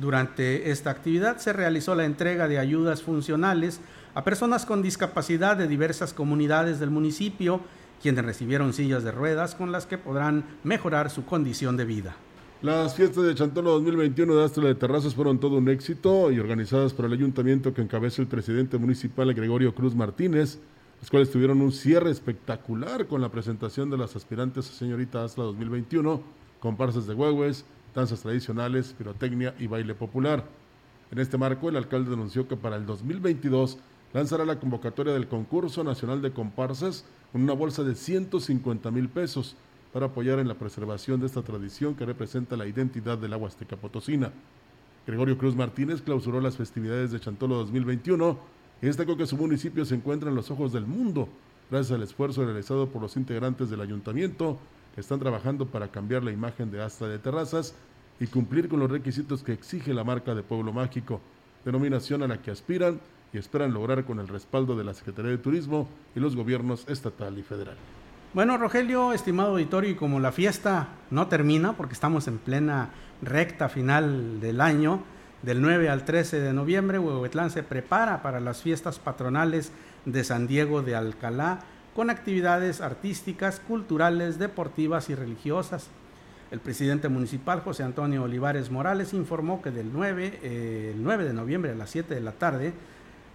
Durante 0.00 0.70
esta 0.70 0.90
actividad 0.90 1.38
se 1.38 1.52
realizó 1.52 1.94
la 1.96 2.04
entrega 2.04 2.46
de 2.46 2.58
ayudas 2.58 3.02
funcionales 3.02 3.80
a 4.14 4.22
personas 4.24 4.64
con 4.64 4.80
discapacidad 4.80 5.56
de 5.56 5.66
diversas 5.66 6.14
comunidades 6.14 6.78
del 6.78 6.90
municipio, 6.90 7.62
quienes 8.02 8.24
recibieron 8.24 8.72
sillas 8.72 9.04
de 9.04 9.12
ruedas 9.12 9.54
con 9.54 9.72
las 9.72 9.86
que 9.86 9.98
podrán 9.98 10.44
mejorar 10.64 11.10
su 11.10 11.24
condición 11.24 11.76
de 11.76 11.84
vida. 11.84 12.16
Las 12.62 12.94
fiestas 12.94 13.24
de 13.24 13.34
Chantolo 13.34 13.72
2021 13.72 14.34
de 14.34 14.44
Astra 14.44 14.64
de 14.64 14.74
Terrazas 14.74 15.14
fueron 15.14 15.38
todo 15.38 15.58
un 15.58 15.68
éxito 15.68 16.32
y 16.32 16.40
organizadas 16.40 16.94
por 16.94 17.04
el 17.04 17.12
ayuntamiento 17.12 17.74
que 17.74 17.82
encabeza 17.82 18.22
el 18.22 18.28
presidente 18.28 18.78
municipal 18.78 19.32
Gregorio 19.34 19.74
Cruz 19.74 19.94
Martínez, 19.94 20.58
los 20.98 21.10
cuales 21.10 21.30
tuvieron 21.30 21.60
un 21.60 21.70
cierre 21.70 22.10
espectacular 22.10 23.06
con 23.06 23.20
la 23.20 23.28
presentación 23.28 23.90
de 23.90 23.98
las 23.98 24.16
aspirantes 24.16 24.70
a 24.70 24.72
señorita 24.72 25.22
Astra 25.22 25.44
2021, 25.44 26.22
comparsas 26.58 27.06
de 27.06 27.14
huehues, 27.14 27.66
danzas 27.94 28.22
tradicionales, 28.22 28.94
pirotecnia 28.96 29.54
y 29.58 29.66
baile 29.66 29.94
popular. 29.94 30.44
En 31.10 31.18
este 31.18 31.36
marco, 31.38 31.68
el 31.68 31.76
alcalde 31.76 32.10
denunció 32.10 32.48
que 32.48 32.56
para 32.56 32.76
el 32.76 32.86
2022 32.86 33.78
lanzará 34.14 34.44
la 34.44 34.58
convocatoria 34.58 35.12
del 35.12 35.28
concurso 35.28 35.84
nacional 35.84 36.22
de 36.22 36.32
comparsas 36.32 37.04
con 37.36 37.42
una 37.42 37.52
bolsa 37.52 37.84
de 37.84 37.94
150 37.94 38.90
mil 38.90 39.10
pesos 39.10 39.56
para 39.92 40.06
apoyar 40.06 40.38
en 40.38 40.48
la 40.48 40.54
preservación 40.54 41.20
de 41.20 41.26
esta 41.26 41.42
tradición 41.42 41.94
que 41.94 42.06
representa 42.06 42.56
la 42.56 42.66
identidad 42.66 43.18
del 43.18 43.34
agua 43.34 43.48
Huasteca 43.48 43.76
Potosina. 43.76 44.32
Gregorio 45.06 45.36
Cruz 45.36 45.54
Martínez 45.54 46.00
clausuró 46.00 46.40
las 46.40 46.56
festividades 46.56 47.12
de 47.12 47.20
Chantolo 47.20 47.56
2021 47.56 48.38
y 48.80 48.86
destacó 48.86 49.18
que 49.18 49.26
su 49.26 49.36
municipio 49.36 49.84
se 49.84 49.96
encuentra 49.96 50.30
en 50.30 50.34
los 50.34 50.50
ojos 50.50 50.72
del 50.72 50.86
mundo 50.86 51.28
gracias 51.70 51.94
al 51.94 52.04
esfuerzo 52.04 52.42
realizado 52.42 52.88
por 52.88 53.02
los 53.02 53.18
integrantes 53.18 53.68
del 53.68 53.82
ayuntamiento 53.82 54.58
que 54.94 55.02
están 55.02 55.18
trabajando 55.18 55.66
para 55.66 55.88
cambiar 55.88 56.24
la 56.24 56.32
imagen 56.32 56.70
de 56.70 56.82
Astra 56.82 57.08
de 57.08 57.18
Terrazas 57.18 57.74
y 58.18 58.28
cumplir 58.28 58.66
con 58.66 58.80
los 58.80 58.90
requisitos 58.90 59.42
que 59.42 59.52
exige 59.52 59.92
la 59.92 60.04
marca 60.04 60.34
de 60.34 60.42
Pueblo 60.42 60.72
Mágico, 60.72 61.20
denominación 61.66 62.22
a 62.22 62.28
la 62.28 62.40
que 62.40 62.50
aspiran 62.50 62.98
y 63.32 63.38
esperan 63.38 63.72
lograr 63.72 64.04
con 64.04 64.20
el 64.20 64.28
respaldo 64.28 64.76
de 64.76 64.84
la 64.84 64.94
Secretaría 64.94 65.30
de 65.30 65.38
Turismo 65.38 65.88
y 66.14 66.20
los 66.20 66.36
gobiernos 66.36 66.88
estatal 66.88 67.38
y 67.38 67.42
federal. 67.42 67.76
Bueno, 68.34 68.58
Rogelio, 68.58 69.12
estimado 69.12 69.50
auditorio, 69.50 69.90
y 69.90 69.94
como 69.94 70.20
la 70.20 70.32
fiesta 70.32 70.88
no 71.10 71.26
termina, 71.28 71.72
porque 71.72 71.94
estamos 71.94 72.28
en 72.28 72.38
plena 72.38 72.90
recta 73.22 73.68
final 73.68 74.40
del 74.40 74.60
año, 74.60 75.02
del 75.42 75.62
9 75.62 75.88
al 75.88 76.04
13 76.04 76.40
de 76.40 76.52
noviembre, 76.52 76.98
Huehuetlán 76.98 77.50
se 77.50 77.62
prepara 77.62 78.22
para 78.22 78.40
las 78.40 78.62
fiestas 78.62 78.98
patronales 78.98 79.72
de 80.04 80.24
San 80.24 80.46
Diego 80.46 80.82
de 80.82 80.96
Alcalá, 80.96 81.60
con 81.94 82.10
actividades 82.10 82.80
artísticas, 82.80 83.60
culturales, 83.60 84.38
deportivas 84.38 85.08
y 85.08 85.14
religiosas. 85.14 85.88
El 86.50 86.60
presidente 86.60 87.08
municipal 87.08 87.60
José 87.60 87.84
Antonio 87.84 88.24
Olivares 88.24 88.70
Morales 88.70 89.14
informó 89.14 89.62
que 89.62 89.70
del 89.70 89.92
9, 89.92 90.40
eh, 90.42 90.92
el 90.94 91.02
9 91.02 91.24
de 91.24 91.32
noviembre 91.32 91.72
a 91.72 91.74
las 91.74 91.90
7 91.90 92.14
de 92.14 92.20
la 92.20 92.32
tarde 92.32 92.74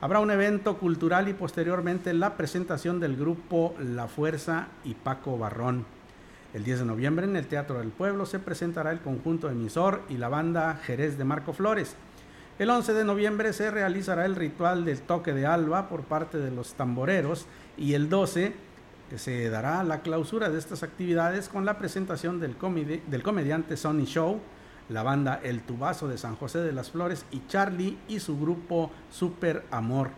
habrá 0.02 0.20
un 0.20 0.32
evento 0.32 0.78
cultural 0.78 1.30
y 1.30 1.34
posteriormente 1.34 2.14
la 2.14 2.36
presentación 2.36 3.00
del 3.00 3.16
grupo 3.16 3.76
La 3.80 4.08
Fuerza 4.08 4.68
y 4.84 4.96
Paco 4.96 5.38
Barrón. 5.38 5.86
El 6.56 6.64
10 6.64 6.80
de 6.80 6.86
noviembre 6.86 7.26
en 7.26 7.36
el 7.36 7.46
Teatro 7.46 7.78
del 7.78 7.90
Pueblo 7.90 8.26
se 8.26 8.40
presentará 8.40 8.92
el 8.92 9.00
conjunto 9.00 9.50
emisor 9.50 10.02
y 10.10 10.18
la 10.18 10.28
banda 10.28 10.80
Jerez 10.84 11.20
de 11.20 11.24
Marco 11.24 11.54
Flores. 11.54 11.96
El 12.58 12.72
11 12.72 12.94
de 12.94 13.06
noviembre 13.06 13.54
se 13.54 13.72
realizará 13.72 14.26
el 14.26 14.36
ritual 14.36 14.86
del 14.86 15.02
toque 15.02 15.34
de 15.34 15.46
alba 15.46 15.88
por 15.88 16.02
parte 16.02 16.40
de 16.40 16.52
los 16.52 16.74
tamboreros 16.74 17.46
y 17.78 17.94
el 17.94 18.10
12 18.10 18.54
se 19.16 19.50
dará 19.50 19.84
la 19.84 20.02
clausura 20.02 20.50
de 20.50 20.58
estas 20.58 20.84
actividades 20.84 21.48
con 21.48 21.64
la 21.64 21.78
presentación 21.78 22.40
del, 22.40 22.56
del 23.08 23.24
comediante 23.24 23.78
Sonny 23.78 24.06
Show, 24.06 24.40
la 24.92 25.04
banda 25.04 25.40
El 25.44 25.62
Tubazo 25.62 26.08
de 26.08 26.18
San 26.18 26.36
José 26.36 26.60
de 26.60 26.74
las 26.74 26.92
Flores 26.92 27.26
y 27.32 27.42
Charlie 27.48 27.98
y 28.08 28.20
su 28.20 28.40
grupo 28.40 28.92
Super 29.10 29.64
Amor. 29.72 30.10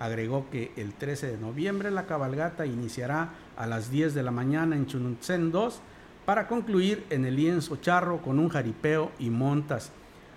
Agregó 0.00 0.48
que 0.50 0.72
el 0.76 0.92
13 0.92 1.32
de 1.32 1.38
noviembre 1.38 1.90
la 1.90 2.06
cabalgata 2.06 2.66
iniciará 2.66 3.30
a 3.56 3.66
las 3.66 3.90
10 3.90 4.14
de 4.14 4.22
la 4.22 4.30
mañana 4.30 4.76
en 4.76 4.86
Chununtzen 4.86 5.50
2 5.50 5.80
para 6.24 6.46
concluir 6.46 7.06
en 7.10 7.24
el 7.24 7.36
lienzo 7.36 7.76
charro 7.76 8.20
con 8.20 8.38
un 8.38 8.48
jaripeo 8.48 9.12
y 9.18 9.30
montas. 9.30 9.92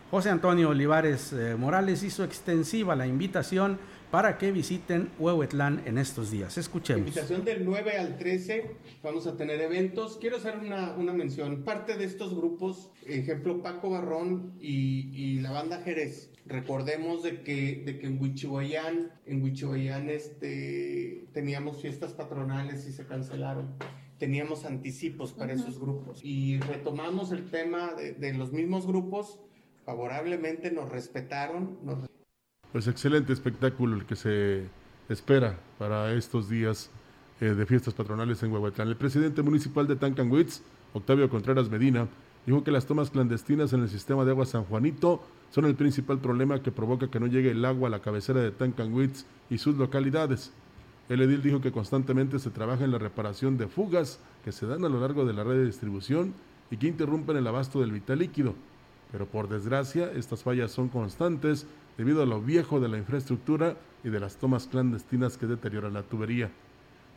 José 0.10 0.30
Antonio 0.30 0.70
Olivares 0.70 1.34
eh, 1.34 1.56
Morales 1.58 2.04
hizo 2.04 2.24
extensiva 2.24 2.96
la 2.96 3.08
invitación 3.08 3.80
para 4.12 4.38
que 4.38 4.52
visiten 4.52 5.10
Huehuetlán 5.18 5.84
en 5.86 5.98
estos 5.98 6.32
días. 6.32 6.58
Escuchemos. 6.58 7.08
Invitación 7.08 7.46
del 7.46 7.64
9 7.64 7.98
al 7.98 8.18
13, 8.18 8.72
vamos 9.02 9.26
a 9.26 9.38
tener 9.38 9.62
eventos. 9.62 10.18
Quiero 10.18 10.36
hacer 10.36 10.58
una, 10.58 10.94
una 10.96 11.14
mención. 11.14 11.64
Parte 11.64 11.98
de 11.98 12.04
estos 12.04 12.36
grupos, 12.36 12.92
ejemplo 13.08 13.64
Paco 13.64 13.90
Barrón 13.90 14.54
y, 14.60 15.10
y, 15.14 15.40
la 15.40 15.52
banda 15.52 15.82
Jerez, 15.82 16.30
recordemos 16.46 17.24
de 17.24 17.42
que, 17.42 17.84
de 17.86 18.00
que 18.00 18.08
en 18.08 18.22
Huichihuayán, 18.22 19.14
en 19.26 19.42
Huichihuayán 19.42 20.10
este, 20.10 21.26
teníamos 21.32 21.82
fiestas 21.82 22.12
patronales 22.12 22.86
y 22.88 22.92
se 22.92 23.06
cancelaron 23.06 23.76
teníamos 24.18 24.66
anticipos 24.66 25.34
para 25.34 25.54
esos 25.54 25.80
grupos 25.80 26.24
y 26.24 26.60
retomamos 26.60 27.32
el 27.32 27.50
tema 27.50 27.96
de, 27.96 28.14
de 28.14 28.34
los 28.34 28.52
mismos 28.52 28.86
grupos 28.86 29.40
favorablemente 29.84 30.70
nos 30.70 30.90
respetaron, 30.90 31.80
nos 31.82 32.08
pues 32.72 32.88
excelente 32.88 33.34
espectáculo 33.34 33.98
el 33.98 34.06
que 34.06 34.16
se 34.16 34.66
espera 35.10 35.58
para 35.78 36.14
estos 36.14 36.50
días 36.50 36.90
eh, 37.42 37.46
de 37.48 37.66
fiestas 37.66 37.94
patronales 37.94 38.42
en 38.44 38.52
Huehuetlán. 38.52 38.88
El 38.88 38.96
presidente 38.96 39.42
municipal 39.42 39.88
de 39.88 39.96
Tancanwitz, 39.96 40.62
Octavio 40.94 41.30
Contreras 41.30 41.70
Medina, 41.70 42.08
dijo 42.46 42.64
que 42.64 42.72
las 42.72 42.86
tomas 42.86 43.10
clandestinas 43.10 43.74
en 43.74 43.82
el 43.82 43.90
sistema 43.90 44.24
de 44.24 44.32
agua 44.32 44.46
San 44.46 44.64
Juanito 44.64 45.22
son 45.52 45.66
el 45.66 45.76
principal 45.76 46.20
problema 46.20 46.62
que 46.62 46.72
provoca 46.72 47.10
que 47.10 47.20
no 47.20 47.28
llegue 47.28 47.52
el 47.52 47.66
agua 47.66 47.88
a 47.88 47.92
la 47.92 48.02
cabecera 48.02 48.40
de 48.40 48.52
Tancanwitz 48.52 49.26
y 49.50 49.58
sus 49.58 49.76
localidades. 49.76 50.54
El 51.10 51.22
edil 51.22 51.42
dijo 51.42 51.60
que 51.60 51.74
constantemente 51.74 52.40
se 52.40 52.52
trabaja 52.52 52.86
en 52.86 52.92
la 52.92 52.98
reparación 52.98 53.58
de 53.58 53.68
fugas 53.68 54.20
que 54.46 54.54
se 54.54 54.66
dan 54.66 54.86
a 54.86 54.90
lo 54.90 55.02
largo 55.02 55.26
de 55.26 55.34
la 55.34 55.44
red 55.44 55.56
de 55.56 55.66
distribución 55.66 56.34
y 56.70 56.78
que 56.78 56.88
interrumpen 56.88 57.36
el 57.36 57.48
abasto 57.48 57.82
del 57.82 57.92
vital 57.92 58.20
líquido. 58.20 58.56
Pero 59.12 59.26
por 59.26 59.50
desgracia, 59.50 60.10
estas 60.14 60.44
fallas 60.44 60.72
son 60.72 60.88
constantes 60.88 61.68
debido 61.98 62.24
a 62.24 62.26
lo 62.26 62.42
viejo 62.42 62.80
de 62.80 62.90
la 62.90 62.98
infraestructura 62.98 63.76
y 64.04 64.10
de 64.10 64.20
las 64.20 64.38
tomas 64.38 64.68
clandestinas 64.68 65.38
que 65.38 65.48
deterioran 65.48 65.94
la 65.94 66.04
tubería. 66.04 66.50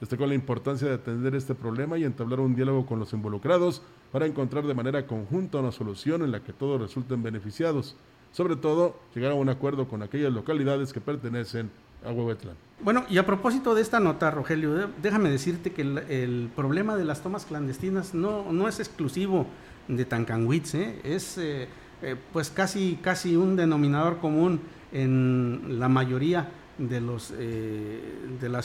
Destacó 0.00 0.26
la 0.26 0.34
importancia 0.34 0.88
de 0.88 0.94
atender 0.94 1.34
este 1.34 1.54
problema 1.54 1.96
y 1.96 2.04
entablar 2.04 2.40
un 2.40 2.54
diálogo 2.54 2.84
con 2.84 2.98
los 2.98 3.12
involucrados 3.12 3.82
para 4.12 4.26
encontrar 4.26 4.66
de 4.66 4.74
manera 4.74 5.06
conjunta 5.06 5.58
una 5.58 5.72
solución 5.72 6.22
en 6.22 6.32
la 6.32 6.40
que 6.40 6.52
todos 6.52 6.80
resulten 6.80 7.22
beneficiados. 7.22 7.96
Sobre 8.32 8.56
todo, 8.56 8.98
llegar 9.14 9.32
a 9.32 9.36
un 9.36 9.48
acuerdo 9.48 9.88
con 9.88 10.02
aquellas 10.02 10.32
localidades 10.32 10.92
que 10.92 11.00
pertenecen 11.00 11.70
a 12.04 12.10
Huehuetlán. 12.10 12.56
Bueno, 12.80 13.04
y 13.08 13.18
a 13.18 13.24
propósito 13.24 13.74
de 13.74 13.82
esta 13.82 14.00
nota, 14.00 14.30
Rogelio, 14.30 14.90
déjame 15.00 15.30
decirte 15.30 15.72
que 15.72 15.82
el, 15.82 16.50
problema 16.54 16.96
de 16.96 17.04
las 17.04 17.22
tomas 17.22 17.46
clandestinas 17.46 18.14
no, 18.14 18.52
no 18.52 18.68
es 18.68 18.80
exclusivo 18.80 19.46
de 19.88 20.04
Tancanwitz, 20.04 20.74
¿eh? 20.74 21.00
es 21.04 21.38
eh, 21.38 21.68
eh, 22.04 22.16
pues 22.32 22.50
casi, 22.50 22.98
casi 23.00 23.34
un 23.34 23.56
denominador 23.56 24.18
común 24.18 24.60
en 24.92 25.80
la 25.80 25.88
mayoría 25.88 26.48
de 26.76 27.00
los 27.00 27.32
eh, 27.36 28.00
de 28.40 28.62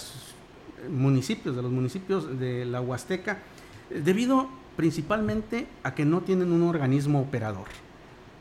municipios, 0.90 1.56
de 1.56 1.62
los 1.62 1.72
municipios 1.72 2.38
de 2.38 2.66
la 2.66 2.82
Huasteca, 2.82 3.40
debido 3.90 4.50
principalmente 4.76 5.68
a 5.84 5.96
que 5.96 6.04
no 6.06 6.22
tienen 6.22 6.52
un 6.52 6.64
organismo 6.64 7.22
operador. 7.22 7.68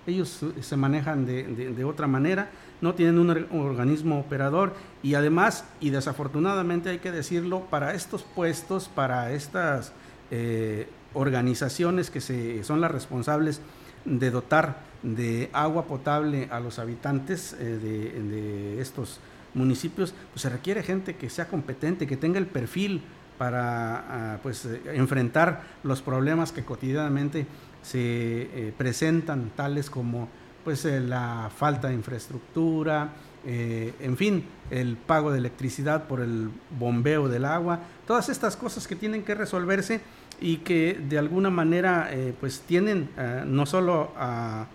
Ellos 0.06 0.44
se 0.60 0.76
manejan 0.76 1.26
de, 1.26 1.84
otra 1.84 2.06
manera, 2.06 2.50
no 2.80 2.94
tienen 2.94 3.18
un 3.18 3.60
organismo 3.60 4.18
operador 4.18 4.74
y 5.02 5.14
además, 5.14 5.64
y 5.80 5.90
desafortunadamente 5.90 6.88
hay 6.88 6.98
que 6.98 7.12
decirlo, 7.12 7.66
para 7.66 7.94
estos 7.94 8.22
puestos, 8.22 8.88
para 8.88 9.32
estas 9.32 9.92
eh, 10.30 10.88
organizaciones 11.14 12.10
que 12.10 12.20
se, 12.20 12.64
son 12.64 12.80
las 12.80 12.90
responsables 12.90 13.60
de 14.08 14.30
dotar 14.30 14.88
de 15.02 15.48
agua 15.52 15.86
potable 15.86 16.48
a 16.50 16.60
los 16.60 16.78
habitantes 16.78 17.54
eh, 17.58 17.64
de, 17.64 18.80
estos 18.80 19.20
municipios, 19.54 20.14
pues 20.32 20.42
se 20.42 20.48
requiere 20.48 20.82
gente 20.82 21.16
que 21.16 21.30
sea 21.30 21.48
competente, 21.48 22.06
que 22.06 22.16
tenga 22.16 22.38
el 22.38 22.46
perfil 22.46 23.02
para 23.38 24.34
ah, 24.34 24.38
pues, 24.42 24.64
eh, 24.66 24.80
enfrentar 24.94 25.62
los 25.82 26.02
problemas 26.02 26.52
que 26.52 26.64
cotidianamente 26.64 27.46
se 27.82 27.98
eh, 28.00 28.74
presentan, 28.76 29.50
tales 29.54 29.90
como 29.90 30.28
pues, 30.64 30.84
la 30.84 31.50
falta 31.56 31.88
de 31.88 31.94
infraestructura, 31.94 33.12
en 33.44 34.16
fin, 34.18 34.44
el 34.70 34.98
pago 34.98 35.30
de 35.30 35.38
electricidad 35.38 36.06
por 36.06 36.20
el 36.20 36.50
bombeo 36.78 37.28
del 37.28 37.46
agua, 37.46 37.80
todas 38.06 38.28
estas 38.28 38.56
cosas 38.56 38.86
que 38.86 38.94
tienen 38.94 39.22
que 39.22 39.34
resolverse 39.34 40.02
y 40.40 40.58
que 40.58 41.00
de 41.08 41.18
alguna 41.18 41.50
manera 41.50 42.10
pues 42.40 42.60
tienen 42.60 43.08
no 43.46 43.66
solo 43.66 44.12
a 44.16 44.66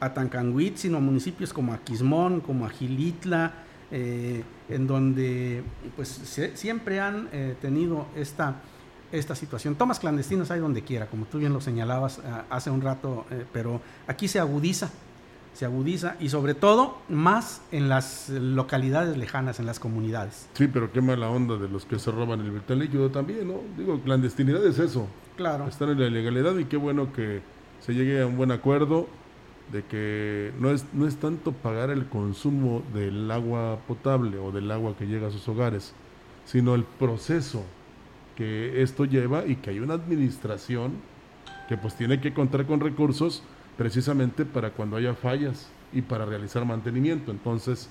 a 0.00 0.14
sino 0.76 0.96
a 0.96 1.00
municipios 1.00 1.52
como 1.52 1.74
Aquismón, 1.74 2.40
como 2.40 2.64
Agilitla, 2.64 3.52
eh, 3.90 4.42
en 4.68 4.86
donde 4.86 5.62
pues 5.94 6.08
siempre 6.54 7.00
han 7.00 7.28
eh, 7.32 7.54
tenido 7.60 8.06
esta, 8.16 8.56
esta 9.12 9.34
situación. 9.34 9.74
Tomas 9.74 10.00
clandestinas 10.00 10.50
hay 10.50 10.60
donde 10.60 10.82
quiera, 10.82 11.06
como 11.06 11.26
tú 11.26 11.38
bien 11.38 11.52
lo 11.52 11.60
señalabas 11.60 12.18
eh, 12.18 12.22
hace 12.48 12.70
un 12.70 12.80
rato, 12.80 13.26
pero 13.52 13.80
aquí 14.06 14.26
se 14.26 14.40
agudiza, 14.40 14.90
se 15.52 15.64
agudiza 15.64 16.16
y 16.20 16.28
sobre 16.28 16.54
todo 16.54 16.98
más 17.08 17.62
en 17.72 17.88
las 17.88 18.28
localidades 18.30 19.16
lejanas, 19.16 19.60
en 19.60 19.66
las 19.66 19.80
comunidades. 19.80 20.48
Sí, 20.54 20.68
pero 20.68 20.92
qué 20.92 21.00
mala 21.00 21.28
onda 21.28 21.56
de 21.56 21.68
los 21.68 21.84
que 21.84 21.98
se 21.98 22.10
roban 22.10 22.40
el 22.40 22.50
vital 22.50 22.78
líquido 22.78 23.10
también, 23.10 23.48
¿no? 23.48 23.60
Digo, 23.76 24.00
clandestinidad 24.00 24.64
es 24.64 24.78
eso. 24.78 25.08
Claro. 25.36 25.66
Están 25.68 25.90
en 25.90 26.00
la 26.00 26.06
ilegalidad 26.06 26.56
y 26.56 26.64
qué 26.66 26.76
bueno 26.76 27.12
que 27.12 27.42
se 27.80 27.94
llegue 27.94 28.22
a 28.22 28.26
un 28.26 28.36
buen 28.36 28.52
acuerdo 28.52 29.08
de 29.72 29.84
que 29.84 30.52
no 30.58 30.70
es, 30.70 30.84
no 30.92 31.06
es 31.06 31.16
tanto 31.16 31.52
pagar 31.52 31.90
el 31.90 32.06
consumo 32.06 32.82
del 32.92 33.30
agua 33.30 33.78
potable 33.86 34.38
o 34.38 34.50
del 34.50 34.70
agua 34.70 34.94
que 34.98 35.06
llega 35.06 35.28
a 35.28 35.30
sus 35.30 35.46
hogares, 35.48 35.94
sino 36.44 36.74
el 36.74 36.84
proceso 36.84 37.64
que 38.36 38.82
esto 38.82 39.04
lleva 39.04 39.46
y 39.46 39.56
que 39.56 39.70
hay 39.70 39.80
una 39.80 39.94
administración 39.94 40.92
que 41.68 41.76
pues 41.76 41.94
tiene 41.94 42.20
que 42.20 42.34
contar 42.34 42.66
con 42.66 42.80
recursos 42.80 43.42
precisamente 43.80 44.44
para 44.44 44.72
cuando 44.72 44.98
haya 44.98 45.14
fallas 45.14 45.66
y 45.90 46.02
para 46.02 46.26
realizar 46.26 46.66
mantenimiento. 46.66 47.30
Entonces, 47.30 47.88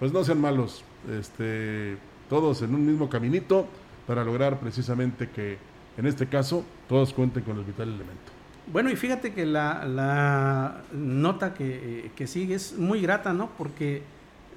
pues 0.00 0.12
no 0.12 0.24
sean 0.24 0.40
malos, 0.40 0.82
este, 1.08 1.96
todos 2.28 2.62
en 2.62 2.74
un 2.74 2.84
mismo 2.84 3.08
caminito 3.08 3.68
para 4.08 4.24
lograr 4.24 4.58
precisamente 4.58 5.30
que 5.30 5.58
en 5.96 6.06
este 6.06 6.26
caso 6.26 6.64
todos 6.88 7.14
cuenten 7.14 7.44
con 7.44 7.56
el 7.56 7.62
vital 7.62 7.86
elemento. 7.86 8.32
Bueno, 8.72 8.90
y 8.90 8.96
fíjate 8.96 9.32
que 9.32 9.46
la, 9.46 10.82
nota 10.92 11.54
que, 11.54 12.10
sigue 12.26 12.56
es 12.56 12.76
muy 12.76 13.00
grata, 13.00 13.32
¿no? 13.32 13.50
Porque 13.56 14.02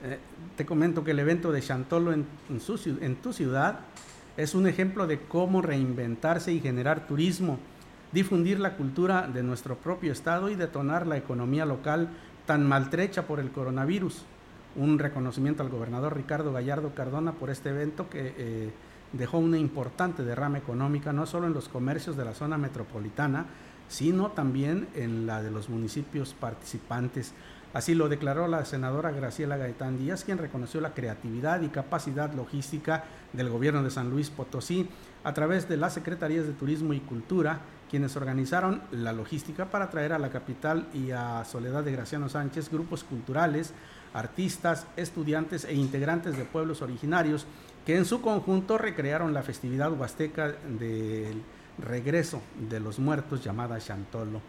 eh, 0.04 0.18
te 0.58 0.66
comento 0.66 1.04
que 1.04 1.12
el 1.12 1.20
evento 1.20 1.52
de 1.52 1.62
Chantolo 1.62 2.12
en, 2.12 2.26
en, 2.50 3.16
tu 3.18 3.34
ciudad 3.34 3.82
es 4.36 4.56
un 4.56 4.66
ejemplo 4.66 5.06
de 5.06 5.20
cómo 5.20 5.62
reinventarse 5.62 6.52
y 6.52 6.60
generar 6.60 7.06
turismo, 7.06 7.60
difundir 8.12 8.59
la 8.59 8.76
cultura 8.76 9.28
de 9.28 9.43
nuestro 9.43 9.76
propio 9.78 10.12
estado 10.12 10.49
y 10.49 10.55
detonar 10.55 11.07
la 11.07 11.18
economía 11.18 11.66
local 11.66 12.09
tan 12.45 12.68
maltrecha 12.68 13.24
por 13.28 13.39
el 13.39 13.51
coronavirus. 13.51 14.24
Un 14.76 14.99
reconocimiento 14.99 15.64
al 15.64 15.70
gobernador 15.70 16.16
Ricardo 16.16 16.53
Gallardo 16.53 16.93
Cardona 16.95 17.34
por 17.34 17.49
este 17.49 17.70
evento 17.70 18.09
que 18.09 18.34
eh, 18.38 18.72
dejó 19.14 19.38
una 19.38 19.57
importante 19.57 20.24
derrama 20.24 20.57
económica 20.57 21.14
no 21.14 21.26
solo 21.26 21.47
en 21.47 21.53
los 21.53 21.70
comercios 21.70 22.16
de 22.18 22.26
la 22.26 22.34
zona 22.34 22.57
metropolitana, 22.57 23.45
sino 23.89 24.32
también 24.32 24.88
en 24.95 25.26
la 25.26 25.43
de 25.43 25.51
los 25.51 25.70
municipios 25.70 26.34
participantes. 26.34 27.34
Así 27.74 27.95
lo 27.95 28.09
declaró 28.09 28.47
la 28.47 28.66
senadora 28.66 29.12
Graciela 29.12 29.55
Gaetán 29.55 29.97
Díaz, 29.97 30.26
quien 30.26 30.38
reconoció 30.38 30.82
la 30.82 30.93
creatividad 30.93 31.62
y 31.62 31.70
capacidad 31.70 32.34
logística 32.34 33.05
del 33.32 33.49
gobierno 33.49 33.82
de 33.84 33.91
San 33.91 34.09
Luis 34.09 34.30
Potosí 34.30 34.89
a 35.24 35.34
través 35.34 35.70
de 35.70 35.78
las 35.78 35.93
Secretarías 35.93 36.45
de 36.45 36.53
Turismo 36.53 36.93
y 36.93 36.99
Cultura, 36.99 37.62
quienes 37.92 38.16
organizaron 38.16 38.82
la 38.92 39.12
logística 39.12 39.66
para 39.66 39.89
traer 39.89 40.14
a 40.14 40.18
la 40.18 40.30
capital 40.30 40.88
y 40.94 41.12
a 41.12 41.44
Soledad 41.44 41.84
de 41.84 41.92
Graciano 41.92 42.30
Sánchez 42.30 42.72
grupos 42.72 43.04
culturales, 43.04 43.74
artistas, 44.14 44.88
estudiantes 44.96 45.66
e 45.66 45.74
integrantes 45.74 46.38
de 46.38 46.46
pueblos 46.46 46.82
originarios 46.82 47.46
que 47.86 47.98
en 47.98 48.06
su 48.06 48.22
conjunto 48.22 48.78
recrearon 48.78 49.34
la 49.34 49.44
festividad 49.44 49.92
huasteca 49.92 50.54
del 50.80 51.44
regreso 51.80 52.42
de 52.70 52.80
los 52.80 52.98
muertos 52.98 53.44
llamada 53.44 53.78
Chantolo. 53.80 54.39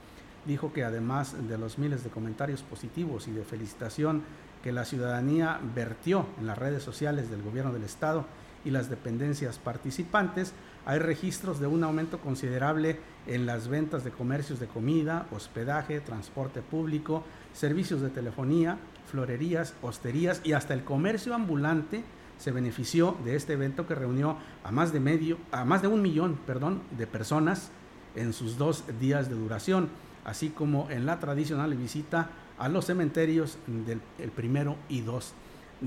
Dijo 0.46 0.72
que 0.72 0.84
además 0.84 1.34
de 1.48 1.58
los 1.58 1.78
miles 1.78 2.04
de 2.04 2.10
comentarios 2.10 2.62
positivos 2.62 3.26
y 3.26 3.32
de 3.32 3.42
felicitación 3.42 4.22
que 4.62 4.70
la 4.70 4.84
ciudadanía 4.84 5.58
vertió 5.74 6.26
en 6.38 6.46
las 6.46 6.58
redes 6.58 6.84
sociales 6.84 7.28
del 7.28 7.42
gobierno 7.42 7.72
del 7.72 7.82
estado 7.82 8.24
y 8.64 8.70
las 8.70 8.88
dependencias 8.88 9.58
participantes, 9.58 10.52
hay 10.84 10.98
registros 10.98 11.60
de 11.60 11.66
un 11.66 11.84
aumento 11.84 12.18
considerable 12.18 12.98
en 13.26 13.46
las 13.46 13.68
ventas 13.68 14.04
de 14.04 14.10
comercios 14.10 14.60
de 14.60 14.66
comida, 14.66 15.26
hospedaje, 15.30 16.00
transporte 16.00 16.62
público, 16.62 17.24
servicios 17.52 18.00
de 18.00 18.10
telefonía, 18.10 18.78
florerías, 19.10 19.74
hosterías 19.82 20.40
y 20.44 20.52
hasta 20.52 20.74
el 20.74 20.84
comercio 20.84 21.34
ambulante 21.34 22.04
se 22.38 22.50
benefició 22.50 23.16
de 23.24 23.36
este 23.36 23.52
evento 23.52 23.86
que 23.86 23.94
reunió 23.94 24.36
a 24.64 24.72
más 24.72 24.92
de 24.92 25.00
medio, 25.00 25.38
a 25.52 25.64
más 25.64 25.82
de 25.82 25.88
un 25.88 26.02
millón, 26.02 26.38
perdón, 26.46 26.82
de 26.96 27.06
personas 27.06 27.70
en 28.16 28.32
sus 28.32 28.58
dos 28.58 28.84
días 28.98 29.28
de 29.28 29.36
duración 29.36 29.88
así 30.24 30.50
como 30.50 30.90
en 30.90 31.06
la 31.06 31.18
tradicional 31.18 31.74
visita 31.74 32.30
a 32.58 32.68
los 32.68 32.86
cementerios 32.86 33.58
del 33.66 34.00
el 34.18 34.30
primero 34.30 34.76
y 34.88 35.00
2 35.00 35.32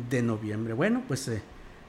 de 0.10 0.22
noviembre. 0.22 0.74
Bueno, 0.74 1.04
pues 1.08 1.28
eh, 1.28 1.41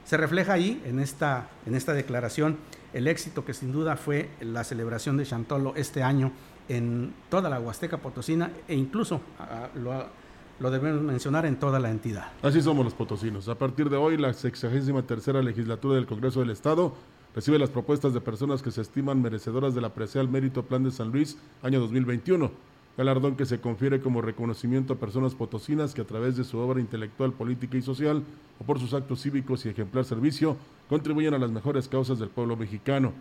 se 0.07 0.15
refleja 0.15 0.53
ahí 0.53 0.81
en 0.85 0.99
esta, 0.99 1.49
en 1.65 1.75
esta 1.75 1.93
declaración 1.93 2.57
el 2.93 3.07
éxito 3.07 3.43
que 3.43 3.53
sin 3.53 3.73
duda 3.73 3.97
fue 3.97 4.29
la 4.39 4.63
celebración 4.63 5.17
de 5.17 5.25
Chantolo 5.25 5.73
este 5.75 6.01
año 6.01 6.31
en 6.69 7.13
toda 7.29 7.49
la 7.49 7.59
Huasteca 7.59 7.97
Potosina 7.97 8.49
e 8.69 8.75
incluso 8.75 9.19
lo, 9.75 10.05
lo, 10.61 10.71
debemos 10.71 11.01
mencionar 11.01 11.45
en 11.45 11.57
toda 11.57 11.77
la 11.79 11.91
entidad. 11.91 12.31
Así 12.41 12.61
somos 12.61 12.85
los 12.85 12.93
potosinos. 12.93 13.49
A 13.49 13.55
partir 13.55 13.89
de 13.89 13.97
hoy, 13.97 14.15
la 14.15 14.33
63 14.33 15.05
tercera 15.05 15.41
legislatura 15.41 15.95
del 15.95 16.07
Congreso 16.07 16.39
del 16.39 16.51
Estado 16.51 16.93
recibe 17.35 17.59
las 17.59 17.69
propuestas 17.69 18.13
de 18.13 18.21
personas 18.21 18.61
que 18.61 18.71
se 18.71 18.81
estiman 18.81 19.21
merecedoras 19.21 19.75
del 19.75 19.83
apreciado 19.83 20.25
mérito 20.29 20.63
Plan 20.63 20.83
de 20.83 20.91
San 20.91 21.11
Luis 21.11 21.37
año 21.61 21.81
2021, 21.81 22.49
galardón 22.97 23.35
que 23.35 23.45
se 23.45 23.61
confiere 23.61 24.01
como 24.01 24.21
reconocimiento 24.21 24.93
a 24.93 24.97
personas 24.97 25.35
potosinas 25.35 25.93
que 25.93 26.01
a 26.01 26.07
través 26.07 26.35
de 26.35 26.43
su 26.43 26.57
obra 26.57 26.79
intelectual, 26.79 27.31
política 27.31 27.77
y 27.77 27.83
social 27.83 28.23
o 28.59 28.63
por 28.63 28.79
sus 28.79 28.93
actos 28.95 29.21
cívicos 29.21 29.65
y 29.65 29.69
ejemplar 29.69 30.03
servicio 30.03 30.57
contribuyen 30.89 31.35
a 31.35 31.37
las 31.37 31.51
mejores 31.51 31.87
causas 31.87 32.17
del 32.17 32.29
pueblo 32.29 32.57
mexicano. 32.57 33.13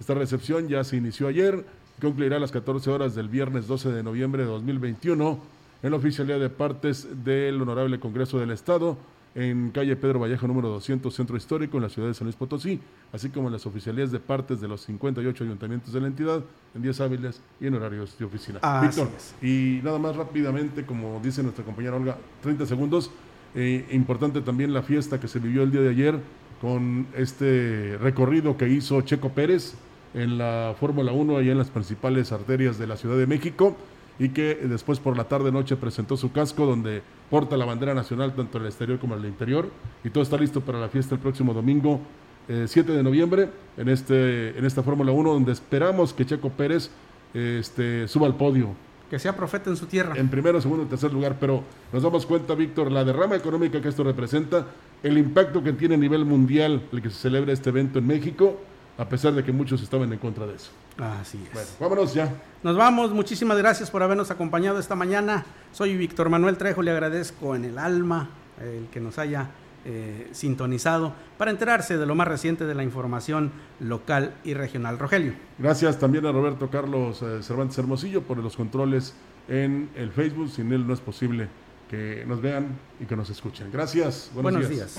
Esta 0.00 0.14
recepción 0.14 0.68
ya 0.68 0.82
se 0.82 0.96
inició 0.96 1.28
ayer 1.28 1.64
y 1.96 2.00
concluirá 2.00 2.36
a 2.36 2.40
las 2.40 2.50
14 2.50 2.90
horas 2.90 3.14
del 3.14 3.28
viernes 3.28 3.68
12 3.68 3.92
de 3.92 4.02
noviembre 4.02 4.42
de 4.42 4.48
2021 4.48 5.38
en 5.82 5.90
la 5.90 5.96
oficialidad 5.96 6.40
de 6.40 6.50
partes 6.50 7.06
del 7.24 7.62
Honorable 7.62 8.00
Congreso 8.00 8.38
del 8.38 8.50
Estado 8.50 8.96
en 9.34 9.70
calle 9.70 9.94
Pedro 9.96 10.20
Vallejo 10.20 10.46
número 10.46 10.68
200, 10.68 11.14
Centro 11.14 11.36
Histórico, 11.36 11.76
en 11.76 11.84
la 11.84 11.88
ciudad 11.88 12.08
de 12.08 12.14
San 12.14 12.26
Luis 12.26 12.36
Potosí, 12.36 12.80
así 13.12 13.30
como 13.30 13.48
en 13.48 13.52
las 13.52 13.66
oficialías 13.66 14.10
de 14.10 14.18
partes 14.18 14.60
de 14.60 14.68
los 14.68 14.82
58 14.82 15.44
ayuntamientos 15.44 15.92
de 15.92 16.00
la 16.00 16.08
entidad, 16.08 16.42
en 16.74 16.82
días 16.82 17.00
hábiles 17.00 17.40
y 17.60 17.66
en 17.66 17.74
horarios 17.74 18.16
de 18.18 18.24
oficina. 18.24 18.60
Víctor, 18.82 19.08
y 19.40 19.80
nada 19.84 19.98
más 19.98 20.16
rápidamente, 20.16 20.84
como 20.84 21.20
dice 21.22 21.42
nuestra 21.42 21.64
compañera 21.64 21.96
Olga, 21.96 22.16
30 22.42 22.66
segundos, 22.66 23.10
eh, 23.54 23.86
importante 23.90 24.40
también 24.40 24.72
la 24.72 24.82
fiesta 24.82 25.18
que 25.20 25.28
se 25.28 25.38
vivió 25.38 25.62
el 25.62 25.70
día 25.70 25.80
de 25.80 25.90
ayer 25.90 26.20
con 26.60 27.06
este 27.16 27.96
recorrido 28.00 28.56
que 28.56 28.68
hizo 28.68 29.00
Checo 29.02 29.30
Pérez 29.30 29.74
en 30.14 30.38
la 30.38 30.74
Fórmula 30.78 31.12
1 31.12 31.40
y 31.42 31.50
en 31.50 31.58
las 31.58 31.70
principales 31.70 32.32
arterias 32.32 32.78
de 32.78 32.86
la 32.86 32.96
Ciudad 32.96 33.16
de 33.16 33.26
México 33.26 33.76
y 34.20 34.28
que 34.28 34.54
después 34.54 35.00
por 35.00 35.16
la 35.16 35.24
tarde 35.24 35.50
noche 35.50 35.76
presentó 35.76 36.16
su 36.16 36.30
casco 36.30 36.66
donde 36.66 37.02
porta 37.30 37.56
la 37.56 37.64
bandera 37.64 37.94
nacional 37.94 38.34
tanto 38.34 38.58
en 38.58 38.64
el 38.64 38.68
exterior 38.68 39.00
como 39.00 39.14
en 39.14 39.22
el 39.22 39.28
interior 39.28 39.70
y 40.04 40.10
todo 40.10 40.22
está 40.22 40.36
listo 40.36 40.60
para 40.60 40.78
la 40.78 40.88
fiesta 40.88 41.14
el 41.16 41.20
próximo 41.20 41.54
domingo 41.54 42.00
7 42.46 42.80
eh, 42.80 42.96
de 42.96 43.02
noviembre 43.02 43.48
en, 43.78 43.88
este, 43.88 44.56
en 44.58 44.64
esta 44.64 44.82
Fórmula 44.82 45.10
1 45.10 45.32
donde 45.32 45.52
esperamos 45.52 46.12
que 46.12 46.26
Checo 46.26 46.50
Pérez 46.50 46.90
este, 47.32 48.08
suba 48.08 48.26
al 48.26 48.36
podio. 48.36 48.74
Que 49.08 49.18
sea 49.18 49.34
profeta 49.34 49.70
en 49.70 49.76
su 49.76 49.86
tierra. 49.86 50.14
En 50.16 50.28
primero, 50.28 50.60
segundo 50.60 50.84
y 50.84 50.86
tercer 50.86 51.12
lugar, 51.12 51.36
pero 51.40 51.64
nos 51.92 52.00
damos 52.00 52.26
cuenta, 52.26 52.54
Víctor, 52.54 52.92
la 52.92 53.04
derrama 53.04 53.34
económica 53.34 53.80
que 53.80 53.88
esto 53.88 54.04
representa, 54.04 54.66
el 55.02 55.18
impacto 55.18 55.64
que 55.64 55.72
tiene 55.72 55.96
a 55.96 55.98
nivel 55.98 56.24
mundial 56.24 56.82
el 56.92 57.02
que 57.02 57.10
se 57.10 57.16
celebra 57.16 57.52
este 57.52 57.70
evento 57.70 57.98
en 57.98 58.06
México 58.06 58.56
a 59.00 59.08
pesar 59.08 59.32
de 59.32 59.42
que 59.42 59.50
muchos 59.50 59.82
estaban 59.82 60.12
en 60.12 60.18
contra 60.18 60.46
de 60.46 60.56
eso. 60.56 60.70
Así 60.98 61.38
es. 61.46 61.52
Bueno, 61.52 61.68
vámonos 61.78 62.14
ya. 62.14 62.32
Nos 62.62 62.76
vamos, 62.76 63.12
muchísimas 63.12 63.56
gracias 63.58 63.90
por 63.90 64.02
habernos 64.02 64.30
acompañado 64.30 64.78
esta 64.78 64.94
mañana. 64.94 65.44
Soy 65.72 65.96
Víctor 65.96 66.28
Manuel 66.28 66.58
Trejo, 66.58 66.82
le 66.82 66.90
agradezco 66.90 67.54
en 67.54 67.64
el 67.64 67.78
alma 67.78 68.28
el 68.60 68.88
que 68.88 69.00
nos 69.00 69.18
haya 69.18 69.48
eh, 69.86 70.28
sintonizado 70.32 71.14
para 71.38 71.50
enterarse 71.50 71.96
de 71.96 72.04
lo 72.04 72.14
más 72.14 72.28
reciente 72.28 72.66
de 72.66 72.74
la 72.74 72.84
información 72.84 73.50
local 73.80 74.34
y 74.44 74.52
regional. 74.52 74.98
Rogelio. 74.98 75.32
Gracias 75.58 75.98
también 75.98 76.26
a 76.26 76.32
Roberto 76.32 76.68
Carlos 76.68 77.22
eh, 77.22 77.42
Cervantes 77.42 77.78
Hermosillo 77.78 78.22
por 78.22 78.36
los 78.36 78.56
controles 78.56 79.14
en 79.48 79.88
el 79.94 80.12
Facebook. 80.12 80.50
Sin 80.50 80.70
él 80.72 80.86
no 80.86 80.92
es 80.92 81.00
posible 81.00 81.48
que 81.88 82.24
nos 82.26 82.42
vean 82.42 82.78
y 83.00 83.06
que 83.06 83.16
nos 83.16 83.30
escuchen. 83.30 83.70
Gracias. 83.72 84.30
Buenos, 84.34 84.68
días. 84.68 84.98